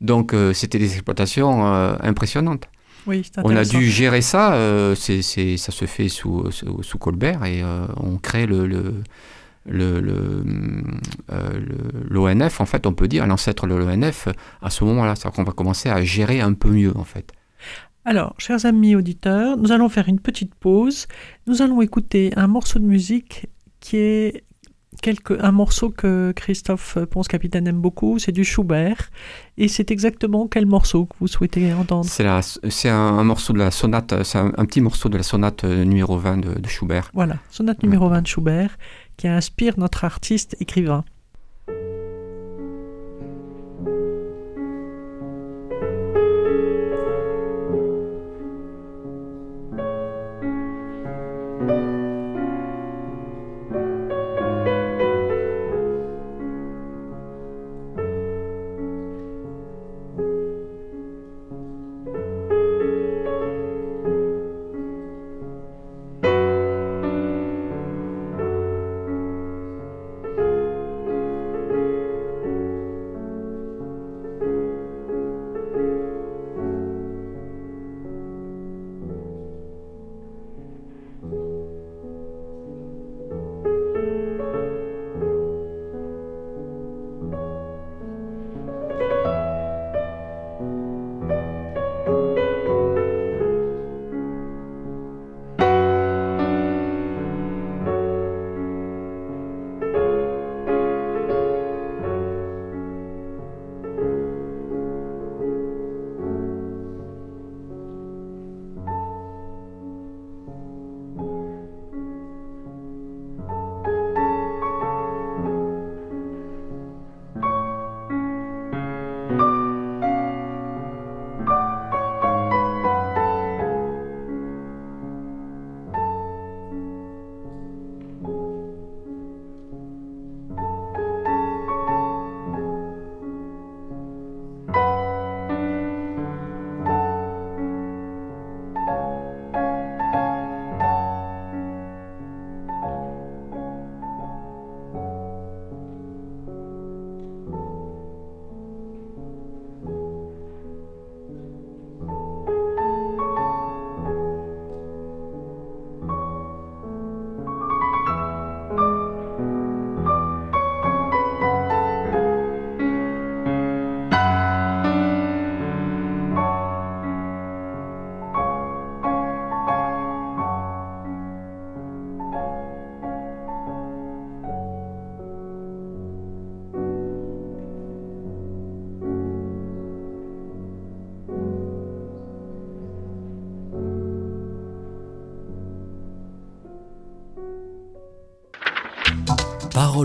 Donc 0.00 0.34
c'était 0.52 0.78
des 0.78 0.92
exploitations 0.94 1.64
impressionnantes 2.00 2.68
on 3.06 3.56
a 3.56 3.64
dû 3.64 3.88
gérer 3.90 4.20
ça. 4.20 4.54
Euh, 4.54 4.94
c'est, 4.94 5.22
ça 5.56 5.72
se 5.72 5.84
fait 5.84 6.08
sous, 6.08 6.50
sous, 6.50 6.98
Colbert 6.98 7.44
et 7.44 7.62
euh, 7.62 7.86
on 7.96 8.16
crée 8.18 8.46
le, 8.46 8.66
le, 8.66 8.94
euh, 9.70 10.42
l'ONF, 12.08 12.60
en 12.60 12.66
fait, 12.66 12.86
on 12.86 12.94
peut 12.94 13.08
dire, 13.08 13.26
l'ancêtre 13.26 13.66
de 13.66 13.74
l'ONF, 13.74 14.28
à 14.60 14.70
ce 14.70 14.84
moment-là. 14.84 15.14
C'est-à-dire 15.14 15.36
qu'on 15.36 15.44
va 15.44 15.52
commencer 15.52 15.88
à 15.88 16.02
gérer 16.02 16.40
un 16.40 16.54
peu 16.54 16.70
mieux, 16.70 16.96
en 16.96 17.04
fait. 17.04 17.32
Alors, 18.04 18.34
chers 18.38 18.66
amis 18.66 18.96
auditeurs, 18.96 19.56
nous 19.56 19.70
allons 19.70 19.88
faire 19.88 20.08
une 20.08 20.18
petite 20.18 20.54
pause. 20.54 21.06
Nous 21.46 21.62
allons 21.62 21.80
écouter 21.82 22.32
un 22.36 22.48
morceau 22.48 22.80
de 22.80 22.84
musique 22.84 23.46
qui 23.78 23.96
est 23.96 24.44
un 25.40 25.52
morceau 25.52 25.90
que 25.90 26.32
Christophe 26.34 26.98
Ponce-Capitaine 27.10 27.66
aime 27.66 27.80
beaucoup, 27.80 28.18
c'est 28.18 28.32
du 28.32 28.44
Schubert. 28.44 29.10
Et 29.58 29.68
c'est 29.68 29.90
exactement 29.90 30.48
quel 30.48 30.66
morceau 30.66 31.06
que 31.06 31.14
vous 31.20 31.26
souhaitez 31.26 31.72
entendre? 31.72 32.06
C'est 32.06 32.88
un, 32.88 33.24
morceau 33.24 33.52
de 33.52 33.58
la 33.58 33.70
sonate, 33.70 34.22
c'est 34.22 34.38
un, 34.38 34.50
petit 34.64 34.80
morceau 34.80 35.08
de 35.08 35.16
la 35.16 35.22
sonate 35.22 35.64
euh, 35.64 35.84
numéro 35.84 36.16
20 36.16 36.38
de, 36.38 36.68
Schubert. 36.68 37.10
Voilà, 37.12 37.36
sonate 37.50 37.82
numéro 37.82 38.08
20 38.08 38.22
de 38.22 38.26
Schubert, 38.26 38.78
qui 39.16 39.28
inspire 39.28 39.78
notre 39.78 40.04
artiste 40.04 40.56
écrivain. 40.60 41.04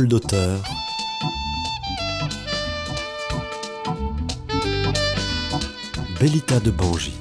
D'auteur. 0.06 0.62
Bellita 6.20 6.60
de 6.60 6.70
Bangi. 6.70 7.14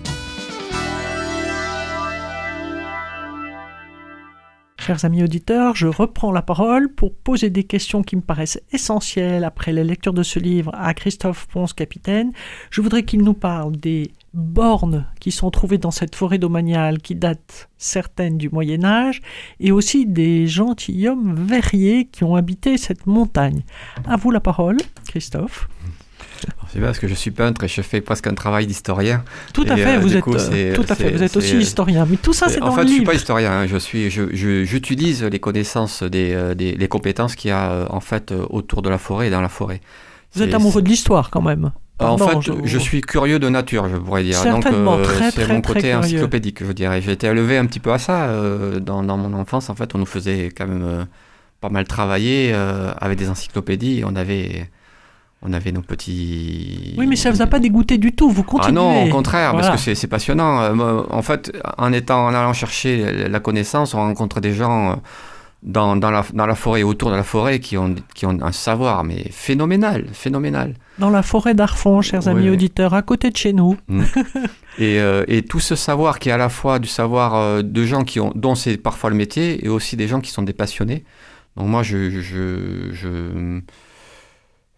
Chers 4.79 5.05
amis 5.05 5.23
auditeurs, 5.23 5.75
je 5.75 5.87
reprends 5.87 6.31
la 6.31 6.43
parole 6.43 6.93
pour 6.93 7.15
poser 7.15 7.49
des 7.49 7.65
questions 7.65 8.03
qui 8.03 8.15
me 8.15 8.21
paraissent 8.21 8.61
essentielles 8.73 9.45
après 9.45 9.73
la 9.73 9.83
lecture 9.83 10.13
de 10.13 10.23
ce 10.23 10.39
livre 10.39 10.71
à 10.75 10.93
Christophe 10.93 11.47
Ponce, 11.49 11.73
capitaine. 11.73 12.33
Je 12.71 12.83
voudrais 12.83 13.05
qu'il 13.05 13.23
nous 13.23 13.35
parle 13.35 13.77
des 13.77 14.13
bornes 14.37 15.07
qui 15.19 15.33
sont 15.33 15.51
trouvées 15.51 15.79
dans 15.79 15.91
cette 15.91 16.15
forêt 16.15 16.39
domaniale 16.39 16.99
qui 17.01 17.15
date 17.15 17.69
certaines 17.79 18.37
du 18.37 18.51
Moyen 18.51 18.85
Âge 18.85 19.23
et 19.61 19.73
aussi 19.73 20.05
des 20.07 20.47
gentilshommes 20.47 21.35
verriers 21.35 22.05
qui 22.13 22.23
ont 22.23 22.37
habité 22.37 22.77
cette 22.77 23.07
montagne. 23.07 23.63
À 24.07 24.17
vous 24.17 24.31
la 24.31 24.41
parole, 24.41 24.77
Christophe. 25.09 25.69
C'est 26.71 26.81
parce 26.81 26.99
que 26.99 27.09
je 27.09 27.15
suis 27.15 27.31
peintre 27.31 27.65
et 27.65 27.69
je 27.69 27.81
fais 27.81 28.03
presque 28.03 28.27
un 28.27 28.35
travail 28.35 28.67
d'historien. 28.67 29.25
Tout 29.55 29.65
à 29.69 29.75
fait, 29.77 29.97
euh, 29.97 30.01
vous 30.01 30.15
êtes, 30.15 30.23
coup, 30.23 30.33
tout 30.33 30.39
à 30.89 30.95
fait, 30.95 31.11
vous 31.11 31.23
êtes 31.23 31.35
aussi 31.37 31.57
historien. 31.57 32.07
Mais 32.09 32.17
tout 32.19 32.35
ça, 32.35 32.49
c'est 32.51 32.61
en 32.61 32.67
dans 32.67 32.73
fait, 32.73 32.83
le 32.83 32.89
je 32.89 32.93
suis 32.95 33.05
pas 33.05 33.15
historien. 33.15 33.51
hein. 33.53 33.67
Je 33.67 33.79
suis, 33.79 34.11
je- 34.11 34.35
je- 34.35 34.65
j'utilise 34.65 35.25
les 35.25 35.39
connaissances 35.39 36.03
des, 36.03 36.33
euh, 36.35 36.55
des 36.55 36.73
les 36.73 36.89
compétences 36.89 37.37
qu'il 37.37 37.49
y 37.49 37.53
a 37.53 37.71
euh, 37.71 37.87
en 37.89 38.01
fait 38.01 38.35
autour 38.51 38.83
de 38.83 38.91
la 38.91 38.99
forêt 38.99 39.29
et 39.29 39.31
dans 39.31 39.41
la 39.41 39.49
forêt. 39.49 39.81
Vous 40.35 40.43
êtes 40.43 40.53
amoureux 40.55 40.83
de 40.83 40.89
l'histoire 40.89 41.31
quand 41.31 41.41
même. 41.41 41.73
En 41.99 42.19
fait, 42.19 42.53
je... 42.65 42.79
suis 42.79 43.01
curieux 43.01 43.39
de 43.39 43.49
nature, 43.49 43.89
je 43.89 43.97
pourrais 43.97 44.23
dire. 44.23 44.43
Donc, 44.45 44.67
euh, 44.67 45.31
c'est 45.33 45.49
mon 45.49 45.63
côté 45.63 45.95
encyclopédique, 45.95 46.65
je 46.65 46.73
dirais. 46.73 47.01
J'ai 47.01 47.13
été 47.13 47.27
élevé 47.27 47.57
un 47.57 47.65
petit 47.67 47.81
peu 47.81 47.93
à 47.93 47.99
ça 47.99 48.25
euh, 48.27 48.81
dans, 48.81 49.03
dans 49.03 49.17
mon 49.17 49.33
enfance. 49.39 49.71
En 49.71 49.75
fait, 49.75 49.95
on 49.95 49.99
nous 49.99 50.07
faisait 50.07 50.51
quand 50.57 50.67
même 50.67 50.85
euh, 50.85 51.05
pas 51.61 51.71
mal 51.71 51.87
travailler 51.87 52.53
avec 53.01 53.19
des 53.19 53.31
encyclopédies. 53.31 54.03
On 54.07 54.15
avait, 54.15 54.69
on 55.41 55.55
avait 55.55 55.73
nos 55.73 55.81
petits. 55.81 56.95
Oui, 56.99 57.07
mais 57.07 57.17
ça 57.17 57.31
vous 57.31 57.41
a 57.41 57.47
pas 57.47 57.59
dégoûté 57.61 57.97
du 57.97 58.13
tout. 58.13 58.29
Vous 58.29 58.43
continuez. 58.43 58.79
Ah 58.79 58.83
non, 58.83 59.05
au 59.05 59.09
contraire, 59.09 59.53
Voilà. 59.53 59.69
parce 59.71 59.85
que 59.87 59.95
c'est- 59.95 60.07
passionnant. 60.07 60.79
En 61.11 61.23
fait, 61.23 61.51
en 61.79 61.93
étant, 61.95 62.27
en 62.27 62.35
allant 62.35 62.53
chercher 62.53 63.27
la 63.29 63.41
connaissance, 63.41 63.95
on 63.95 63.99
rencontre 63.99 64.41
des 64.41 64.53
gens 64.53 65.01
dans, 65.67 65.97
dans, 65.97 66.11
la, 66.13 66.25
dans 66.33 66.47
la 66.47 66.55
forêt, 66.55 66.83
autour 66.85 67.11
de 67.11 67.17
la 67.17 67.23
forêt, 67.25 67.59
qui 67.59 67.77
ont, 67.77 67.95
qui 68.15 68.25
ont 68.25 68.39
un 68.41 68.53
savoir, 68.53 69.05
mais 69.05 69.25
phénoménal, 69.33 70.07
phénoménal. 70.13 70.75
Dans 70.99 71.11
la 71.11 71.23
forêt 71.23 71.55
d'Arfon, 71.55 72.01
chers 72.03 72.29
amis 72.29 72.45
Oui. 72.45 72.51
auditeurs, 72.51 72.95
à 72.95 73.03
côté 73.03 73.31
de 73.31 73.37
chez 73.37 73.53
nous. 73.53 73.77
Et, 74.79 75.01
euh, 75.01 75.25
et 75.27 75.41
tout 75.43 75.59
ce 75.59 75.75
savoir 75.75 76.19
qui 76.19 76.29
est 76.29 76.33
à 76.33 76.37
la 76.37 76.51
fois 76.51 76.79
du 76.79 76.87
savoir 76.89 77.35
euh, 77.35 77.63
de 77.63 77.85
gens 77.87 78.05
qui 78.05 78.21
ont, 78.21 78.31
dont 78.35 78.55
c'est 78.55 78.77
parfois 78.77 79.09
le 79.11 79.17
métier, 79.17 79.65
et 79.65 79.69
aussi 79.69 79.97
des 79.97 80.07
gens 80.07 80.21
qui 80.21 80.31
sont 80.31 80.43
des 80.43 80.53
passionnés. 80.53 81.03
Donc 81.57 81.69
moi, 81.69 81.83
je, 81.83 82.11
je, 82.11 82.91
je, 82.93 83.61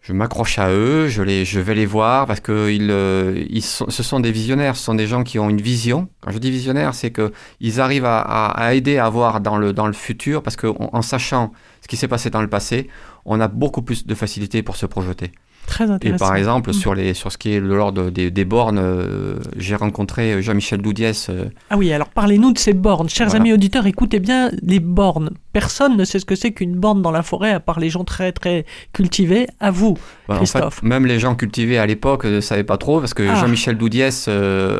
je 0.09 0.13
m'accroche 0.15 0.57
à 0.57 0.71
eux, 0.71 1.07
je, 1.07 1.21
vais 1.59 1.75
les 1.75 1.85
voir 1.85 2.25
parce 2.25 2.39
que 2.39 2.51
euh, 2.51 3.45
ce 3.59 4.03
sont 4.03 4.19
des 4.19 4.31
visionnaires, 4.31 4.75
ce 4.75 4.83
sont 4.83 4.95
des 4.95 5.05
gens 5.05 5.23
qui 5.23 5.37
ont 5.37 5.51
une 5.51 5.61
vision. 5.61 6.07
Quand 6.21 6.31
je 6.31 6.39
dis 6.39 6.49
visionnaire, 6.49 6.95
c'est 6.95 7.11
que 7.11 7.31
ils 7.59 7.79
arrivent 7.79 8.07
à, 8.07 8.73
aider 8.73 8.97
à 8.97 9.07
voir 9.07 9.39
dans 9.39 9.57
le, 9.57 9.71
dans 9.71 9.85
le 9.85 9.93
futur 9.93 10.41
parce 10.41 10.55
qu'en 10.55 10.89
en 10.91 11.03
sachant 11.03 11.51
ce 11.81 11.87
qui 11.87 11.95
s'est 11.95 12.07
passé 12.07 12.31
dans 12.31 12.41
le 12.41 12.47
passé, 12.47 12.89
on 13.23 13.39
a 13.39 13.47
beaucoup 13.47 13.83
plus 13.83 14.07
de 14.07 14.15
facilité 14.15 14.63
pour 14.63 14.77
se 14.77 14.87
projeter. 14.87 15.31
Très 15.69 15.85
Et 15.87 15.91
intéressant. 15.91 16.25
par 16.25 16.35
exemple, 16.35 16.71
Mm. 16.71 16.73
sur, 16.73 16.95
les, 16.95 17.13
sur 17.13 17.31
ce 17.31 17.37
qui 17.37 17.53
est 17.53 17.61
de 17.61 17.65
l'ordre 17.67 18.09
des, 18.09 18.31
des 18.31 18.43
bornes, 18.45 18.79
euh, 18.79 19.35
j'ai 19.55 19.75
rencontré 19.75 20.41
Jean-Michel 20.41 20.81
Doudiès. 20.81 21.27
euh, 21.29 21.45
Ah 21.69 21.77
oui, 21.77 21.93
alors 21.93 22.09
parlez-nous 22.09 22.53
de 22.53 22.57
ces 22.57 22.73
bornes. 22.73 23.07
Chers 23.07 23.27
Voilà. 23.27 23.41
amis 23.41 23.53
auditeurs, 23.53 23.85
écoutez 23.85 24.19
bien 24.19 24.49
les 24.63 24.79
bornes. 24.79 25.29
Personne 25.53 25.95
ne 25.97 26.05
sait 26.05 26.19
ce 26.19 26.25
que 26.25 26.35
c'est 26.35 26.51
qu'une 26.51 26.75
borne 26.75 27.01
dans 27.01 27.11
la 27.11 27.21
forêt, 27.23 27.51
à 27.51 27.59
part 27.59 27.79
les 27.79 27.89
gens 27.89 28.03
très 28.03 28.31
très 28.31 28.65
cultivés. 28.93 29.47
À 29.59 29.71
vous. 29.71 29.97
bah, 30.27 30.35
en 30.35 30.37
Christophe. 30.37 30.79
fait, 30.81 30.85
même 30.85 31.05
les 31.05 31.19
gens 31.19 31.35
cultivés 31.35 31.77
à 31.79 31.85
l'époque 31.85 32.25
ne 32.25 32.39
savaient 32.41 32.63
pas 32.63 32.77
trop, 32.77 32.99
parce 32.99 33.13
que 33.13 33.23
Ah. 33.27 33.35
Jean-Michel 33.35 33.77
Doudiès, 33.77 34.25
euh, 34.27 34.31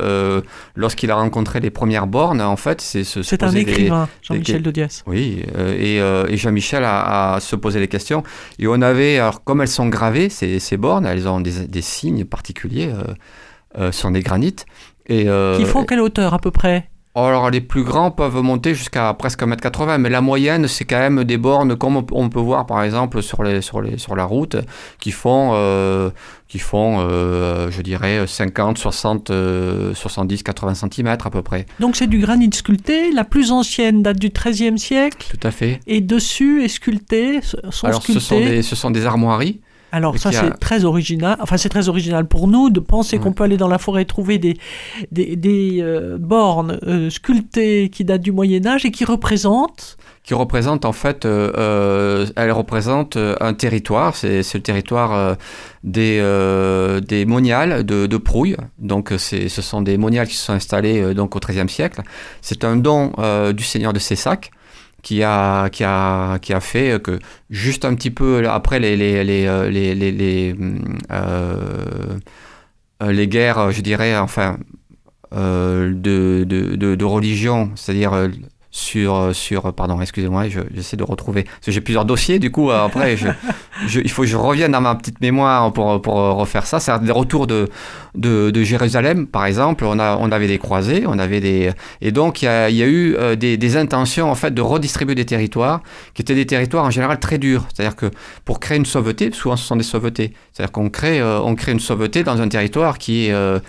euh, 0.03 0.41
lorsqu'il 0.75 1.09
a 1.11 1.15
rencontré 1.15 1.59
les 1.59 1.69
premières 1.71 2.07
bornes, 2.07 2.41
en 2.41 2.55
fait, 2.55 2.81
c'est 2.81 3.03
se 3.03 3.23
C'est 3.23 3.43
un 3.43 3.51
écrivain, 3.51 4.07
Jean-Michel 4.21 4.61
Dodiès. 4.61 5.03
Oui, 5.07 5.43
euh, 5.57 5.73
et, 5.77 5.99
euh, 6.01 6.25
et 6.29 6.37
Jean-Michel 6.37 6.83
a, 6.83 7.35
a 7.35 7.39
se 7.39 7.55
posé 7.55 7.79
des 7.79 7.87
questions. 7.87 8.23
Et 8.59 8.67
on 8.67 8.81
avait, 8.81 9.17
alors 9.19 9.43
comme 9.43 9.61
elles 9.61 9.67
sont 9.67 9.87
gravées, 9.87 10.29
ces, 10.29 10.59
ces 10.59 10.77
bornes, 10.79 11.05
elles 11.05 11.27
ont 11.27 11.39
des, 11.39 11.67
des 11.67 11.81
signes 11.83 12.25
particuliers, 12.25 12.89
euh, 12.91 13.13
euh, 13.77 13.91
sont 13.91 14.11
des 14.11 14.21
granites. 14.21 14.65
Et, 15.07 15.29
euh, 15.29 15.57
Qui 15.57 15.65
font 15.65 15.83
quelle 15.85 16.01
hauteur 16.01 16.33
à 16.33 16.39
peu 16.39 16.49
près? 16.51 16.89
Alors 17.15 17.49
les 17.49 17.59
plus 17.59 17.83
grands 17.83 18.11
peuvent 18.11 18.39
monter 18.41 18.75
jusqu'à 18.75 19.13
presque 19.15 19.41
1m80, 19.41 19.97
mais 19.97 20.09
la 20.09 20.21
moyenne 20.21 20.67
c'est 20.67 20.85
quand 20.85 20.99
même 20.99 21.23
des 21.23 21.37
bornes 21.37 21.75
comme 21.75 21.97
on- 22.11 22.29
peut 22.29 22.39
voir 22.39 22.65
par 22.67 22.83
exemple 22.83 23.21
sur, 23.23 23.41
les, 23.43 23.61
sur, 23.61 23.81
les, 23.81 23.97
sur 23.97 24.15
la 24.15 24.23
route 24.25 24.55
qui 24.99 25.11
font, 25.11 25.51
euh, 25.55 26.11
qui 26.47 26.59
font 26.59 26.97
euh, 26.99 27.71
je 27.71 27.81
dirais 27.81 28.25
50, 28.27 28.77
60, 28.77 29.31
euh, 29.31 29.93
70, 29.95 30.43
80 30.43 30.75
cm 30.75 31.07
à 31.07 31.29
peu 31.29 31.41
près. 31.41 31.65
Donc 31.79 31.95
c'est 31.95 32.07
du 32.07 32.19
granit 32.19 32.51
sculpté. 32.53 33.11
La 33.11 33.23
plus 33.23 33.51
ancienne 33.51 34.03
date 34.03 34.19
du 34.19 34.29
XIIIe 34.29 34.77
siècle. 34.77 35.27
Tout 35.31 35.47
à 35.47 35.51
fait. 35.51 35.79
Et 35.87 36.01
dessus 36.01 36.63
est 36.63 36.67
sculpté, 36.69 37.41
sont 37.71 37.87
Alors 37.87 38.03
ce 38.03 38.19
sont, 38.19 38.39
des, 38.39 38.61
ce 38.61 38.75
sont 38.75 38.91
des 38.91 39.07
armoiries. 39.07 39.59
Alors 39.91 40.17
ça 40.17 40.29
a- 40.29 40.31
c'est 40.31 40.51
très 40.59 40.83
original. 40.85 41.37
Enfin 41.41 41.57
c'est 41.57 41.69
très 41.69 41.89
original 41.89 42.25
pour 42.27 42.47
nous 42.47 42.69
de 42.69 42.79
penser 42.79 43.17
Ouais. 43.17 43.23
qu'on 43.23 43.33
peut 43.33 43.43
aller 43.43 43.57
dans 43.57 43.67
la 43.67 43.77
forêt 43.79 44.03
et 44.03 44.05
trouver 44.05 44.37
des 44.37 44.57
des, 45.11 45.35
des, 45.35 45.79
euh, 45.81 46.17
bornes 46.19 46.79
euh, 46.85 47.09
sculptées 47.09 47.89
qui 47.89 48.05
datent 48.05 48.21
du 48.21 48.31
Moyen 48.31 48.65
Âge 48.67 48.85
et 48.85 48.91
qui 48.91 49.05
représentent. 49.05 49.97
qui 50.23 50.33
représente 50.35 50.85
en 50.85 50.91
fait, 50.91 51.25
euh, 51.25 51.51
euh, 51.57 52.27
elle 52.35 52.51
représente 52.51 53.15
euh, 53.17 53.35
un 53.41 53.55
territoire, 53.55 54.15
c'est 54.15 54.43
c'est 54.43 54.59
le 54.59 54.63
territoire 54.63 55.11
euh, 55.15 55.33
des, 55.83 56.19
euh, 56.21 56.99
des 56.99 57.25
moniales 57.25 57.83
de, 57.83 58.05
de 58.05 58.17
Prouille. 58.17 58.55
Donc 58.77 59.11
euh, 59.11 59.17
c'est- 59.17 59.49
ce 59.49 59.61
sont 59.63 59.81
des 59.81 59.97
moniales 59.97 60.27
qui 60.27 60.35
se 60.35 60.45
sont 60.45 60.53
installées 60.53 61.01
euh, 61.01 61.13
donc 61.15 61.35
au 61.35 61.39
XIIIe 61.39 61.67
siècle. 61.69 62.01
C'est 62.41 62.63
un 62.63 62.75
don 62.75 63.11
euh, 63.17 63.53
du 63.53 63.63
seigneur 63.63 63.91
de 63.91 63.97
Cessac 63.99 64.51
qui 65.01 65.23
a, 65.23 65.69
qui 65.69 65.83
a, 65.83 66.39
qui 66.39 66.53
a 66.53 66.59
fait 66.59 67.01
que 67.01 67.19
juste 67.49 67.85
un 67.85 67.95
petit 67.95 68.11
peu 68.11 68.47
après 68.49 68.79
les, 68.79 68.95
les, 68.95 69.23
les, 69.23 69.45
euh, 69.47 69.69
les, 69.69 69.95
les, 69.95 70.55
euh, 71.11 72.19
euh, 73.01 73.11
les 73.11 73.27
guerres, 73.27 73.71
je 73.71 73.81
dirais, 73.81 74.17
enfin, 74.17 74.57
de, 75.31 76.43
de, 76.43 76.95
de, 76.95 77.05
religion, 77.05 77.71
c'est-à-dire 77.75 78.29
sur, 78.71 79.31
sur, 79.33 79.73
pardon, 79.73 79.99
excusez-moi, 79.99 80.47
je- 80.47 80.59
j'essaie 80.75 80.95
de 80.97 81.03
retrouver, 81.03 81.43
parce 81.43 81.65
que 81.65 81.71
j'ai 81.71 81.81
plusieurs 81.81 82.05
dossiers, 82.05 82.37
du 82.37 82.51
coup, 82.51 82.69
euh, 82.69 82.85
après, 82.85 83.17
je, 83.17 83.27
je- 83.87 83.99
il 83.99 84.11
faut 84.11 84.21
que 84.21 84.27
je 84.27 84.37
revienne 84.37 84.75
à 84.75 84.79
ma 84.79 84.93
petite 84.93 85.19
mémoire 85.21 85.73
pour, 85.73 85.99
pour 86.01 86.13
refaire 86.15 86.67
ça. 86.67 86.79
C'est 86.79 86.97
des 87.03 87.11
retours 87.11 87.47
de, 87.47 87.67
de, 88.13 88.51
de 88.51 88.63
Jérusalem, 88.63 89.25
par 89.25 89.45
exemple, 89.47 89.85
on, 89.85 89.97
a, 89.97 90.17
on 90.17 90.31
avait 90.31 90.47
des 90.47 90.59
croisés, 90.59 91.03
on 91.07 91.17
avait 91.17 91.39
des... 91.39 91.71
Et 92.01 92.11
donc, 92.11 92.43
il 92.43 92.45
y 92.45 92.47
a, 92.47 92.69
il 92.69 92.75
y 92.75 92.83
a 92.83 92.87
eu 92.87 93.15
euh, 93.15 93.35
des, 93.35 93.57
des 93.57 93.75
intentions, 93.75 94.29
en 94.29 94.35
fait, 94.35 94.53
de 94.53 94.61
redistribuer 94.61 95.15
des 95.15 95.25
territoires, 95.25 95.81
qui 96.13 96.21
étaient 96.21 96.35
des 96.35 96.45
territoires, 96.45 96.85
en 96.85 96.91
général, 96.91 97.19
très 97.19 97.39
durs. 97.39 97.65
C'est-à-dire 97.73 97.95
que 97.95 98.11
pour 98.45 98.59
créer 98.59 98.77
une 98.77 98.85
sauveté, 98.85 99.31
souvent, 99.31 99.55
ce 99.57 99.65
sont 99.65 99.77
des 99.77 99.83
sauvetés. 99.83 100.33
C'est-à-dire 100.53 100.71
qu'on 100.71 100.89
crée, 100.91 101.19
euh, 101.19 101.39
on 101.41 101.55
crée 101.55 101.71
une 101.71 101.79
sauveté 101.79 102.23
dans 102.23 102.39
un 102.39 102.47
territoire 102.47 102.99
qui 102.99 103.25
est... 103.27 103.31
euh, 103.33 103.59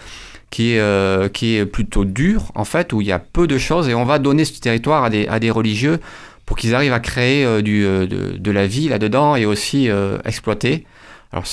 qui 0.50 0.74
est, 0.74 0.80
euh, 0.80 1.28
qui 1.28 1.56
est 1.56 1.66
plutôt 1.66 2.04
dur, 2.04 2.50
en 2.54 2.64
fait, 2.64 2.92
où 2.92 3.00
il 3.00 3.06
y 3.06 3.12
a 3.12 3.18
peu 3.18 3.46
de 3.46 3.58
choses, 3.58 3.88
et 3.88 3.94
on 3.94 4.04
va 4.04 4.18
donner 4.18 4.44
ce 4.44 4.58
territoire 4.60 5.04
à 5.04 5.10
des, 5.10 5.50
religieux 5.50 6.00
pour 6.44 6.56
qu'ils 6.56 6.74
arrivent 6.74 6.92
à 6.92 7.00
créer 7.00 7.44
euh, 7.44 7.62
euh, 7.64 8.06
de, 8.06 8.50
la 8.50 8.66
vie 8.66 8.88
là-dedans 8.88 9.36
et 9.36 9.46
aussi 9.46 9.88
exploiter. 10.24 10.86
Alors, 11.32 11.44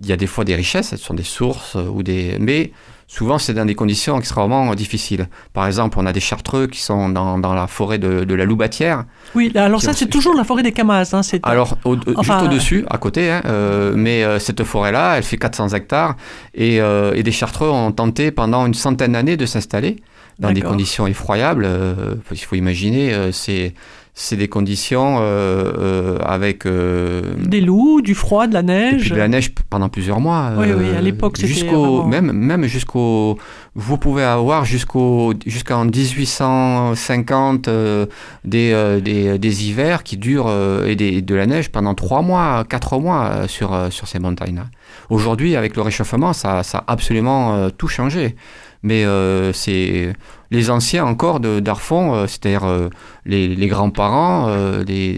il 0.00 0.06
y 0.08 0.12
a 0.12 0.16
des 0.16 0.26
fois 0.26 0.44
des 0.44 0.56
richesses, 0.56 0.90
ce 0.90 0.96
sont 0.96 1.14
des 1.14 1.22
sources, 1.22 1.76
ou 1.76 2.02
des, 2.02 2.36
mais 2.40 2.72
souvent 3.12 3.38
c'est 3.38 3.54
dans 3.54 3.64
des 3.64 3.74
conditions 3.74 4.16
extrêmement 4.18 4.72
difficiles. 4.76 5.28
Par 5.52 5.66
exemple, 5.66 5.98
on 6.00 6.06
a 6.06 6.12
des 6.12 6.20
chartreux 6.20 6.68
qui 6.68 6.80
sont 6.80 7.08
dans, 7.08 7.38
dans 7.38 7.54
la 7.54 7.66
forêt 7.66 7.98
de, 7.98 8.22
de 8.24 8.34
la 8.34 8.44
Loubatière, 8.44 9.04
Oui, 9.34 9.50
alors 9.56 9.82
ça 9.82 9.90
ont- 9.90 9.94
c'est 9.94 10.06
toujours 10.08 10.34
la 10.36 10.44
forêt 10.44 10.62
des 10.62 10.70
Camas. 10.72 11.10
Hein, 11.12 11.22
c'est 11.24 11.40
alors, 11.44 11.76
au- 11.84 11.96
Enfin, 12.16 12.38
juste 12.38 12.46
au-dessus, 12.46 12.84
à 12.88 12.98
côté, 12.98 13.30
hein, 13.32 13.42
euh, 13.46 13.92
mais 13.96 14.22
euh, 14.22 14.38
cette 14.38 14.62
forêt-là, 14.62 15.16
elle 15.16 15.24
fait 15.24 15.38
400 15.38 15.68
hectares 15.74 16.14
et, 16.54 16.80
euh, 16.80 17.12
et 17.16 17.22
des 17.24 17.32
chartreux 17.32 17.68
ont 17.68 17.90
tenté 17.90 18.30
pendant 18.30 18.64
une 18.66 18.74
centaine 18.74 19.12
d'années 19.12 19.36
de 19.36 19.46
s'installer 19.46 19.96
dans 20.38 20.52
des 20.52 20.62
conditions 20.62 21.06
effroyables. 21.06 21.64
euh, 21.66 22.14
il 22.30 22.38
faut 22.38 22.54
imaginer, 22.54 23.12
euh, 23.12 23.32
c'est 23.32 23.74
c'est 24.14 24.36
des 24.36 24.48
conditions 24.48 25.18
euh, 25.20 25.72
euh, 25.78 26.18
avec 26.24 26.66
euh, 26.66 27.22
des 27.38 27.60
loups, 27.60 28.02
du 28.02 28.14
froid, 28.14 28.46
de 28.46 28.52
la 28.54 28.60
et 28.60 28.62
neige. 28.64 29.00
puis 29.02 29.10
de 29.12 29.16
la 29.16 29.28
neige 29.28 29.52
pendant 29.70 29.88
plusieurs 29.88 30.20
mois. 30.20 30.50
Oui, 30.58 30.66
oui, 30.76 30.94
à 30.96 31.00
l'époque, 31.00 31.36
c'était 31.36 31.48
jusqu'au 31.48 32.02
vraiment- 32.02 32.08
même 32.08 32.32
même 32.32 32.64
jusqu'au 32.64 33.38
vous 33.74 33.96
pouvez 33.98 34.24
avoir 34.24 34.64
jusqu'au 34.64 35.32
jusqu'en 35.46 35.84
1850 35.84 37.68
euh, 37.68 38.06
des, 38.44 39.00
des 39.02 39.38
des 39.38 39.68
hivers 39.68 40.02
qui 40.02 40.16
durent 40.16 40.50
et 40.86 40.96
des, 40.96 41.22
de 41.22 41.34
la 41.34 41.46
neige 41.46 41.70
pendant 41.70 41.94
trois 41.94 42.22
mois, 42.22 42.64
quatre 42.68 42.98
mois 42.98 43.46
sur 43.48 43.88
sur 43.90 44.06
ces 44.08 44.18
montagnes. 44.18 44.62
Aujourd'hui, 45.08 45.56
avec 45.56 45.76
le 45.76 45.82
réchauffement, 45.82 46.32
ça 46.32 46.62
ça 46.62 46.78
a 46.86 46.92
absolument 46.92 47.70
tout 47.70 47.88
changé. 47.88 48.34
Mais 48.82 49.04
euh, 49.04 49.52
c'est 49.52 50.14
les 50.50 50.70
anciens 50.70 51.04
encore 51.04 51.40
de 51.40 51.60
d'Arfon, 51.60 52.14
euh, 52.14 52.26
c'est-à-dire 52.26 52.64
euh, 52.64 52.88
les, 53.26 53.66
grands-parents, 53.66 54.46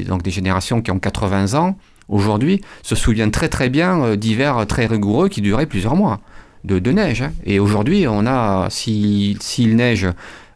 donc 0.06 0.22
des 0.22 0.30
générations 0.30 0.82
qui 0.82 0.90
ont 0.90 0.98
80 0.98 1.54
ans, 1.54 1.76
aujourd'hui 2.08 2.60
se 2.82 2.94
souviennent 2.94 3.30
très 3.30 3.48
très 3.48 3.68
bien 3.68 4.16
d'hivers 4.16 4.66
très 4.66 4.86
rigoureux 4.86 5.28
qui 5.28 5.40
duraient 5.40 5.66
plusieurs 5.66 5.96
mois 5.96 6.20
de, 6.64 6.78
neige. 6.92 7.22
hein. 7.22 7.32
Et 7.44 7.58
aujourd'hui, 7.58 8.06
on 8.08 8.26
a, 8.26 8.68
s'il 8.70 9.40
s'il 9.40 9.76
neige 9.76 10.08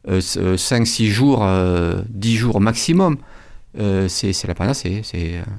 5-6 0.09 1.07
jours, 1.07 1.40
euh, 1.42 2.02
10 2.11 2.36
jours 2.36 2.61
maximum, 2.61 3.16
c'est 4.09 4.46
la 4.46 4.54
panacée. 4.54 5.02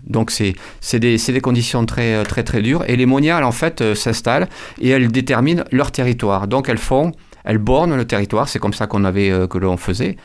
Donc 0.05 0.31
c'est 0.31 0.99
des, 0.99 1.17
des 1.17 1.41
conditions 1.41 1.85
très, 1.85 2.23
très 2.23 2.43
très 2.43 2.61
dures. 2.61 2.83
Et 2.87 2.95
les 2.95 3.05
moniales, 3.05 3.43
en 3.43 3.51
fait, 3.51 3.93
s'installent 3.93 4.47
et 4.81 4.89
elles 4.89 5.11
déterminent 5.11 5.63
leur 5.71 5.91
territoire. 5.91 6.47
Donc 6.47 6.69
elles 6.69 6.77
font, 6.79 7.11
elles 7.47 7.57
bornent 7.57 7.95
le 7.95 8.05
territoire. 8.05 8.47
C'est 8.49 8.59
comme 8.59 8.73
ça 8.73 8.85
qu'on 8.87 9.03
avait, 9.05 9.31
euh, 9.31 9.47
que 9.47 9.57
l'on 9.57 9.77
faisait. 9.77 10.17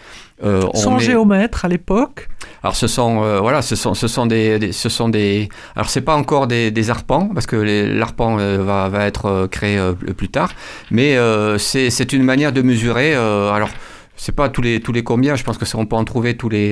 Euh, 0.44 0.62
on 0.74 0.76
Sans 0.76 0.98
géomètre 0.98 1.64
à 1.64 1.68
l'époque. 1.68 2.28
alors 2.64 2.74
ce 2.76 2.88
sont 2.88 3.22
euh, 3.22 3.38
voilà 3.40 3.62
ce 3.62 3.76
sont 3.76 3.94
ce 3.94 4.08
sont 4.08 4.26
des, 4.26 4.58
des- 4.58 4.72
ce 4.72 4.88
sont 4.88 5.08
des 5.08 5.48
alors 5.76 5.88
c'est 5.88 6.00
pas 6.10 6.16
encore 6.16 6.46
des, 6.48 6.70
des 6.72 6.90
arpents 6.90 7.28
parce 7.34 7.46
que 7.46 7.56
l'arpent 8.00 8.38
euh, 8.40 8.58
va, 8.70 8.88
va 8.88 9.06
être 9.06 9.46
créé 9.56 9.78
plus 10.16 10.28
tard 10.28 10.50
mais 10.90 11.16
c'est 11.58 12.12
une 12.12 12.24
manière 12.24 12.52
de 12.52 12.60
mesurer 12.62 13.14
alors 13.14 13.70
c'est 14.16 14.34
pas 14.34 14.48
tous 14.48 14.62
les 14.62 14.80
tous 14.80 14.92
les 14.92 15.04
combien 15.04 15.36
je 15.36 15.44
pense 15.44 15.58
que 15.58 15.76
on 15.76 15.86
peut 15.86 15.96
en 15.96 16.04
trouver 16.04 16.36
tous 16.36 16.48
les 16.48 16.70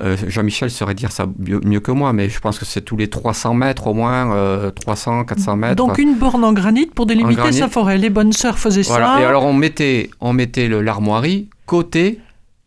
euh, 0.00 0.16
euh, 0.16 0.16
Jean-Michel 0.28 0.70
saurait 0.70 0.94
dire 0.94 1.12
ça 1.12 1.26
mieux, 1.38 1.80
que 1.80 1.92
moi 1.92 2.12
mais 2.12 2.28
je 2.28 2.40
pense 2.40 2.58
que 2.58 2.64
c'est 2.64 2.80
tous 2.80 2.96
les 2.96 3.08
300 3.08 3.54
mètres 3.54 3.86
au 3.86 3.94
moins 3.94 4.34
euh, 4.34 4.70
300 4.70 5.24
400 5.24 5.56
mètres 5.56 5.76
Donc 5.76 5.98
une 5.98 6.16
borne 6.16 6.44
en 6.44 6.52
granit 6.52 6.86
pour 6.86 7.06
délimiter 7.06 7.36
granit. 7.36 7.58
sa 7.58 7.68
forêt. 7.68 7.96
Les 7.96 8.10
bonnes 8.10 8.32
sœurs 8.32 8.58
faisaient 8.58 8.82
voilà 8.82 9.14
ça. 9.14 9.20
et 9.22 9.24
alors 9.24 9.44
on 9.44 9.52
mettait 9.52 10.10
on 10.20 10.32
mettait 10.32 10.68
l'armoirie 10.68 11.48
côté 11.66 12.18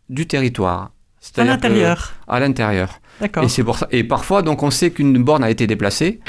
du 0.08 0.26
territoire 0.26 0.90
à 1.36 1.44
l'intérieur. 1.44 2.14
à 2.26 2.40
l'intérieur 2.40 3.00
D'accord. 3.20 3.44
et 3.44 3.48
c'est 3.48 3.64
pour 3.64 3.76
ça. 3.78 3.88
Et 3.90 4.04
parfois, 4.04 4.42
donc, 4.42 4.62
on 4.62 4.70
sait 4.70 4.90
qu'une 4.90 5.22
borne 5.22 5.44
a 5.44 5.50
été 5.50 5.66
déplacée 5.66 6.20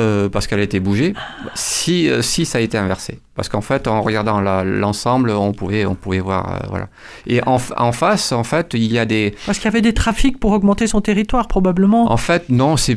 euh, 0.00 0.28
parce 0.30 0.46
qu'elle 0.46 0.60
a 0.60 0.62
été 0.62 0.80
bougée. 0.80 1.12
Si, 1.54 2.08
euh, 2.08 2.22
si 2.22 2.46
ça 2.46 2.58
a 2.58 2.60
été 2.62 2.78
inversé, 2.78 3.20
parce 3.34 3.48
qu'en 3.50 3.60
fait, 3.60 3.86
en 3.88 4.00
regardant 4.02 4.40
l'ensemble, 4.64 5.30
on 5.30 5.52
pouvait, 5.52 5.84
on 5.84 5.94
pouvait 5.94 6.20
voir, 6.20 6.54
euh, 6.54 6.66
voilà. 6.70 6.88
Et 7.26 7.40
en, 7.46 7.58
face, 7.92 8.32
en 8.32 8.42
fait, 8.44 8.70
il 8.74 8.90
y 8.90 8.98
a 8.98 9.04
des. 9.04 9.34
Parce 9.44 9.58
qu'il 9.58 9.66
y 9.66 9.68
avait 9.68 9.82
des 9.82 9.92
trafics 9.92 10.38
pour 10.40 10.52
augmenter 10.52 10.86
son 10.86 11.00
territoire, 11.02 11.46
probablement. 11.46 12.10
En 12.10 12.16
fait, 12.16 12.48
non, 12.48 12.76
c'est- 12.76 12.94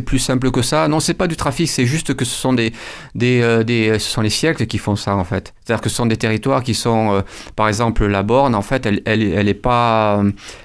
plus 0.00 0.18
simple 0.18 0.50
que 0.50 0.62
ça. 0.62 0.88
Non, 0.88 0.98
c'est 0.98 1.12
pas 1.14 1.26
du 1.26 1.36
trafic, 1.36 1.68
c'est 1.68 1.84
juste 1.86 2.14
que 2.14 2.24
ce 2.24 2.34
sont 2.34 2.54
des, 2.54 2.72
des, 3.14 3.42
euh, 3.42 3.62
des, 3.62 3.98
ce 3.98 4.10
sont 4.10 4.22
les 4.22 4.30
siècles 4.30 4.66
qui 4.66 4.78
font 4.78 4.96
ça 4.96 5.14
en 5.16 5.24
fait. 5.24 5.52
C'est-à-dire 5.64 5.82
que 5.82 5.90
ce 5.90 5.96
sont 5.96 6.06
des 6.06 6.16
territoires 6.16 6.62
qui 6.62 6.74
sont, 6.74 7.22
par 7.54 7.68
exemple, 7.68 8.06
la 8.06 8.22
borne. 8.22 8.54
En 8.54 8.62
fait, 8.62 8.86
elle, 8.86 9.02
elle, 9.04 9.22
elle 9.22 9.48
est 9.48 9.54
pas, 9.54 10.22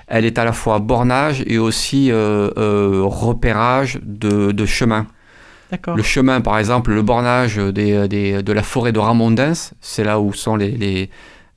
elle 0.07 0.26
est 0.26 0.39
à 0.39 0.45
la 0.45 0.53
fois 0.53 0.80
bornage 0.80 1.43
et 1.47 1.57
aussi 1.57 2.11
repérage 2.13 3.99
de, 4.03 4.51
de 4.51 4.65
chemin. 4.65 5.07
Le 5.95 6.03
chemin, 6.03 6.41
par 6.41 6.57
exemple, 6.57 6.93
le 6.93 7.01
bornage 7.01 7.57
des, 7.57 8.07
des- 8.07 8.43
de 8.43 8.53
la 8.53 8.63
forêt 8.63 8.91
de 8.91 8.99
Ramondens, 8.99 9.73
c'est 9.82 10.03
là 10.03 10.19
où 10.19 10.34
sont 10.34 10.55
les, 10.55 10.71
les, 10.71 11.09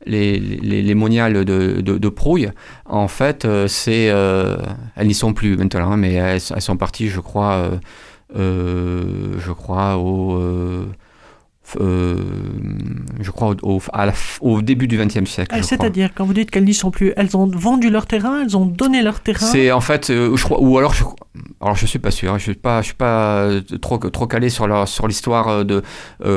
les, 0.07 0.39
les, 0.39 0.83
les 0.83 0.95
moniales 0.95 1.45
de, 1.45 1.81
de, 1.81 2.09
Prouille. 2.09 2.51
En 2.87 3.09
fait, 3.09 3.45
euh, 3.45 3.69
c'est, 3.69 4.11
euh, 4.11 4.57
elles 4.97 5.07
n'y 5.07 5.15
sont 5.15 5.33
plus 5.33 5.57
maintenant, 5.57 5.93
hein, 5.93 5.97
mais 5.97 6.15
elles, 6.15 6.41
sont 6.41 6.77
parties, 6.77 7.09
je 7.09 7.21
crois, 7.21 7.71
euh, 8.37 9.37
je 9.39 9.53
crois 9.53 9.97
au, 9.97 10.41
euh, 11.81 12.17
je 13.21 13.31
crois 13.31 13.55
au, 13.63 13.77
au- 13.77 13.83
à 13.93 14.07
la 14.07 14.13
f- 14.13 14.39
au 14.41 14.63
début 14.63 14.89
du 14.89 14.97
XXe 14.99 15.25
siècle. 15.31 15.55
Eh. 15.59 15.63
C'est-à-dire, 15.63 16.11
quand 16.15 16.25
vous 16.25 16.35
dites 16.35 16.51
qu'elles 16.51 16.65
n'y 16.65 16.75
sont 16.75 16.91
plus, 16.91 17.13
elles 17.17 17.37
ont 17.37 17.47
vendu 17.47 17.91
leur 17.91 18.07
terrain, 18.07 18.43
elles 18.43 18.57
ont 18.57 18.67
donné 18.67 19.03
leur 19.03 19.21
terrain. 19.21 19.47
C'est 19.47 19.71
en 19.73 19.81
fait, 19.81 20.11
euh, 20.11 20.37
je 20.37 20.45
crois, 20.45 20.61
ou 20.61 20.79
alors 20.79 20.95
je, 20.95 21.05
alors 21.61 21.77
je 21.77 21.87
suis 21.87 21.99
pas 21.99 22.11
sûr, 22.11 22.33
hein, 22.33 22.39
je 22.39 22.45
suis 22.45 22.55
pas, 22.55 22.81
je 22.81 22.87
suis 22.87 22.95
pas 22.95 23.43
euh, 23.43 23.61
trop 23.81 23.99
trop 23.99 24.27
calé 24.27 24.49
sur 24.51 24.67
la, 24.67 24.87
sur 24.87 25.07
l'histoire 25.09 25.49
euh, 25.49 25.65
de 25.65 25.83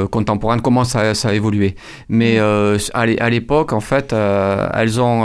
contemporaine, 0.05 0.61
comment 0.61 0.84
ça, 0.84 1.13
ça 1.13 1.29
a 1.29 1.34
évolué. 1.34 1.75
Mais 2.09 2.38
euh, 2.39 2.77
à 2.93 3.05
l'é- 3.05 3.19
à 3.19 3.29
l'époque, 3.29 3.73
en 3.73 3.79
fait, 3.82 4.13
elles 4.13 4.99
ont 5.01 5.21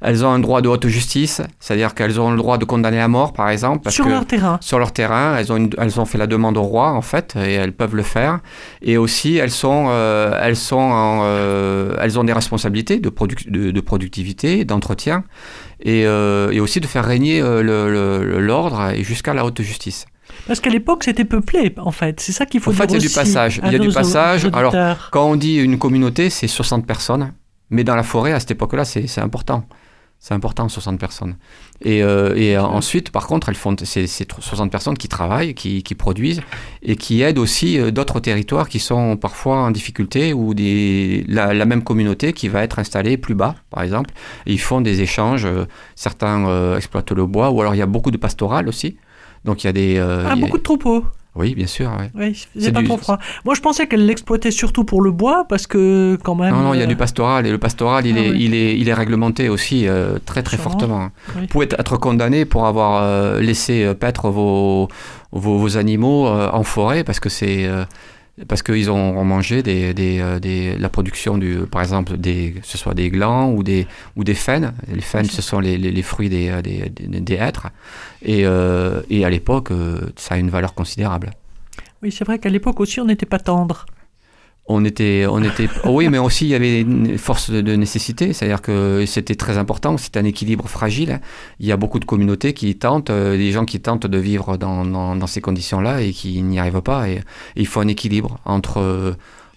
elles 0.00 0.24
ont 0.24 0.30
un 0.30 0.38
droit 0.38 0.60
de 0.60 0.68
haute 0.68 0.86
justice, 0.88 1.40
c'est-à-dire 1.60 1.94
qu'elles 1.94 2.20
ont 2.20 2.30
le 2.30 2.36
droit 2.36 2.58
de 2.58 2.64
condamner 2.64 3.00
à 3.00 3.08
mort, 3.08 3.32
par 3.32 3.48
exemple, 3.50 3.80
parce 3.84 3.94
sur 3.94 4.04
que 4.04 4.10
leur 4.10 4.26
terrain. 4.26 4.58
sur 4.60 4.78
leur 4.78 4.92
terrain, 4.92 5.36
elles 5.38 5.52
ont, 5.52 5.56
une- 5.56 5.70
elles 5.78 6.00
ont 6.00 6.04
fait 6.04 6.18
la 6.18 6.26
demande 6.26 6.56
au 6.56 6.62
roi 6.62 6.90
en 6.92 7.02
fait, 7.02 7.34
et 7.36 7.52
elles 7.54 7.72
peuvent 7.72 7.94
le 7.96 8.02
faire. 8.02 8.40
Et 8.82 8.96
aussi, 8.96 9.21
elles 9.36 9.50
sont, 9.50 9.86
euh, 9.88 10.38
elles 10.42 10.56
sont, 10.56 10.76
en, 10.76 11.20
euh, 11.24 11.94
elles 12.00 12.18
ont 12.18 12.24
des 12.24 12.32
responsabilités 12.32 12.98
de, 12.98 13.08
produc- 13.10 13.50
de, 13.50 13.70
de 13.70 13.80
productivité, 13.80 14.64
d'entretien, 14.64 15.24
et, 15.80 16.04
euh, 16.06 16.50
et 16.50 16.60
aussi 16.60 16.80
de 16.80 16.86
faire 16.86 17.04
régner 17.04 17.40
l'ordre 17.40 18.90
et 18.94 19.04
jusqu'à 19.04 19.34
la 19.34 19.44
haute 19.44 19.60
justice. 19.62 20.06
Parce 20.46 20.60
qu'à 20.60 20.70
l'époque, 20.70 21.04
c'était 21.04 21.24
peuplé, 21.24 21.74
en 21.76 21.90
fait. 21.90 22.20
C'est 22.20 22.32
ça 22.32 22.46
qu'il 22.46 22.60
faut 22.60 22.70
En 22.70 22.74
fait, 22.74 22.86
dire 22.86 22.98
il 22.98 23.02
y 23.02 23.06
a 23.06 23.08
du 23.08 23.14
passage. 23.14 23.60
Il 23.64 23.72
y 23.72 23.76
a 23.76 23.78
du 23.78 23.90
passage. 23.90 24.48
Alors. 24.52 24.74
Quand 25.10 25.26
on 25.28 25.36
dit 25.36 25.56
une 25.58 25.78
communauté, 25.78 26.30
c'est 26.30 26.48
60 26.48 26.86
personnes, 26.86 27.32
mais 27.70 27.84
dans 27.84 27.96
la 27.96 28.02
forêt 28.02 28.32
à 28.32 28.40
cette 28.40 28.52
époque-là, 28.52 28.84
c'est 28.84 29.18
important. 29.20 29.64
C'est 30.24 30.34
important, 30.34 30.68
60 30.68 31.00
personnes. 31.00 31.34
Et, 31.84 32.00
euh, 32.00 32.36
et 32.36 32.56
euh, 32.56 32.62
ensuite, 32.62 33.10
par 33.10 33.26
contre, 33.26 33.48
elles 33.48 33.56
font, 33.56 33.74
c'est 33.82 34.06
c'est 34.06 34.28
60 34.32 34.70
personnes 34.70 34.96
qui 34.96 35.08
travaillent, 35.08 35.52
qui, 35.52 35.82
qui 35.82 35.96
produisent 35.96 36.42
et 36.84 36.94
qui 36.94 37.22
aident 37.22 37.38
aussi 37.38 37.76
euh, 37.76 37.90
d'autres 37.90 38.20
territoires 38.20 38.68
qui 38.68 38.78
sont 38.78 39.16
parfois 39.16 39.56
en 39.56 39.72
difficulté 39.72 40.32
ou 40.32 40.54
des, 40.54 41.24
la, 41.26 41.52
la 41.52 41.64
même 41.64 41.82
communauté 41.82 42.32
qui 42.34 42.46
va 42.46 42.62
être 42.62 42.78
installée 42.78 43.16
plus 43.16 43.34
bas, 43.34 43.56
par 43.70 43.82
exemple. 43.82 44.10
Et 44.46 44.52
ils 44.52 44.60
font 44.60 44.80
des 44.80 45.00
échanges. 45.00 45.48
certains 45.96 46.46
euh, 46.48 46.76
exploitent 46.76 47.10
le 47.10 47.26
bois 47.26 47.50
ou 47.50 47.60
alors 47.60 47.74
il 47.74 47.78
y 47.78 47.82
a 47.82 47.86
beaucoup 47.86 48.12
de 48.12 48.16
pastoral 48.16 48.68
aussi. 48.68 48.96
Donc 49.44 49.64
il 49.64 49.66
y 49.66 49.70
a 49.70 49.72
des. 49.72 49.96
euh, 49.98 50.24
Ah, 50.28 50.34
il 50.36 50.40
y 50.40 50.42
a- 50.42 50.46
beaucoup 50.46 50.58
de 50.58 50.62
troupeaux. 50.62 51.04
Oui, 51.34 51.54
bien 51.54 51.66
sûr. 51.66 51.90
ouais. 51.98 52.10
Oui, 52.14 52.46
C'est 52.58 52.72
pas 52.72 52.80
du- 52.80 52.86
trop 52.86 52.98
froid. 52.98 53.18
Moi, 53.46 53.54
je 53.54 53.60
pensais 53.62 53.86
qu'elle 53.86 54.04
l'exploitait 54.04 54.50
surtout 54.50 54.84
pour 54.84 55.00
le 55.00 55.10
bois, 55.12 55.46
parce 55.48 55.66
que 55.66 56.18
quand 56.22 56.34
même. 56.34 56.54
Non, 56.54 56.60
non, 56.60 56.74
il 56.74 56.78
y 56.78 56.80
a 56.82 56.84
euh, 56.84 56.86
du 56.88 56.96
pastoral 56.96 57.46
et 57.46 57.50
le 57.50 57.56
pastoral, 57.58 58.04
il, 58.06 58.16
Ah 58.18 58.20
est, 58.22 58.30
oui. 58.30 58.36
il, 58.40 58.54
est, 58.54 58.78
il 58.78 58.88
est 58.88 58.94
réglementé 58.94 59.48
aussi 59.48 59.88
euh, 59.88 60.18
très 60.26 60.42
très 60.42 60.58
fortement. 60.58 61.08
Oui. 61.34 61.42
Vous 61.42 61.46
pouvez 61.46 61.64
être 61.66 61.96
condamné 61.96 62.44
pour 62.44 62.66
avoir 62.66 63.02
euh, 63.02 63.40
laissé 63.40 63.94
paître 63.94 64.28
vos, 64.28 64.88
vos, 65.32 65.56
vos 65.56 65.76
animaux 65.78 66.26
euh, 66.26 66.50
en 66.52 66.64
forêt 66.64 67.02
parce 67.02 67.18
que 67.20 67.30
c'est 67.30 67.66
parce 68.48 68.62
qu'ils 68.62 68.90
ont 68.90 69.24
mangé 69.24 69.62
des, 69.62 69.94
des, 69.94 70.20
euh, 70.20 70.38
des- 70.38 70.76
la 70.76 70.88
production 70.88 71.38
du, 71.38 71.58
par 71.70 71.82
exemple, 71.82 72.16
des, 72.16 72.52
que 72.60 72.66
ce 72.66 72.78
soit 72.78 72.94
des 72.94 73.10
glands 73.10 73.50
ou 73.52 73.62
des, 73.62 73.86
ou 74.16 74.24
des 74.24 74.34
faines. 74.34 74.72
Les 74.92 75.00
faines, 75.00 75.26
ce 75.26 75.42
sont 75.42 75.60
les, 75.60 75.76
les, 75.78 75.90
les 75.90 76.02
fruits 76.02 76.28
des, 76.28 76.48
euh, 76.50 76.62
des, 76.62 76.88
des, 76.90 77.20
des 77.20 77.34
hêtres. 77.34 77.68
Et, 78.22 78.42
euh, 78.46 79.02
et 79.10 79.24
à 79.24 79.30
l'époque, 79.30 79.70
ça 80.16 80.34
a 80.34 80.38
une 80.38 80.50
valeur 80.50 80.74
considérable. 80.74 81.30
Oui, 82.02 82.10
c'est 82.10 82.24
vrai 82.24 82.38
qu'à 82.38 82.48
l'époque 82.48 82.80
aussi, 82.80 83.00
on 83.00 83.04
n'était 83.04 83.26
pas 83.26 83.38
tendre. 83.38 83.86
On 84.66 84.84
était, 84.84 85.26
on 85.28 85.42
était, 85.42 85.68
oh 85.84 85.90
oui, 85.90 86.08
mais 86.08 86.18
aussi 86.18 86.46
il 86.46 86.50
y 86.50 86.54
avait 86.54 86.80
une 86.80 87.18
force 87.18 87.50
de, 87.50 87.76
nécessité, 87.76 88.32
c'est-à-dire 88.32 88.62
que 88.62 89.04
c'était 89.06 89.34
très 89.34 89.58
important, 89.58 89.96
c'est 89.98 90.16
un 90.16 90.24
équilibre 90.24 90.68
fragile. 90.68 91.20
Il 91.58 91.66
y 91.66 91.72
a 91.72 91.76
beaucoup 91.76 91.98
de 91.98 92.04
communautés 92.04 92.52
qui 92.54 92.74
tentent, 92.76 93.10
euh, 93.10 93.36
des 93.36 93.50
gens 93.50 93.64
qui 93.64 93.80
tentent 93.80 94.06
de 94.06 94.18
vivre 94.18 94.56
dans, 94.56 94.84
dans, 94.84 95.16
dans 95.16 95.26
ces 95.26 95.40
conditions-là 95.40 96.02
et 96.02 96.12
qui 96.12 96.40
n'y 96.42 96.58
arrivent 96.58 96.80
pas. 96.80 97.08
Et, 97.08 97.20
il 97.56 97.66
faut 97.66 97.80
un 97.80 97.88
équilibre 97.88 98.38
entre, 98.44 98.78
euh, 98.78 99.12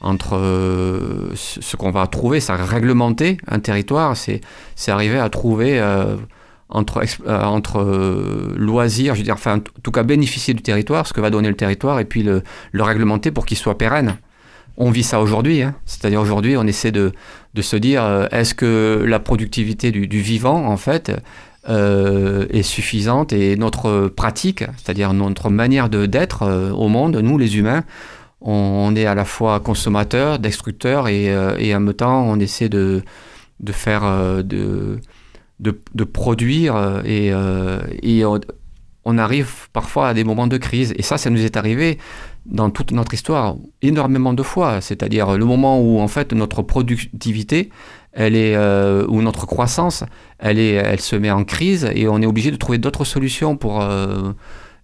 entre 0.06 0.38
euh, 0.38 1.32
ce 1.36 1.76
qu'on 1.76 1.92
va 1.92 2.06
trouver, 2.08 2.40
ça 2.40 2.56
réglementer 2.56 3.38
un 3.48 3.60
territoire, 3.60 4.16
c'est, 4.16 4.42
c'est 4.76 4.92
arriver 4.92 5.18
à 5.18 5.30
trouver 5.30 5.80
euh, 5.80 6.16
entre, 6.70 7.04
euh, 7.26 7.44
entre 7.44 7.82
loisirs, 8.56 9.16
je 9.16 9.20
veux 9.20 9.26
dire, 9.26 9.34
enfin, 9.34 9.58
en 9.58 9.82
tout 9.82 9.92
cas 9.92 10.04
bénéficier 10.04 10.54
du 10.54 10.62
territoire, 10.62 11.08
ce 11.08 11.14
que 11.14 11.22
va 11.22 11.30
donner 11.32 11.50
le 11.50 11.56
territoire, 11.56 12.00
et 12.00 12.06
puis 12.06 12.24
le, 12.24 12.44
le 12.72 12.84
réglementer 12.84 13.32
pour 13.32 13.46
qu'il 13.46 13.58
soit 13.58 13.78
pérenne. 13.78 14.18
On 14.78 14.92
vit 14.92 15.04
ça 15.04 15.22
aujourd'hui, 15.22 15.62
hein. 15.62 15.76
c'est-à-dire 15.86 16.20
aujourd'hui 16.20 16.58
on 16.58 16.68
essaie 16.68 16.92
de, 16.92 17.14
de 17.54 17.62
se 17.62 17.78
dire 17.78 18.04
euh, 18.04 18.28
est-ce 18.32 18.54
que 18.54 19.04
la 19.08 19.20
productivité 19.20 19.92
du, 19.92 20.08
du 20.08 20.20
vivant 20.20 20.66
en 20.66 20.76
fait 20.76 21.14
euh, 21.70 22.46
est 22.50 22.62
suffisante 22.62 23.32
et 23.32 23.56
notre 23.56 24.10
pratique, 24.10 24.66
c'est-à-dire 24.78 25.14
notre 25.14 25.50
manière 25.50 25.90
d'être 25.90 26.44
euh, 26.44 26.72
au 26.72 26.90
monde, 26.90 27.16
nous 27.16 27.38
les 27.38 27.58
humains, 27.58 27.84
on, 28.42 28.94
est 28.96 29.06
à 29.06 29.16
la 29.16 29.24
fois 29.24 29.62
consommateur, 29.62 30.40
destructeur 30.40 31.08
et, 31.08 31.34
et 31.58 31.76
en 31.76 31.80
même 31.80 31.94
temps 31.96 32.24
on 32.28 32.40
essaie 32.40 32.70
de, 32.70 33.02
de 33.60 33.72
faire 33.72 34.04
de, 34.44 35.00
de, 35.60 36.04
produire 36.04 37.02
et, 37.06 37.32
et 38.04 38.24
on 38.24 39.18
arrive 39.18 39.70
parfois 39.74 40.10
à 40.10 40.14
des 40.14 40.24
moments 40.24 40.46
de 40.46 40.58
crise 40.58 40.94
et 40.96 41.02
ça 41.02 41.18
ça 41.18 41.32
nous 41.32 41.44
est 41.44 41.58
arrivé 41.58 41.98
dans 42.46 42.70
toute 42.70 42.92
notre 42.92 43.14
histoire 43.14 43.56
énormément 43.82 44.34
de 44.34 44.44
fois, 44.44 44.82
c'est-à-dire 44.82 45.38
le 45.38 45.46
moment 45.46 45.80
où 45.80 46.00
en 46.00 46.08
fait 46.08 46.34
notre 46.34 46.62
productivité, 46.62 47.70
elle 48.12 48.36
est 48.36 48.56
euh, 48.56 49.06
ou 49.08 49.22
notre 49.22 49.46
croissance, 49.46 50.04
elle 50.40 50.60
est, 50.60 50.74
elle 50.74 51.02
se 51.02 51.16
met 51.16 51.32
en 51.32 51.44
crise 51.44 51.90
et 51.94 52.08
on 52.08 52.22
est 52.22 52.26
obligé 52.26 52.52
de 52.52 52.56
trouver 52.56 52.78
d'autres 52.78 53.04
solutions 53.04 53.58
pour 53.58 53.82
euh, 53.82 54.32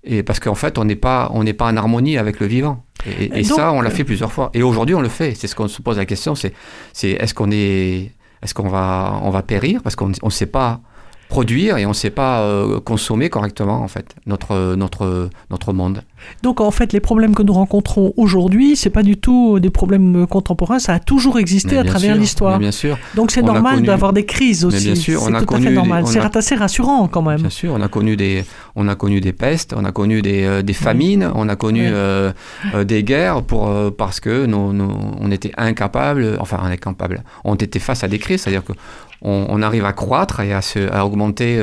et 0.03 0.23
parce 0.23 0.39
qu'en 0.39 0.55
fait 0.55 0.77
on 0.77 0.85
n'est 0.85 0.95
pas 0.95 1.29
on 1.33 1.43
n'est 1.43 1.53
pas 1.53 1.65
en 1.71 1.77
harmonie 1.77 2.17
avec 2.17 2.39
le 2.39 2.47
vivant. 2.47 2.83
Et, 3.05 3.25
et 3.25 3.43
Donc, 3.43 3.57
ça 3.57 3.71
on 3.71 3.81
l'a 3.81 3.89
euh, 3.89 3.93
fait 3.93 4.03
plusieurs 4.03 4.31
fois. 4.31 4.49
Et 4.53 4.63
aujourd'hui 4.63 4.95
on 4.95 5.01
le 5.01 5.09
fait. 5.09 5.35
C'est 5.35 5.47
ce 5.47 5.55
qu'on 5.55 5.67
se 5.67 5.81
pose 5.81 5.97
la 5.97 6.05
question, 6.05 6.35
c'est 6.35 6.53
c'est 6.93 7.11
est-ce 7.11 7.33
qu'on 7.33 7.51
est 7.51 8.11
est-ce 8.41 8.53
qu'on 8.53 8.69
va 8.69 9.19
on 9.23 9.29
va 9.29 9.43
périr? 9.43 9.81
Parce 9.83 9.95
qu'on 9.95 10.09
ne 10.09 10.29
sait 10.29 10.47
pas 10.47 10.81
produire 11.29 11.77
et 11.77 11.85
on 11.85 11.89
ne 11.89 11.93
sait 11.93 12.09
pas 12.09 12.41
euh, 12.41 12.81
consommer 12.81 13.29
correctement 13.29 13.81
en 13.81 13.87
fait 13.87 14.15
notre 14.25 14.75
notre 14.75 15.29
notre 15.49 15.73
monde. 15.73 16.03
Donc 16.43 16.61
en 16.61 16.71
fait, 16.71 16.93
les 16.93 16.99
problèmes 16.99 17.35
que 17.35 17.43
nous 17.43 17.53
rencontrons 17.53 18.13
aujourd'hui, 18.17 18.75
c'est 18.75 18.89
pas 18.89 19.03
du 19.03 19.17
tout 19.17 19.59
des 19.59 19.69
problèmes 19.69 20.25
contemporains, 20.27 20.79
ça 20.79 20.93
a 20.93 20.99
toujours 20.99 21.39
existé 21.39 21.77
à 21.77 21.83
travers 21.83 22.15
l'histoire. 22.15 22.59
Bien 22.59 22.71
sûr, 22.71 22.97
Donc 23.15 23.31
c'est 23.31 23.41
normal 23.41 23.75
connu- 23.75 23.87
d'avoir 23.87 24.13
des 24.13 24.25
crises 24.25 24.65
aussi. 24.65 24.85
bien 24.85 24.95
sûr, 24.95 25.21
on 25.23 25.33
a 25.33 25.41
tout 25.43 25.53
à 25.55 25.59
fait 25.59 25.71
normal. 25.71 26.03
C'est 26.07 26.19
a- 26.19 26.29
assez 26.33 26.55
rassurant 26.55 27.07
quand 27.07 27.21
même. 27.21 27.41
bien 27.41 27.49
sûr, 27.49 27.73
on 27.75 27.81
a 27.81 27.87
connu 27.87 28.15
des 28.15 28.43
on 28.75 28.87
a 28.87 28.95
connu 28.95 29.19
des 29.21 29.33
pestes, 29.33 29.73
on 29.77 29.83
a 29.85 29.91
connu 29.91 30.21
des, 30.21 30.43
euh, 30.45 30.61
des 30.61 30.73
famines, 30.73 31.29
on 31.35 31.49
a 31.49 31.55
connu 31.55 31.83
euh, 31.85 32.31
euh, 32.73 32.83
des 32.83 33.03
guerres 33.03 33.41
pour 33.43 33.69
parce 33.97 34.19
que 34.19 34.45
nos- 34.45 34.73
nos- 34.73 34.97
on 35.19 35.29
était 35.31 35.51
incapables, 35.57 36.37
enfin 36.39 36.59
incapables, 36.63 37.23
on 37.43 37.55
était 37.55 37.79
face 37.79 38.03
à 38.03 38.07
des 38.07 38.19
crises, 38.19 38.41
c'est-à-dire 38.41 38.63
que 38.63 38.73
on, 39.21 39.45
on 39.49 39.61
arrive 39.61 39.85
à 39.85 39.93
croître 39.93 40.39
et 40.39 40.53
à, 40.53 40.61
se, 40.61 40.91
à 40.91 41.05
augmenter, 41.05 41.61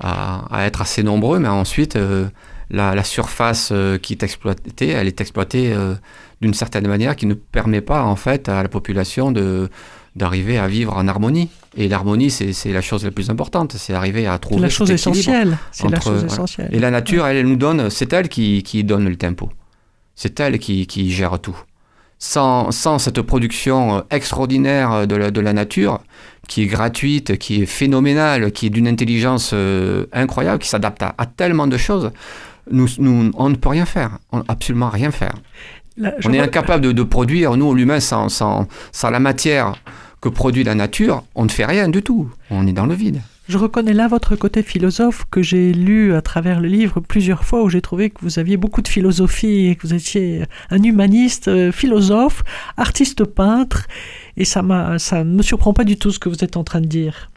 à, 0.00 0.44
à 0.50 0.66
être 0.66 0.82
assez 0.82 1.02
nombreux, 1.02 1.38
mais 1.38 1.48
ensuite 1.48 1.96
la, 2.70 2.94
la 2.94 3.04
surface 3.04 3.70
euh, 3.72 3.98
qui 3.98 4.12
est 4.12 4.22
exploitée, 4.22 4.88
elle 4.88 5.06
est 5.06 5.20
exploitée 5.20 5.72
euh, 5.72 5.94
d'une 6.40 6.54
certaine 6.54 6.86
manière 6.86 7.16
qui 7.16 7.26
ne 7.26 7.34
permet 7.34 7.80
pas 7.80 8.04
en 8.04 8.16
fait 8.16 8.48
à 8.48 8.62
la 8.62 8.68
population 8.68 9.32
de 9.32 9.68
d'arriver 10.16 10.58
à 10.58 10.66
vivre 10.66 10.96
en 10.96 11.06
harmonie. 11.06 11.50
Et 11.76 11.86
l'harmonie, 11.86 12.30
c'est 12.30 12.72
la 12.72 12.80
chose 12.80 13.04
la 13.04 13.12
plus 13.12 13.30
importante, 13.30 13.74
c'est 13.74 13.94
arriver 13.94 14.26
à 14.26 14.38
trouver 14.38 14.62
la 14.62 14.68
chose 14.68 14.90
essentielle. 14.90 15.56
C'est 15.70 15.88
la 15.88 16.00
chose 16.00 16.14
voilà. 16.14 16.26
essentielle. 16.26 16.68
Et 16.72 16.80
la 16.80 16.90
nature, 16.90 17.26
elle, 17.28 17.36
elle 17.36 17.46
nous 17.46 17.56
donne, 17.56 17.90
c'est 17.90 18.12
elle 18.12 18.28
qui, 18.28 18.64
qui 18.64 18.82
donne 18.82 19.08
le 19.08 19.14
tempo. 19.14 19.50
C'est 20.16 20.40
elle 20.40 20.58
qui, 20.58 20.88
qui 20.88 21.12
gère 21.12 21.38
tout. 21.38 21.56
Sans, 22.18 22.72
sans 22.72 22.98
cette 22.98 23.22
production 23.22 23.98
euh, 23.98 24.00
extraordinaire 24.10 25.06
de 25.06 25.14
la, 25.14 25.30
de 25.30 25.40
la 25.40 25.52
nature, 25.52 26.00
qui 26.48 26.62
est 26.62 26.66
gratuite, 26.66 27.38
qui 27.38 27.62
est 27.62 27.66
phénoménale, 27.66 28.50
qui 28.50 28.66
est 28.66 28.70
d'une 28.70 28.88
intelligence 28.88 29.52
euh, 29.54 30.06
incroyable, 30.12 30.58
qui 30.58 30.68
s'adapte 30.68 31.02
à, 31.02 31.14
à 31.16 31.26
tellement 31.26 31.68
de 31.68 31.76
choses, 31.76 32.10
nous, 32.70 32.86
nous, 32.98 33.30
on 33.34 33.48
ne 33.48 33.56
peut 33.56 33.68
rien 33.68 33.86
faire. 33.86 34.18
On, 34.32 34.42
absolument 34.48 34.88
rien 34.88 35.10
faire. 35.10 35.34
Là, 35.96 36.14
On 36.24 36.32
est 36.32 36.40
incapable 36.40 36.84
de, 36.84 36.92
de 36.92 37.02
produire, 37.02 37.56
nous, 37.56 37.74
l'humain, 37.74 38.00
sans, 38.00 38.28
sans, 38.28 38.66
sans 38.92 39.10
la 39.10 39.20
matière 39.20 39.74
que 40.20 40.28
produit 40.28 40.64
la 40.64 40.74
nature, 40.74 41.24
on 41.34 41.44
ne 41.44 41.50
fait 41.50 41.64
rien 41.64 41.88
du 41.88 42.02
tout. 42.02 42.30
On 42.50 42.66
est 42.66 42.72
dans 42.72 42.86
le 42.86 42.94
vide. 42.94 43.22
Je 43.48 43.58
reconnais 43.58 43.94
là 43.94 44.06
votre 44.06 44.36
côté 44.36 44.62
philosophe 44.62 45.24
que 45.28 45.42
j'ai 45.42 45.72
lu 45.72 46.14
à 46.14 46.22
travers 46.22 46.60
le 46.60 46.68
livre 46.68 47.00
plusieurs 47.00 47.42
fois 47.42 47.64
où 47.64 47.68
j'ai 47.68 47.80
trouvé 47.80 48.10
que 48.10 48.20
vous 48.22 48.38
aviez 48.38 48.56
beaucoup 48.56 48.80
de 48.80 48.86
philosophie 48.86 49.66
et 49.66 49.74
que 49.74 49.88
vous 49.88 49.94
étiez 49.94 50.44
un 50.70 50.80
humaniste, 50.80 51.48
euh, 51.48 51.72
philosophe, 51.72 52.44
artiste 52.76 53.24
peintre 53.24 53.88
et 54.36 54.44
ça 54.44 54.62
ça 54.98 55.24
ne 55.24 55.34
me 55.34 55.42
surprend 55.42 55.72
pas 55.72 55.82
du 55.82 55.96
tout 55.96 56.12
ce 56.12 56.20
que 56.20 56.28
vous 56.28 56.44
êtes 56.44 56.56
en 56.56 56.62
train 56.62 56.80
de 56.80 56.86
dire. 56.86 57.32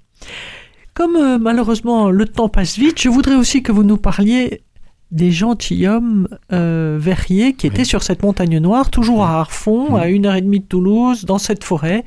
Comme 0.93 1.15
euh, 1.15 1.39
malheureusement 1.39 2.11
le 2.11 2.27
temps 2.27 2.49
passe 2.49 2.77
vite, 2.77 3.01
je 3.01 3.09
voudrais 3.09 3.35
aussi 3.35 3.63
que 3.63 3.71
vous 3.71 3.83
nous 3.83 3.97
parliez 3.97 4.61
des 5.13 5.31
gentilshommes 5.31 6.27
euh, 6.51 6.97
verriers 6.99 7.53
qui 7.53 7.67
étaient 7.67 7.79
Oui. 7.79 7.85
sur 7.85 8.03
cette 8.03 8.23
montagne 8.23 8.57
noire, 8.57 8.89
toujours 8.89 9.23
à 9.23 9.39
Arfon, 9.39 9.93
Oui. 9.93 10.01
à 10.01 10.07
une 10.09 10.25
heure 10.25 10.35
et 10.35 10.41
demie 10.41 10.59
de 10.59 10.65
Toulouse, 10.65 11.23
dans 11.25 11.37
cette 11.37 11.63
forêt. 11.63 12.03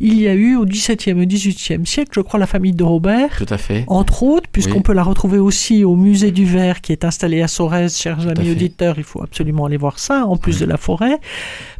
Il 0.00 0.20
y 0.20 0.28
a 0.28 0.34
eu 0.34 0.56
au 0.56 0.66
XVIIe 0.66 1.20
et 1.22 1.26
XVIIIe 1.26 1.86
siècle, 1.86 2.10
je 2.14 2.20
crois, 2.20 2.38
la 2.40 2.46
famille 2.46 2.72
de 2.72 2.84
Robert, 2.84 3.30
Tout 3.38 3.46
à 3.48 3.58
fait. 3.58 3.84
entre 3.86 4.22
autres, 4.24 4.48
puisqu'on 4.50 4.82
peut 4.82 4.92
la 4.92 5.02
retrouver 5.04 5.38
aussi 5.38 5.84
au 5.84 5.94
musée 5.96 6.32
du 6.32 6.44
verre 6.44 6.80
qui 6.80 6.92
est 6.92 7.04
installé 7.04 7.40
à 7.42 7.48
Sorèze, 7.48 7.96
chers 7.96 8.26
à 8.28 8.32
amis 8.32 8.50
auditeurs, 8.50 8.96
il 8.98 9.04
faut 9.04 9.22
absolument 9.22 9.64
aller 9.66 9.76
voir 9.76 9.98
ça, 9.98 10.26
en 10.26 10.36
plus 10.36 10.58
de 10.58 10.66
la 10.66 10.76
forêt. 10.76 11.18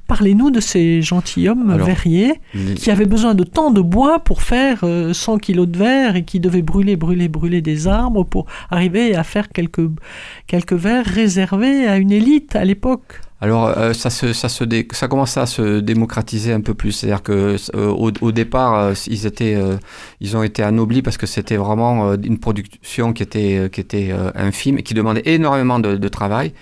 Parlez-nous 0.08 0.50
de 0.50 0.58
ces 0.60 1.00
gentilshommes 1.02 1.70
Alors, 1.70 1.86
verriers 1.86 2.40
qui 2.76 2.90
avaient 2.90 3.04
besoin 3.06 3.34
de 3.34 3.44
tant 3.44 3.70
de 3.70 3.80
bois 3.82 4.18
pour 4.20 4.42
faire 4.42 4.80
euh, 4.82 5.12
100 5.12 5.38
kilos 5.38 5.68
de 5.68 5.76
verre 5.78 6.16
et 6.16 6.24
qui 6.24 6.40
devaient 6.40 6.62
brûler, 6.62 6.96
brûler, 6.96 7.28
brûler 7.28 7.60
des 7.62 7.86
arbres 7.86 8.24
pour 8.24 8.46
arriver 8.70 9.14
à 9.14 9.22
faire 9.22 9.50
quelques, 9.50 9.88
quelques 10.46 10.72
verres 10.72 11.04
réservés 11.04 11.86
à 11.86 11.98
une 11.98 12.10
élite 12.10 12.56
à 12.56 12.64
l'époque. 12.64 13.20
Alors, 13.40 13.66
euh, 13.68 13.92
ça, 13.92 14.10
se, 14.10 14.32
ça, 14.32 14.48
se 14.48 14.64
dé- 14.64 14.88
ça 14.90 15.06
commençait 15.06 15.38
à 15.38 15.46
se 15.46 15.78
démocratiser 15.78 16.52
un 16.52 16.60
peu 16.60 16.74
plus. 16.74 16.90
C'est-à-dire 16.90 17.22
que 17.22 17.54
euh, 17.76 17.86
au, 17.88 18.10
au 18.20 18.32
départ, 18.32 18.74
euh, 18.74 18.94
ils, 19.06 19.26
étaient, 19.26 19.54
euh, 19.54 19.76
ils 20.20 20.36
ont 20.36 20.42
été 20.42 20.64
anoblis 20.64 21.02
parce 21.02 21.18
que 21.18 21.26
c'était 21.26 21.56
vraiment 21.56 22.10
euh, 22.10 22.16
une 22.24 22.38
production 22.38 23.12
qui 23.12 23.22
était, 23.22 23.56
euh, 23.58 23.68
qui 23.68 23.80
était 23.80 24.08
euh, 24.10 24.32
infime 24.34 24.78
et 24.78 24.82
qui 24.82 24.94
demandait 24.94 25.22
énormément 25.26 25.78
de, 25.78 25.96
de 25.96 26.08
travail. 26.08 26.52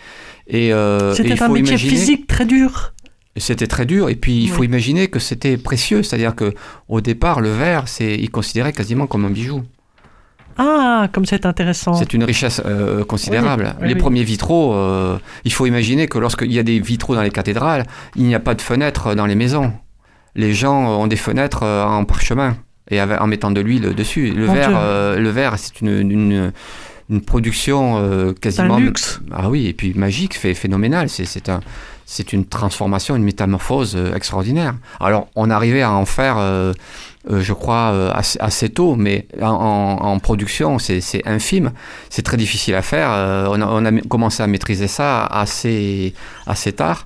Et, 0.49 0.73
euh, 0.73 1.15
C'était 1.15 1.43
un 1.43 1.49
métier 1.49 1.71
imaginer- 1.75 1.91
physique 1.91 2.27
très 2.27 2.45
dur. 2.45 2.93
C'était 3.39 3.67
très 3.67 3.87
dur. 3.87 4.09
Et 4.09 4.17
puis, 4.17 4.43
il 4.43 4.49
faut 4.51 4.65
imaginer 4.65 5.09
que 5.09 5.19
c'était 5.19 5.57
précieux. 5.57 6.03
C'est-à-dire 6.03 6.35
que 6.35 6.55
au 6.89 7.01
départ, 7.01 7.41
le 7.41 7.51
verre, 7.51 7.87
c'est, 7.87 8.15
ils 8.15 8.31
considéraient 8.31 8.73
quasiment 8.73 9.07
comme 9.07 9.25
un 9.25 9.31
bijou. 9.31 9.63
Ah, 10.59 11.09
comme 11.13 11.27
c'est 11.27 11.45
intéressant. 11.45 11.95
C'est 11.95 12.15
une 12.15 12.25
richesse 12.25 12.63
euh, 12.65 13.05
considérable. 13.05 13.65
Oui, 13.65 13.77
oui, 13.83 13.89
les 13.89 13.95
oui. 13.95 14.01
premiers 14.01 14.23
vitraux, 14.25 14.73
euh, 14.75 15.19
il 15.45 15.53
faut 15.53 15.67
imaginer 15.67 16.07
que 16.09 16.19
lorsqu'il 16.19 16.51
y 16.53 16.59
a 16.59 16.63
des 16.63 16.81
vitraux 16.81 17.15
dans 17.15 17.21
les 17.23 17.31
cathédrales, 17.31 17.85
il 18.15 18.25
n'y 18.25 18.35
a 18.35 18.41
pas 18.41 18.55
de 18.55 18.63
fenêtres 18.63 19.15
dans 19.15 19.27
les 19.27 19.35
maisons. 19.35 19.73
Les 20.35 20.55
gens 20.55 20.85
euh, 20.85 20.97
ont 20.97 21.07
des 21.09 21.17
fenêtres 21.17 21.63
euh, 21.63 21.85
en 21.85 22.05
parchemin 22.07 22.57
et 22.91 23.01
avec- 23.01 23.21
en 23.21 23.27
mettant 23.27 23.51
de 23.51 23.61
l'huile 23.61 23.95
dessus. 23.95 24.31
Le 24.31 24.47
Mon 24.47 24.55
verre, 24.55 24.71
euh, 24.75 25.19
le 25.19 25.29
verre, 25.29 25.59
c'est 25.59 25.83
une, 25.83 26.11
une, 26.11 26.53
une 27.11 27.21
production 27.21 27.99
euh, 27.99 28.33
quasiment 28.33 28.77
un 28.77 28.81
luxe. 28.81 29.21
ah 29.35 29.51
oui, 29.51 29.67
et 29.67 29.75
puis 29.75 29.93
magique, 29.95 30.35
phénoménal. 30.39 31.11
C'est, 31.11 31.51
un, 31.51 31.61
c'est 32.07 32.33
une 32.33 32.47
transformation, 32.47 33.17
une 33.17 33.25
métamorphose 33.25 33.95
euh, 33.97 34.15
extraordinaire. 34.15 34.75
Alors, 35.01 35.27
on 35.35 35.51
arrivait 35.51 35.83
à 35.83 35.91
en 35.91 36.07
faire, 36.07 36.37
euh, 36.39 36.73
euh, 37.31 37.41
je 37.41 37.53
crois, 37.53 37.91
euh, 37.93 38.13
assez, 38.15 38.39
assez 38.41 38.69
tôt, 38.71 38.95
mais 38.95 39.27
en, 39.43 40.19
production, 40.21 40.79
c'est, 40.79 41.03
infime. 41.27 41.73
C'est 42.09 42.23
très 42.23 42.37
difficile 42.37 42.77
à 42.77 42.83
faire. 42.83 43.09
On, 43.51 43.61
a, 43.61 43.67
on 43.67 43.85
a 43.85 43.93
commencé 44.09 44.43
à 44.43 44.47
maîtriser 44.47 44.87
ça 44.87 45.27
assez, 45.27 46.15
assez 46.47 46.73
tard. 46.73 47.05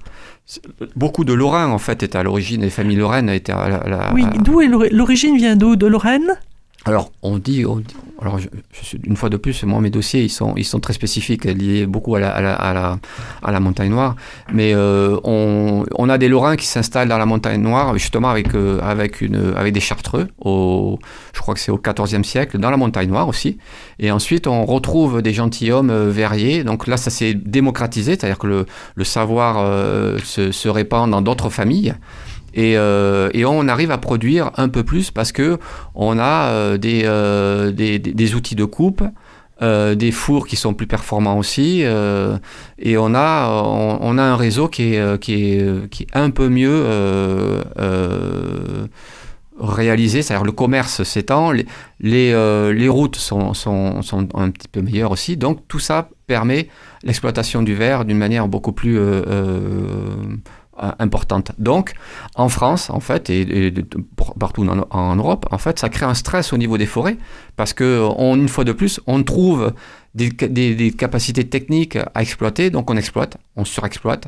Beaucoup 0.96 1.24
de 1.24 1.32
Lorrains, 1.32 1.70
en 1.70 1.78
fait, 1.78 2.02
étaient 2.02 2.18
à 2.18 2.22
l'origine, 2.22 2.60
les 2.60 2.70
familles 2.70 2.96
lorraines 2.96 3.30
étaient 3.30 3.52
à 3.52 3.68
la... 3.86 4.12
Oui, 4.12 4.24
d'où 4.44 4.60
est 4.60 4.66
l'ori- 4.66 4.90
l'origine 4.90 5.36
vient 5.36 5.56
d'où? 5.56 5.76
De 5.76 5.86
Lorraine? 5.86 6.36
Alors, 6.86 7.12
on 7.20 7.36
dit, 7.36 7.62
alors 8.22 8.38
je, 8.38 8.48
une 9.04 9.14
fois 9.14 9.28
de 9.28 9.36
plus, 9.36 9.64
moi, 9.64 9.80
mes 9.80 9.90
dossiers, 9.90 10.22
ils 10.22 10.30
sont, 10.30 10.54
ils 10.56 10.64
sont 10.64 10.80
très 10.80 10.94
spécifiques, 10.94 11.44
liés 11.44 11.84
beaucoup 11.84 12.14
à 12.14 12.20
la, 12.20 12.30
à 12.30 12.72
la, 12.72 12.98
à 13.42 13.52
la, 13.52 13.60
montagne 13.60 13.90
noire. 13.90 14.16
Mais 14.50 14.72
euh, 14.74 15.18
on, 15.24 15.84
on 15.94 16.08
a 16.08 16.16
des 16.16 16.28
Lorrains 16.28 16.56
qui 16.56 16.66
s'installent 16.66 17.08
dans 17.08 17.18
la 17.18 17.26
montagne 17.26 17.60
noire, 17.60 17.98
justement 17.98 18.30
avec, 18.30 18.54
euh, 18.54 18.80
avec, 18.80 19.20
une, 19.20 19.52
avec 19.56 19.74
des 19.74 19.80
Chartreux, 19.80 20.28
au, 20.38 20.98
je 21.34 21.40
crois 21.40 21.52
que 21.52 21.60
c'est 21.60 21.70
au 21.70 21.78
XIVe 21.78 22.22
siècle, 22.24 22.56
dans 22.56 22.70
la 22.70 22.78
montagne 22.78 23.10
noire 23.10 23.28
aussi. 23.28 23.58
Et 23.98 24.10
ensuite, 24.10 24.46
on 24.46 24.64
retrouve 24.64 25.20
des 25.20 25.34
gentilshommes 25.34 25.90
euh, 25.90 26.10
verriers. 26.10 26.64
Donc 26.64 26.86
là, 26.86 26.96
ça 26.96 27.10
s'est 27.10 27.34
démocratisé, 27.34 28.12
c'est-à-dire 28.12 28.38
que 28.38 28.46
le, 28.46 28.66
le 28.94 29.04
savoir 29.04 29.56
se 30.24 30.68
répand 30.68 31.10
dans 31.10 31.20
d'autres 31.20 31.50
familles. 31.50 31.94
Et, 32.54 32.76
euh, 32.76 33.30
et 33.32 33.44
on 33.44 33.68
arrive 33.68 33.90
à 33.90 33.98
produire 33.98 34.50
un 34.56 34.68
peu 34.68 34.82
plus 34.84 35.10
parce 35.10 35.32
que 35.32 35.58
on 35.94 36.18
a 36.18 36.48
euh, 36.48 36.78
des, 36.78 37.02
euh, 37.04 37.70
des, 37.72 37.98
des- 37.98 38.34
outils 38.34 38.54
de 38.54 38.64
coupe, 38.64 39.02
des 39.60 40.10
fours 40.12 40.46
qui 40.46 40.56
sont 40.56 40.72
plus 40.72 40.86
performants 40.86 41.36
aussi, 41.36 41.82
et 41.82 42.96
on 42.96 43.14
a, 43.14 43.62
on, 44.00 44.16
a 44.18 44.22
un 44.22 44.36
réseau 44.36 44.68
qui 44.68 44.94
est, 44.94 45.18
qui 45.20 45.34
est, 45.34 45.90
qui 45.90 46.04
est 46.04 46.16
un 46.16 46.30
peu 46.30 46.48
mieux 46.48 46.82
réalisé, 49.58 50.22
c'est-à-dire 50.22 50.46
le 50.46 50.52
commerce 50.52 51.02
s'étend, 51.02 51.50
les, 51.50 51.66
les, 52.00 52.32
les 52.72 52.88
routes 52.88 53.16
sont, 53.16 53.52
sont, 53.52 54.00
sont 54.00 54.28
un 54.34 54.50
petit 54.50 54.68
peu 54.68 54.80
meilleures 54.80 55.10
aussi, 55.10 55.36
donc 55.36 55.66
tout 55.68 55.78
ça 55.80 56.08
permet 56.26 56.68
l'exploitation 57.02 57.62
du 57.62 57.74
verre 57.74 58.04
d'une 58.06 58.16
manière 58.16 58.48
beaucoup 58.48 58.72
plus 58.72 58.98
importante. 60.98 61.52
Donc, 61.58 61.92
en 62.34 62.48
France, 62.48 62.90
en 62.90 63.00
fait, 63.00 63.30
et, 63.30 63.72
partout 64.38 64.66
en, 64.90 65.16
Europe, 65.16 65.46
en 65.50 65.58
fait, 65.58 65.78
ça 65.78 65.88
crée 65.88 66.06
un 66.06 66.14
stress 66.14 66.52
au 66.52 66.56
niveau 66.56 66.78
des 66.78 66.86
forêts 66.86 67.16
parce 67.56 67.72
que, 67.72 68.08
une 68.34 68.48
fois 68.48 68.64
de 68.64 68.72
plus, 68.72 69.00
on 69.06 69.22
trouve 69.22 69.72
des, 70.14 70.30
ca- 70.38 70.48
des- 70.48 70.74
des 70.74 70.90
capacités 70.92 71.44
techniques 71.48 71.96
à 72.14 72.22
exploiter, 72.22 72.70
donc 72.70 72.90
on 72.90 72.96
exploite, 72.96 73.36
on 73.56 73.64
surexploite. 73.64 74.26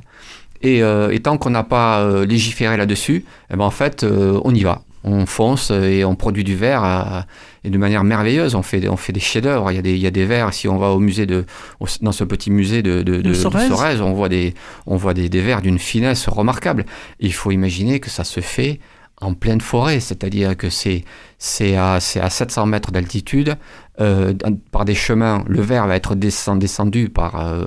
Et, 0.61 0.83
euh, 0.83 1.11
et 1.11 1.21
tant 1.21 1.39
qu'on 1.39 1.51
n'a 1.51 1.65
pas 1.65 2.01
euh, 2.03 2.25
légiféré 2.25 2.77
là-dessus, 2.77 3.25
eh 3.51 3.57
ben, 3.57 3.65
en 3.65 3.71
fait, 3.71 4.05
euh, 4.05 4.41
on 4.45 4.55
y 4.55 4.63
va. 4.63 4.83
On 5.05 5.27
fonce 5.27 5.73
et 5.73 6.05
on 6.05 6.15
produit 6.15 6.45
du 6.45 6.55
verre 6.55 7.27
et 7.65 7.71
de 7.71 7.79
manière 7.79 8.05
merveilleuse. 8.05 8.55
On 8.55 8.63
fait, 8.63 8.81
des- 8.81 8.89
on 8.89 8.97
fait 8.97 9.13
des 9.13 9.21
chefs-d'œuvre. 9.21 9.71
Il 9.71 9.77
y 9.77 9.79
a 9.79 9.83
des, 9.83 9.93
il 9.93 10.01
y 10.01 10.07
a 10.07 10.11
des 10.11 10.25
verres. 10.27 10.53
Si 10.53 10.69
on 10.69 10.79
va 10.79 10.91
au 10.91 10.99
musée 10.99 11.27
de, 11.27 11.45
au- 11.81 11.87
dans 12.01 12.13
ce 12.13 12.25
petit 12.25 12.51
musée 12.51 12.83
de, 12.83 13.03
de, 13.03 13.17
de- 13.17 13.23
de 13.23 13.35
Sorèze. 13.35 13.69
Sorèze, 13.69 14.01
on 14.01 14.13
voit 14.13 14.29
des, 14.29 14.55
on 14.87 14.97
voit 14.97 15.15
des, 15.15 15.29
des 15.29 15.41
verres 15.41 15.63
d'une 15.63 15.79
finesse 15.79 16.29
remarquable. 16.29 16.85
Il 17.21 17.33
faut 17.33 17.51
imaginer 17.51 18.01
que 18.01 18.11
ça 18.11 18.25
se 18.25 18.41
fait 18.41 18.81
en 19.21 19.35
pleine 19.35 19.61
forêt, 19.61 20.01
c'est-à-dire 20.01 20.57
que 20.57 20.69
c'est 20.69 21.05
c'est 21.39 21.77
à, 21.77 22.01
c'est 22.01 22.19
à 22.21 22.29
700 22.31 22.67
mètres 22.67 22.91
d'altitude, 22.91 23.57
euh, 24.01 24.33
par 24.73 24.85
des 24.85 24.95
chemins, 24.97 25.45
le 25.47 25.61
verre 25.61 25.87
va 25.87 25.95
être 25.95 26.17
descend- 26.17 26.59
descendu 26.59 27.09
par, 27.09 27.41
euh, 27.41 27.65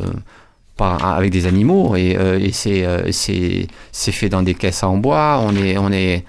par, 0.75 1.05
avec 1.05 1.31
des 1.31 1.45
animaux 1.45 1.95
et, 1.95 2.17
euh, 2.17 2.37
et 2.39 2.51
c'est 2.51 2.85
euh, 2.85 3.09
c'est 3.13 3.67
c'est 3.93 4.11
fait 4.11 4.27
dans 4.27 4.43
des 4.43 4.53
caisses 4.53 4.83
en 4.83 4.97
bois. 4.97 5.39
On 5.41 5.55
est 5.55 5.77
on 5.77 5.91
est 5.93 6.25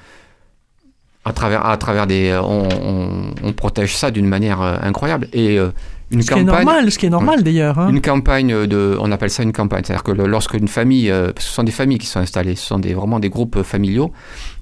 à 1.27 1.33
travers, 1.33 1.67
à 1.67 1.77
travers 1.77 2.07
des, 2.07 2.39
on, 2.43 2.69
on- 2.69 3.35
on 3.43 3.53
protège 3.53 3.97
ça 3.97 4.11
d'une 4.11 4.27
manière 4.29 4.61
euh, 4.63 4.77
incroyable. 4.81 5.29
Et 5.33 5.59
euh, 5.59 5.71
une 6.13 6.23
Ce 6.23 6.29
qui 6.31 6.39
est 6.39 6.45
campagne, 6.45 6.65
normal, 6.65 6.93
ce 6.93 6.99
qui 6.99 7.07
est 7.07 7.11
normal 7.11 7.43
d'ailleurs. 7.43 7.81
hein. 7.81 7.89
une 7.91 8.01
campagne 8.01 8.67
de, 8.67 8.97
on 9.01 9.11
appelle 9.11 9.29
ça 9.31 9.43
une 9.43 9.53
campagne, 9.53 9.83
c'est-à-dire 9.85 10.05
que 10.05 10.13
lorsque 10.13 10.55
une 10.55 10.69
famille, 10.69 11.11
euh, 11.11 11.33
ce 11.37 11.49
sont 11.53 11.65
des 11.65 11.73
familles 11.73 11.99
qui 11.99 12.07
sont 12.07 12.21
installées, 12.21 12.55
ce 12.55 12.65
sont 12.65 12.79
des, 12.79 12.95
vraiment 12.95 13.19
des 13.19 13.29
groupes 13.29 13.57
euh, 13.57 13.65
familiaux, 13.65 14.13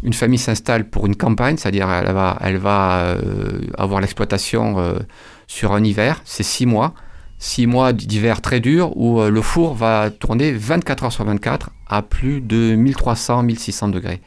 une 0.02 0.14
famille 0.14 0.38
s'installe 0.38 0.88
pour 0.88 1.04
une 1.04 1.16
campagne, 1.16 1.58
c'est-à-dire 1.58 1.86
elle 1.90 2.12
va, 2.14 2.38
elle 2.40 2.56
va 2.56 3.00
euh, 3.02 3.60
avoir 3.76 4.00
l'exploitation 4.00 4.78
euh, 4.78 4.94
sur 5.46 5.72
un 5.74 5.84
hiver, 5.84 6.22
c'est 6.24 6.42
six 6.44 6.64
mois, 6.64 6.94
six 7.38 7.66
mois 7.66 7.92
d'hiver 7.92 8.40
très 8.40 8.60
dur 8.60 8.96
où 8.96 9.20
euh, 9.20 9.28
le 9.28 9.42
four 9.42 9.74
va 9.74 10.08
tourner 10.10 10.50
24 10.50 11.04
heures 11.04 11.12
sur 11.12 11.24
24 11.26 11.68
à 11.90 12.00
plus 12.00 12.40
de 12.40 12.74
1300-1600 12.74 13.90
degrés. 13.90 14.22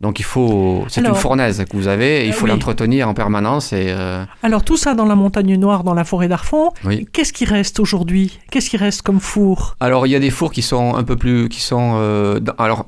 Donc 0.00 0.18
il 0.18 0.24
faut, 0.24 0.84
c'est 0.88 1.00
une 1.00 1.14
fournaise 1.14 1.64
que 1.70 1.76
vous 1.76 1.88
avez, 1.88 2.26
il 2.26 2.30
euh, 2.30 2.34
faut 2.34 2.44
oui. 2.44 2.50
l'entretenir 2.50 3.08
en 3.08 3.14
permanence 3.14 3.72
et 3.72 3.86
euh, 3.88 4.24
Alors 4.42 4.62
tout 4.62 4.76
ça 4.76 4.94
dans 4.94 5.06
la 5.06 5.14
montagne 5.14 5.56
noire, 5.56 5.84
dans 5.84 5.94
la 5.94 6.04
forêt 6.04 6.28
d'Arfon, 6.28 6.70
Oui. 6.84 7.06
qu'est-ce 7.12 7.32
qui 7.32 7.44
reste 7.46 7.80
aujourd'hui? 7.80 8.38
Qu'est-ce 8.50 8.68
qui 8.68 8.76
reste 8.76 9.00
comme 9.02 9.20
four? 9.20 9.76
Alors, 9.80 10.06
il 10.06 10.10
y 10.10 10.16
a 10.16 10.20
des 10.20 10.30
fours 10.30 10.52
qui 10.52 10.62
sont 10.62 10.94
un 10.96 11.04
peu 11.04 11.16
plus. 11.16 11.48
qui 11.48 11.62
sont. 11.62 11.94
euh, 11.96 12.40
alors, 12.58 12.86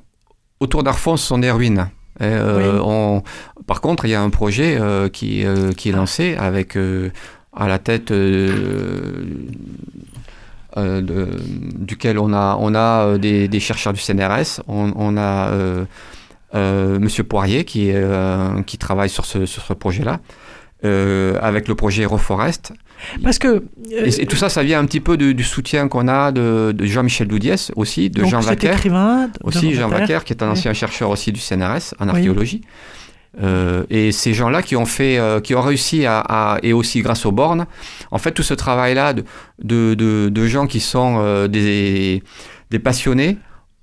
autour 0.61 0.83
d'Arfon, 0.83 1.17
ce 1.17 1.27
sont 1.27 1.39
des 1.39 1.51
ruines. 1.51 1.89
Et, 2.21 2.25
euh, 2.25 2.73
Oui. 2.75 2.81
on- 2.85 3.23
par 3.67 3.81
contre, 3.81 4.05
il 4.05 4.11
y 4.11 4.15
a 4.15 4.21
un 4.21 4.31
projet 4.31 4.79
qui, 5.13 5.45
qui 5.77 5.89
est 5.89 5.93
lancé 5.93 6.35
avec 6.37 6.77
à 7.57 7.69
la 7.69 7.79
tête 7.79 8.11
euh, 8.11 9.25
de- 10.77 11.29
duquel 11.79 12.19
on 12.19 12.33
a, 12.33 12.57
on 12.61 12.75
a 12.75 13.19
des, 13.19 13.49
des 13.49 13.61
chercheurs 13.61 13.93
du 13.93 14.01
CNRS. 14.01 14.61
On, 14.69 14.93
on 14.97 15.17
a 15.17 15.49
euh, 15.51 15.85
Monsieur 16.55 17.25
Poirier 17.25 17.65
qui, 17.65 17.91
euh, 17.93 18.63
qui 18.63 18.79
travaille 18.79 19.11
sur 19.11 19.25
ce, 19.27 19.47
sur 19.47 19.63
ce 19.63 19.73
projet-là. 19.73 20.21
euh, 20.85 21.39
avec 21.41 21.69
le 21.69 21.75
projet 21.75 22.05
Reforest. 22.05 22.73
Parce 23.23 23.39
que... 23.39 23.49
euh, 23.49 23.61
Et, 23.91 24.23
et 24.23 24.27
tout 24.27 24.37
ça, 24.37 24.49
ça 24.51 24.63
vient 24.63 24.79
un 24.79 24.85
petit 24.85 25.01
peu 25.01 25.17
du, 25.17 25.35
du 25.35 25.43
soutien 25.43 25.89
qu'on 25.89 26.07
a 26.07 26.33
de, 26.33 26.73
de 26.77 26.85
Jean-Michel 26.87 27.29
Doudiès 27.29 27.73
aussi, 27.77 28.11
de 28.11 28.21
donc, 28.21 28.31
Jean 28.31 28.41
Vaquer, 28.41 28.73
écrivain, 28.73 29.27
de- 29.29 29.33
aussi 29.43 29.73
Jean 29.75 29.89
Vaquer. 29.89 30.19
Qui 30.25 30.35
est 30.35 30.43
un 30.43 30.47
Oui. 30.47 30.53
ancien 30.53 30.73
chercheur 30.75 31.09
aussi 31.11 31.33
du 31.33 31.41
CNRS 31.41 31.95
en 31.99 32.05
Oui. 32.05 32.11
archéologie. 32.11 32.61
Euh, 33.43 33.85
et 33.91 34.13
ces 34.13 34.33
gens-là 34.35 34.63
qui 34.63 34.77
ont 34.77 34.87
fait, 34.87 35.19
euh, 35.19 35.41
qui 35.41 35.55
ont 35.55 35.61
réussi 35.63 36.07
à, 36.07 36.21
à- 36.21 36.59
et 36.63 36.73
aussi 36.73 37.01
grâce 37.03 37.27
aux 37.27 37.33
bornes, 37.33 37.67
en 38.11 38.19
fait 38.19 38.33
tout 38.33 38.43
ce 38.43 38.55
travail-là 38.55 39.13
de, 39.15 39.25
de, 39.63 39.95
de- 39.95 40.29
de 40.31 40.47
gens 40.47 40.67
qui 40.67 40.81
sont 40.81 41.17
euh, 41.21 41.49
des, 41.49 42.23
des 42.71 42.79
passionnés 42.79 43.37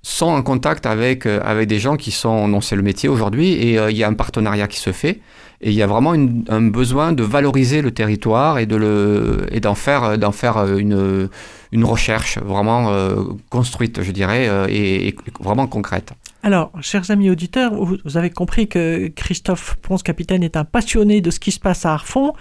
sont 0.04 0.26
en 0.26 0.42
contact 0.42 0.86
avec, 0.86 1.26
euh, 1.26 1.40
avec 1.42 1.66
des 1.66 1.78
gens 1.78 1.96
qui 1.96 2.12
sont, 2.12 2.46
dont 2.48 2.60
c'est 2.60 2.76
le 2.76 2.82
métier 2.82 3.08
aujourd'hui, 3.08 3.52
et 3.54 3.78
euh, 3.78 3.90
il 3.90 3.96
y 3.96 4.04
a 4.04 4.08
un 4.08 4.14
partenariat 4.14 4.68
qui 4.68 4.78
se 4.78 4.92
fait, 4.92 5.20
et 5.60 5.70
il 5.70 5.74
y 5.74 5.82
a 5.82 5.86
vraiment 5.86 6.12
un 6.12 6.62
besoin 6.62 7.12
de 7.12 7.22
valoriser 7.22 7.80
le 7.80 7.90
territoire 7.90 8.58
et 8.58 8.66
de 8.66 8.76
le 8.76 9.46
et 9.50 9.60
d'en 9.60 9.74
faire 9.74 10.18
d'en 10.18 10.30
faire 10.30 10.58
euh, 10.58 10.76
une 10.76 11.30
une 11.72 11.84
recherche 11.84 12.38
vraiment 12.38 12.92
euh, 12.92 13.16
construite, 13.50 14.00
je 14.02 14.12
dirais, 14.12 14.46
euh, 14.48 14.66
et, 14.68 15.16
vraiment 15.40 15.66
concrète. 15.66 16.12
Alors, 16.44 16.70
chers 16.82 17.10
amis 17.10 17.30
auditeurs, 17.30 17.74
vous, 17.74 18.16
avez 18.16 18.30
compris 18.30 18.68
que 18.68 19.08
Christophe 19.08 19.76
Ponce-Capitaine 19.82 20.44
est 20.44 20.56
un 20.56 20.64
passionné 20.64 21.20
de 21.20 21.32
ce 21.32 21.40
qui 21.40 21.50
se 21.50 21.58
passe 21.58 21.84
à 21.84 21.94
Arfon. 21.94 22.32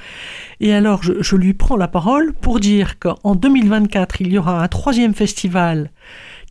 Et 0.60 0.72
alors, 0.72 1.02
je, 1.02 1.14
je 1.22 1.36
lui 1.36 1.54
prends 1.54 1.78
la 1.78 1.88
parole 1.88 2.34
pour 2.34 2.60
dire 2.60 3.00
qu'en 3.00 3.34
2024, 3.34 4.22
il 4.22 4.34
y 4.34 4.38
aura 4.38 4.62
un 4.62 4.68
troisième 4.68 5.16
festival 5.16 5.90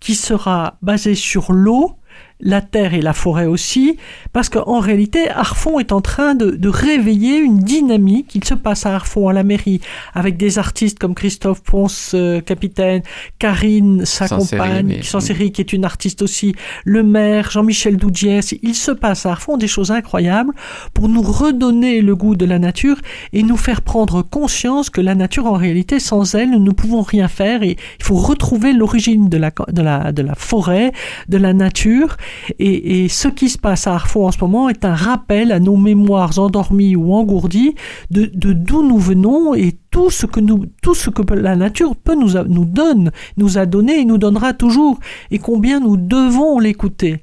qui 0.03 0.17
sera 0.17 0.79
basé 0.83 1.15
sur 1.15 1.53
l'eau, 1.53 1.97
la 2.43 2.61
terre 2.61 2.93
et 2.95 3.01
la 3.01 3.13
forêt 3.13 3.47
aussi, 3.47 3.97
parce 4.33 4.49
qu'en 4.49 4.81
réalité, 4.81 5.31
Arfon 5.31 5.79
est 5.79 5.93
en 5.93 6.01
train 6.01 6.35
de, 6.35 6.51
de 6.51 6.69
réveiller 6.69 7.39
une 7.39 7.59
dynamique. 7.61 8.35
Il 8.35 8.45
se 8.45 8.55
passe 8.55 8.85
à 8.85 8.95
Arfon, 8.97 9.29
à 9.29 9.33
la 9.33 9.45
mairie, 9.45 9.81
avec 10.13 10.37
des 10.37 10.59
artistes 10.59 10.99
comme 10.99 11.15
Christophe 11.15 11.63
Ponce, 11.63 12.13
euh, 12.15 12.41
capitaine, 12.41 13.03
Karine, 13.39 14.05
sa 14.05 14.27
compagne, 14.57 14.87
mais- 14.87 15.03
sans 15.03 15.21
série, 15.21 15.53
qui 15.53 15.61
est 15.61 15.73
une 15.73 15.85
artiste 15.85 16.23
aussi, 16.23 16.55
le 16.85 17.03
maire, 17.03 17.51
Jean-Michel 17.51 17.97
Doudiès. 17.97 18.55
Il 18.63 18.75
se 18.75 18.91
passe 18.91 19.25
à 19.27 19.31
Arfon 19.33 19.57
des 19.57 19.69
choses 19.69 19.91
incroyables 19.91 20.53
pour 20.95 21.09
nous 21.09 21.23
redonner 21.23 22.01
le 22.01 22.17
goût 22.17 22.35
de 22.35 22.45
la 22.45 22.59
nature 22.59 22.97
et 23.33 23.43
nous 23.43 23.57
faire 23.57 23.83
prendre 23.83 24.23
conscience 24.23 24.91
que 24.91 25.01
la 25.01 25.15
nature, 25.15 25.47
en 25.47 25.53
réalité, 25.55 26.01
sans 26.01 26.35
elle, 26.35 26.51
nous 26.51 26.59
ne 26.59 26.71
pouvons 26.73 27.03
rien 27.03 27.29
faire 27.29 27.63
et 27.63 27.77
il 27.99 28.05
faut 28.05 28.17
retrouver 28.17 28.73
l'origine 28.73 29.29
de 29.29 29.37
la, 29.37 29.51
de, 29.69 29.83
la, 29.83 30.11
de 30.13 30.23
la 30.23 30.35
forêt, 30.35 30.93
de 31.29 31.37
la 31.39 31.53
nature. 31.53 32.17
Et, 32.59 33.05
et 33.05 33.09
ce 33.09 33.29
qui 33.29 33.49
se 33.49 33.59
passe 33.59 33.87
à 33.87 33.95
Arfon 33.95 34.27
en 34.27 34.33
ce 34.33 34.39
moment 34.41 34.69
est 34.69 34.85
un 34.85 34.95
rappel 34.95 35.53
à 35.53 35.61
nos 35.61 35.77
mémoires 35.77 36.39
endormies 36.39 36.97
ou 36.97 37.13
engourdies 37.15 37.75
de 38.11 38.31
d'où 38.53 38.83
nous 38.87 38.99
venons 38.99 39.55
et 39.55 39.73
tout 39.91 40.11
ce 40.11 40.25
que 40.27 40.41
nous 40.41 40.65
tout 40.83 40.95
ce 40.95 41.11
que 41.11 41.23
la 41.35 41.55
nature 41.57 41.95
peut 41.97 42.15
nous 42.15 42.37
a- 42.37 42.45
nous 42.45 42.65
donne 42.65 43.11
nous 43.37 43.59
a 43.59 43.67
donné 43.67 44.01
et 44.01 44.05
nous 44.05 44.19
donnera 44.19 44.55
toujours 44.55 44.99
et 45.31 45.39
combien 45.39 45.81
nous 45.81 45.97
devons 45.97 46.59
l'écouter. 46.59 47.23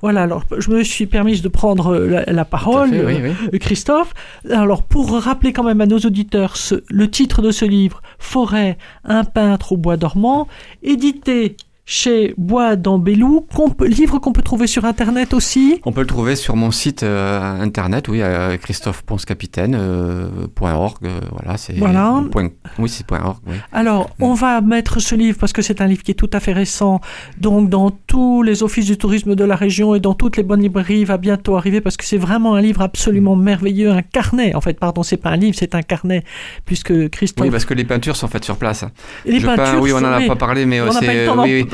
Voilà, 0.00 0.22
alors 0.22 0.44
je 0.58 0.70
me 0.70 0.82
suis 0.84 1.06
permise 1.06 1.42
de 1.42 1.48
prendre 1.48 1.96
la, 1.96 2.24
la 2.26 2.44
parole, 2.44 2.90
fait, 2.90 3.04
oui, 3.04 3.14
oui. 3.22 3.30
euh, 3.54 3.58
Christophe. 3.58 4.12
Alors 4.50 4.82
pour 4.82 5.10
rappeler 5.18 5.52
quand 5.52 5.64
même 5.64 5.80
à 5.80 5.86
nos 5.86 5.98
auditeurs 5.98 6.56
ce- 6.56 6.82
le 6.88 7.10
titre 7.10 7.42
de 7.42 7.50
ce 7.50 7.64
livre, 7.64 8.00
Forêt, 8.18 8.78
un 9.04 9.24
peintre 9.24 9.72
au 9.72 9.76
bois 9.76 9.96
dormant, 9.96 10.46
édité 10.82 11.56
chez 11.86 12.32
Bois 12.38 12.76
peut- 12.76 13.86
livre 13.86 14.18
qu'on 14.18 14.32
peut 14.32 14.40
trouver 14.42 14.66
sur 14.66 14.84
Internet 14.86 15.34
aussi. 15.34 15.80
On 15.84 15.92
peut 15.92 16.00
le 16.00 16.06
trouver 16.06 16.34
sur 16.36 16.56
mon 16.56 16.70
site 16.70 17.02
euh, 17.02 17.60
internet, 17.60 18.08
oui, 18.08 18.20
euh, 18.22 18.56
christophe-ponce-capitaine.org, 18.56 20.96
euh, 21.04 21.20
voilà, 21.32 21.56
c'est 21.56 21.74
Voilà. 21.74 22.22
point- 22.30 22.48
oui, 22.78 22.88
c'est 22.88 23.10
.org, 23.12 23.36
oui. 23.46 23.54
Alors, 23.72 24.10
Mm. 24.18 24.24
on 24.24 24.34
va 24.34 24.60
mettre 24.60 25.00
ce 25.00 25.14
livre 25.14 25.38
parce 25.38 25.52
que 25.52 25.62
c'est 25.62 25.80
un 25.80 25.86
livre 25.86 26.02
qui 26.02 26.10
est 26.12 26.14
tout 26.14 26.30
à 26.32 26.40
fait 26.40 26.52
récent. 26.52 27.00
Donc, 27.38 27.68
dans 27.68 27.90
tous 27.90 28.42
les 28.42 28.62
offices 28.62 28.86
du 28.86 28.96
tourisme 28.96 29.34
de 29.34 29.44
la 29.44 29.56
région 29.56 29.94
et 29.94 30.00
dans 30.00 30.14
toutes 30.14 30.36
les 30.36 30.42
bonnes 30.42 30.62
librairies, 30.62 31.00
il 31.00 31.06
va 31.06 31.18
bientôt 31.18 31.56
arriver 31.56 31.80
parce 31.80 31.96
que 31.96 32.04
c'est 32.04 32.18
vraiment 32.18 32.54
un 32.54 32.60
livre 32.62 32.82
absolument 32.82 33.36
merveilleux, 33.36 33.90
un 33.90 34.02
carnet. 34.02 34.54
En 34.54 34.60
fait, 34.60 34.78
pardon, 34.78 35.02
c'est 35.02 35.16
pas 35.16 35.30
un 35.30 35.36
livre, 35.36 35.56
c'est 35.58 35.74
un 35.74 35.82
carnet, 35.82 36.24
puisque 36.64 37.08
Christophe. 37.10 37.44
Oui, 37.44 37.50
parce 37.50 37.64
que 37.64 37.74
les 37.74 37.84
peintures 37.84 38.16
sont 38.16 38.28
faites 38.28 38.44
sur 38.44 38.56
place. 38.56 38.84
les 39.26 39.40
je 39.40 39.46
peins, 39.46 39.56
peintures. 39.56 39.80
oui, 39.82 39.92
on 39.92 40.00
n'en 40.00 40.12
a 40.12 40.20
pas 40.22 40.36
parlé, 40.36 40.66
mais 40.66 40.80
euh, 40.80 40.90
c'est 40.90 41.26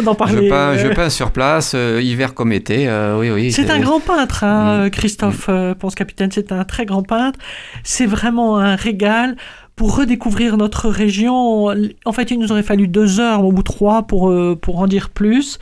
d'en- 0.03 0.15
parler. 0.15 0.45
Je 0.45 0.49
peins, 0.51 0.77
je 0.77 0.87
euh. 0.89 0.95
peins 0.95 1.11
sur 1.11 1.31
place, 1.31 1.73
euh, 1.75 2.01
hiver 2.03 2.35
comme 2.35 2.53
été, 2.53 2.89
euh, 2.89 3.19
oui, 3.19 3.31
oui. 3.31 3.53
C'est 3.53 3.71
un 3.71 3.79
grand 3.81 4.01
peintre, 4.01 4.45
hein, 4.45 4.87
Mm. 4.87 4.91
Christophe 4.91 5.47
euh, 5.49 5.75
Ponce-Capitaine. 5.75 6.31
C'est 6.33 6.53
un 6.53 6.65
très 6.65 6.87
grand 6.87 7.03
peintre. 7.03 7.39
C'est 7.85 8.07
vraiment 8.07 8.59
un 8.59 8.77
régal 8.77 9.37
pour 9.81 9.97
redécouvrir 9.97 10.59
notre 10.59 10.91
région. 10.91 11.69
En 12.05 12.13
fait, 12.13 12.31
il 12.31 12.39
nous 12.39 12.53
aurait 12.53 12.63
fallu 12.63 12.87
deux 12.87 13.19
heures 13.19 13.47
ou 13.47 13.63
trois 13.63 14.03
pour, 14.03 14.29
euh, 14.29 14.55
pour 14.55 14.79
en 14.79 14.87
dire 14.87 15.09
plus. 15.09 15.59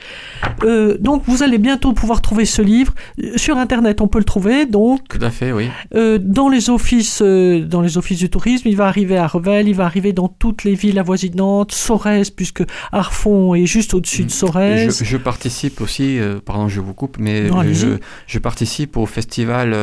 Euh, 0.64 0.98
donc, 0.98 1.22
vous 1.26 1.44
allez 1.44 1.58
bientôt 1.58 1.92
pouvoir 1.92 2.20
trouver 2.20 2.44
ce 2.44 2.60
livre. 2.60 2.94
Euh, 3.22 3.36
Sur 3.36 3.58
Internet, 3.58 4.00
on 4.00 4.08
peut 4.08 4.18
le 4.18 4.24
trouver. 4.24 4.66
Donc, 4.66 5.06
Tout 5.08 5.24
à 5.24 5.30
fait, 5.30 5.52
oui. 5.52 5.68
euh, 5.94 6.18
dans 6.20 6.48
les 6.48 6.68
offices, 6.68 7.22
dans 7.22 7.80
les 7.80 7.96
offices 7.96 8.18
du 8.18 8.28
tourisme, 8.28 8.66
il 8.66 8.74
va 8.76 8.86
arriver 8.88 9.16
à 9.16 9.28
Revel, 9.28 9.68
il 9.68 9.76
va 9.76 9.84
arriver 9.84 10.12
dans 10.12 10.26
toutes 10.26 10.64
les 10.64 10.74
villes 10.74 10.98
avoisinantes, 10.98 11.70
Sorèze, 11.70 12.30
puisque 12.30 12.64
Arfon 12.90 13.54
est 13.54 13.66
juste 13.66 13.94
au-dessus 13.94 14.24
de 14.24 14.30
Je, 14.30 14.34
Sorèze. 14.34 15.00
je 15.04 15.16
participe 15.16 15.80
aussi, 15.80 16.18
pardon, 16.44 16.66
je 16.66 16.80
vous 16.80 16.92
coupe, 16.92 17.18
mais 17.20 17.42
Non, 17.50 17.62
je, 17.72 17.98
je 18.26 18.38
participe 18.40 18.96
au 18.96 19.06
festival, 19.06 19.76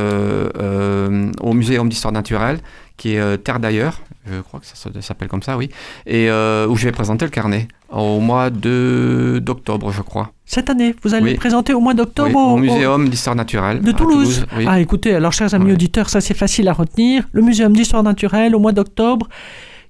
au 1.39 1.53
Muséum 1.53 1.87
d'histoire 1.87 2.11
naturelle, 2.11 2.59
qui 2.97 3.15
est 3.15 3.19
euh, 3.19 3.37
Terre 3.37 3.59
d'ailleurs, 3.59 4.01
je 4.31 4.39
crois 4.41 4.59
que 4.59 4.65
ça, 4.65 4.75
s'appelle 5.01 5.27
comme 5.27 5.43
ça, 5.43 5.57
oui, 5.57 5.69
et 6.05 6.29
euh, 6.29 6.67
où 6.67 6.75
je 6.77 6.85
vais 6.85 6.91
présenter 6.91 7.25
le 7.25 7.31
carnet 7.31 7.67
au 7.89 8.19
mois 8.19 8.49
d'octobre, 8.49 9.91
je 9.91 10.01
crois. 10.01 10.31
Cette 10.45 10.69
année, 10.69 10.95
vous 11.03 11.13
allez 11.13 11.25
Oui. 11.25 11.31
le 11.31 11.37
présenter 11.37 11.73
au 11.73 11.79
mois 11.79 11.93
d'octobre 11.93 12.29
Oui, 12.35 12.35
au- 12.35 12.53
au 12.53 12.57
Muséum 12.57 13.09
d'histoire 13.09 13.35
naturelle 13.35 13.81
de 13.81 13.91
Toulouse. 13.91 14.45
oui. 14.57 14.65
Ah, 14.67 14.79
écoutez, 14.79 15.13
alors, 15.15 15.33
chers 15.33 15.53
amis 15.53 15.67
Ouais. 15.67 15.73
auditeurs, 15.73 16.09
ça 16.09 16.21
c'est 16.21 16.33
facile 16.33 16.67
à 16.67 16.73
retenir. 16.73 17.23
Le 17.31 17.41
Muséum 17.41 17.73
d'histoire 17.73 18.03
naturelle 18.03 18.55
au 18.55 18.59
mois 18.59 18.71
d'octobre. 18.71 19.27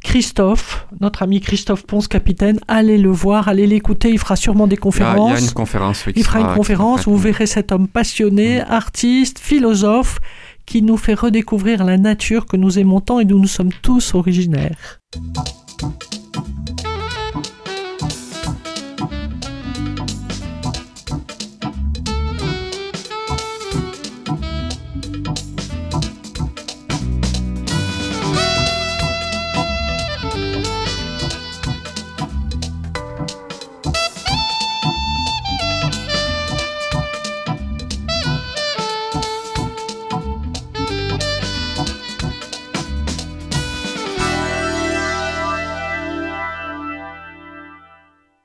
Christophe, 0.03 0.86
notre 1.01 1.24
ami 1.24 1.41
Christophe 1.41 1.84
Ponce, 1.88 2.08
capitaine, 2.08 2.60
allez 2.68 2.97
le 2.99 3.10
voir, 3.10 3.47
allez 3.47 3.66
l'écouter. 3.66 4.10
Il 4.12 4.20
fera 4.20 4.36
sûrement 4.36 4.68
des 4.68 4.76
Il 4.76 4.78
y 4.78 4.80
a- 4.80 4.82
conférences. 4.82 5.32
il 5.32 5.41
y 5.41 5.45
a 5.45 5.47
une 5.47 5.53
conférence, 5.53 6.03
oui. 6.06 6.14
Il 6.16 6.24
fera 6.24 6.41
une 6.41 6.53
conférence 6.56 7.08
où 7.08 7.12
vous 7.12 7.18
verrez 7.18 7.47
cet 7.47 7.72
homme 7.72 7.88
passionné, 7.88 8.60
Mm. 8.62 8.72
artiste, 8.72 9.39
philosophe, 9.39 10.20
qui 10.66 10.82
nous 10.82 10.97
fait 10.97 11.13
redécouvrir 11.13 11.84
la 11.84 11.97
nature 11.97 12.45
que 12.45 12.57
nous 12.57 12.80
aimons 12.80 13.01
tant 13.01 13.20
et 13.20 13.26
d'où 13.26 13.39
nous 13.39 13.47
sommes 13.47 13.74
tous 13.82 14.16
originaires. 14.16 15.01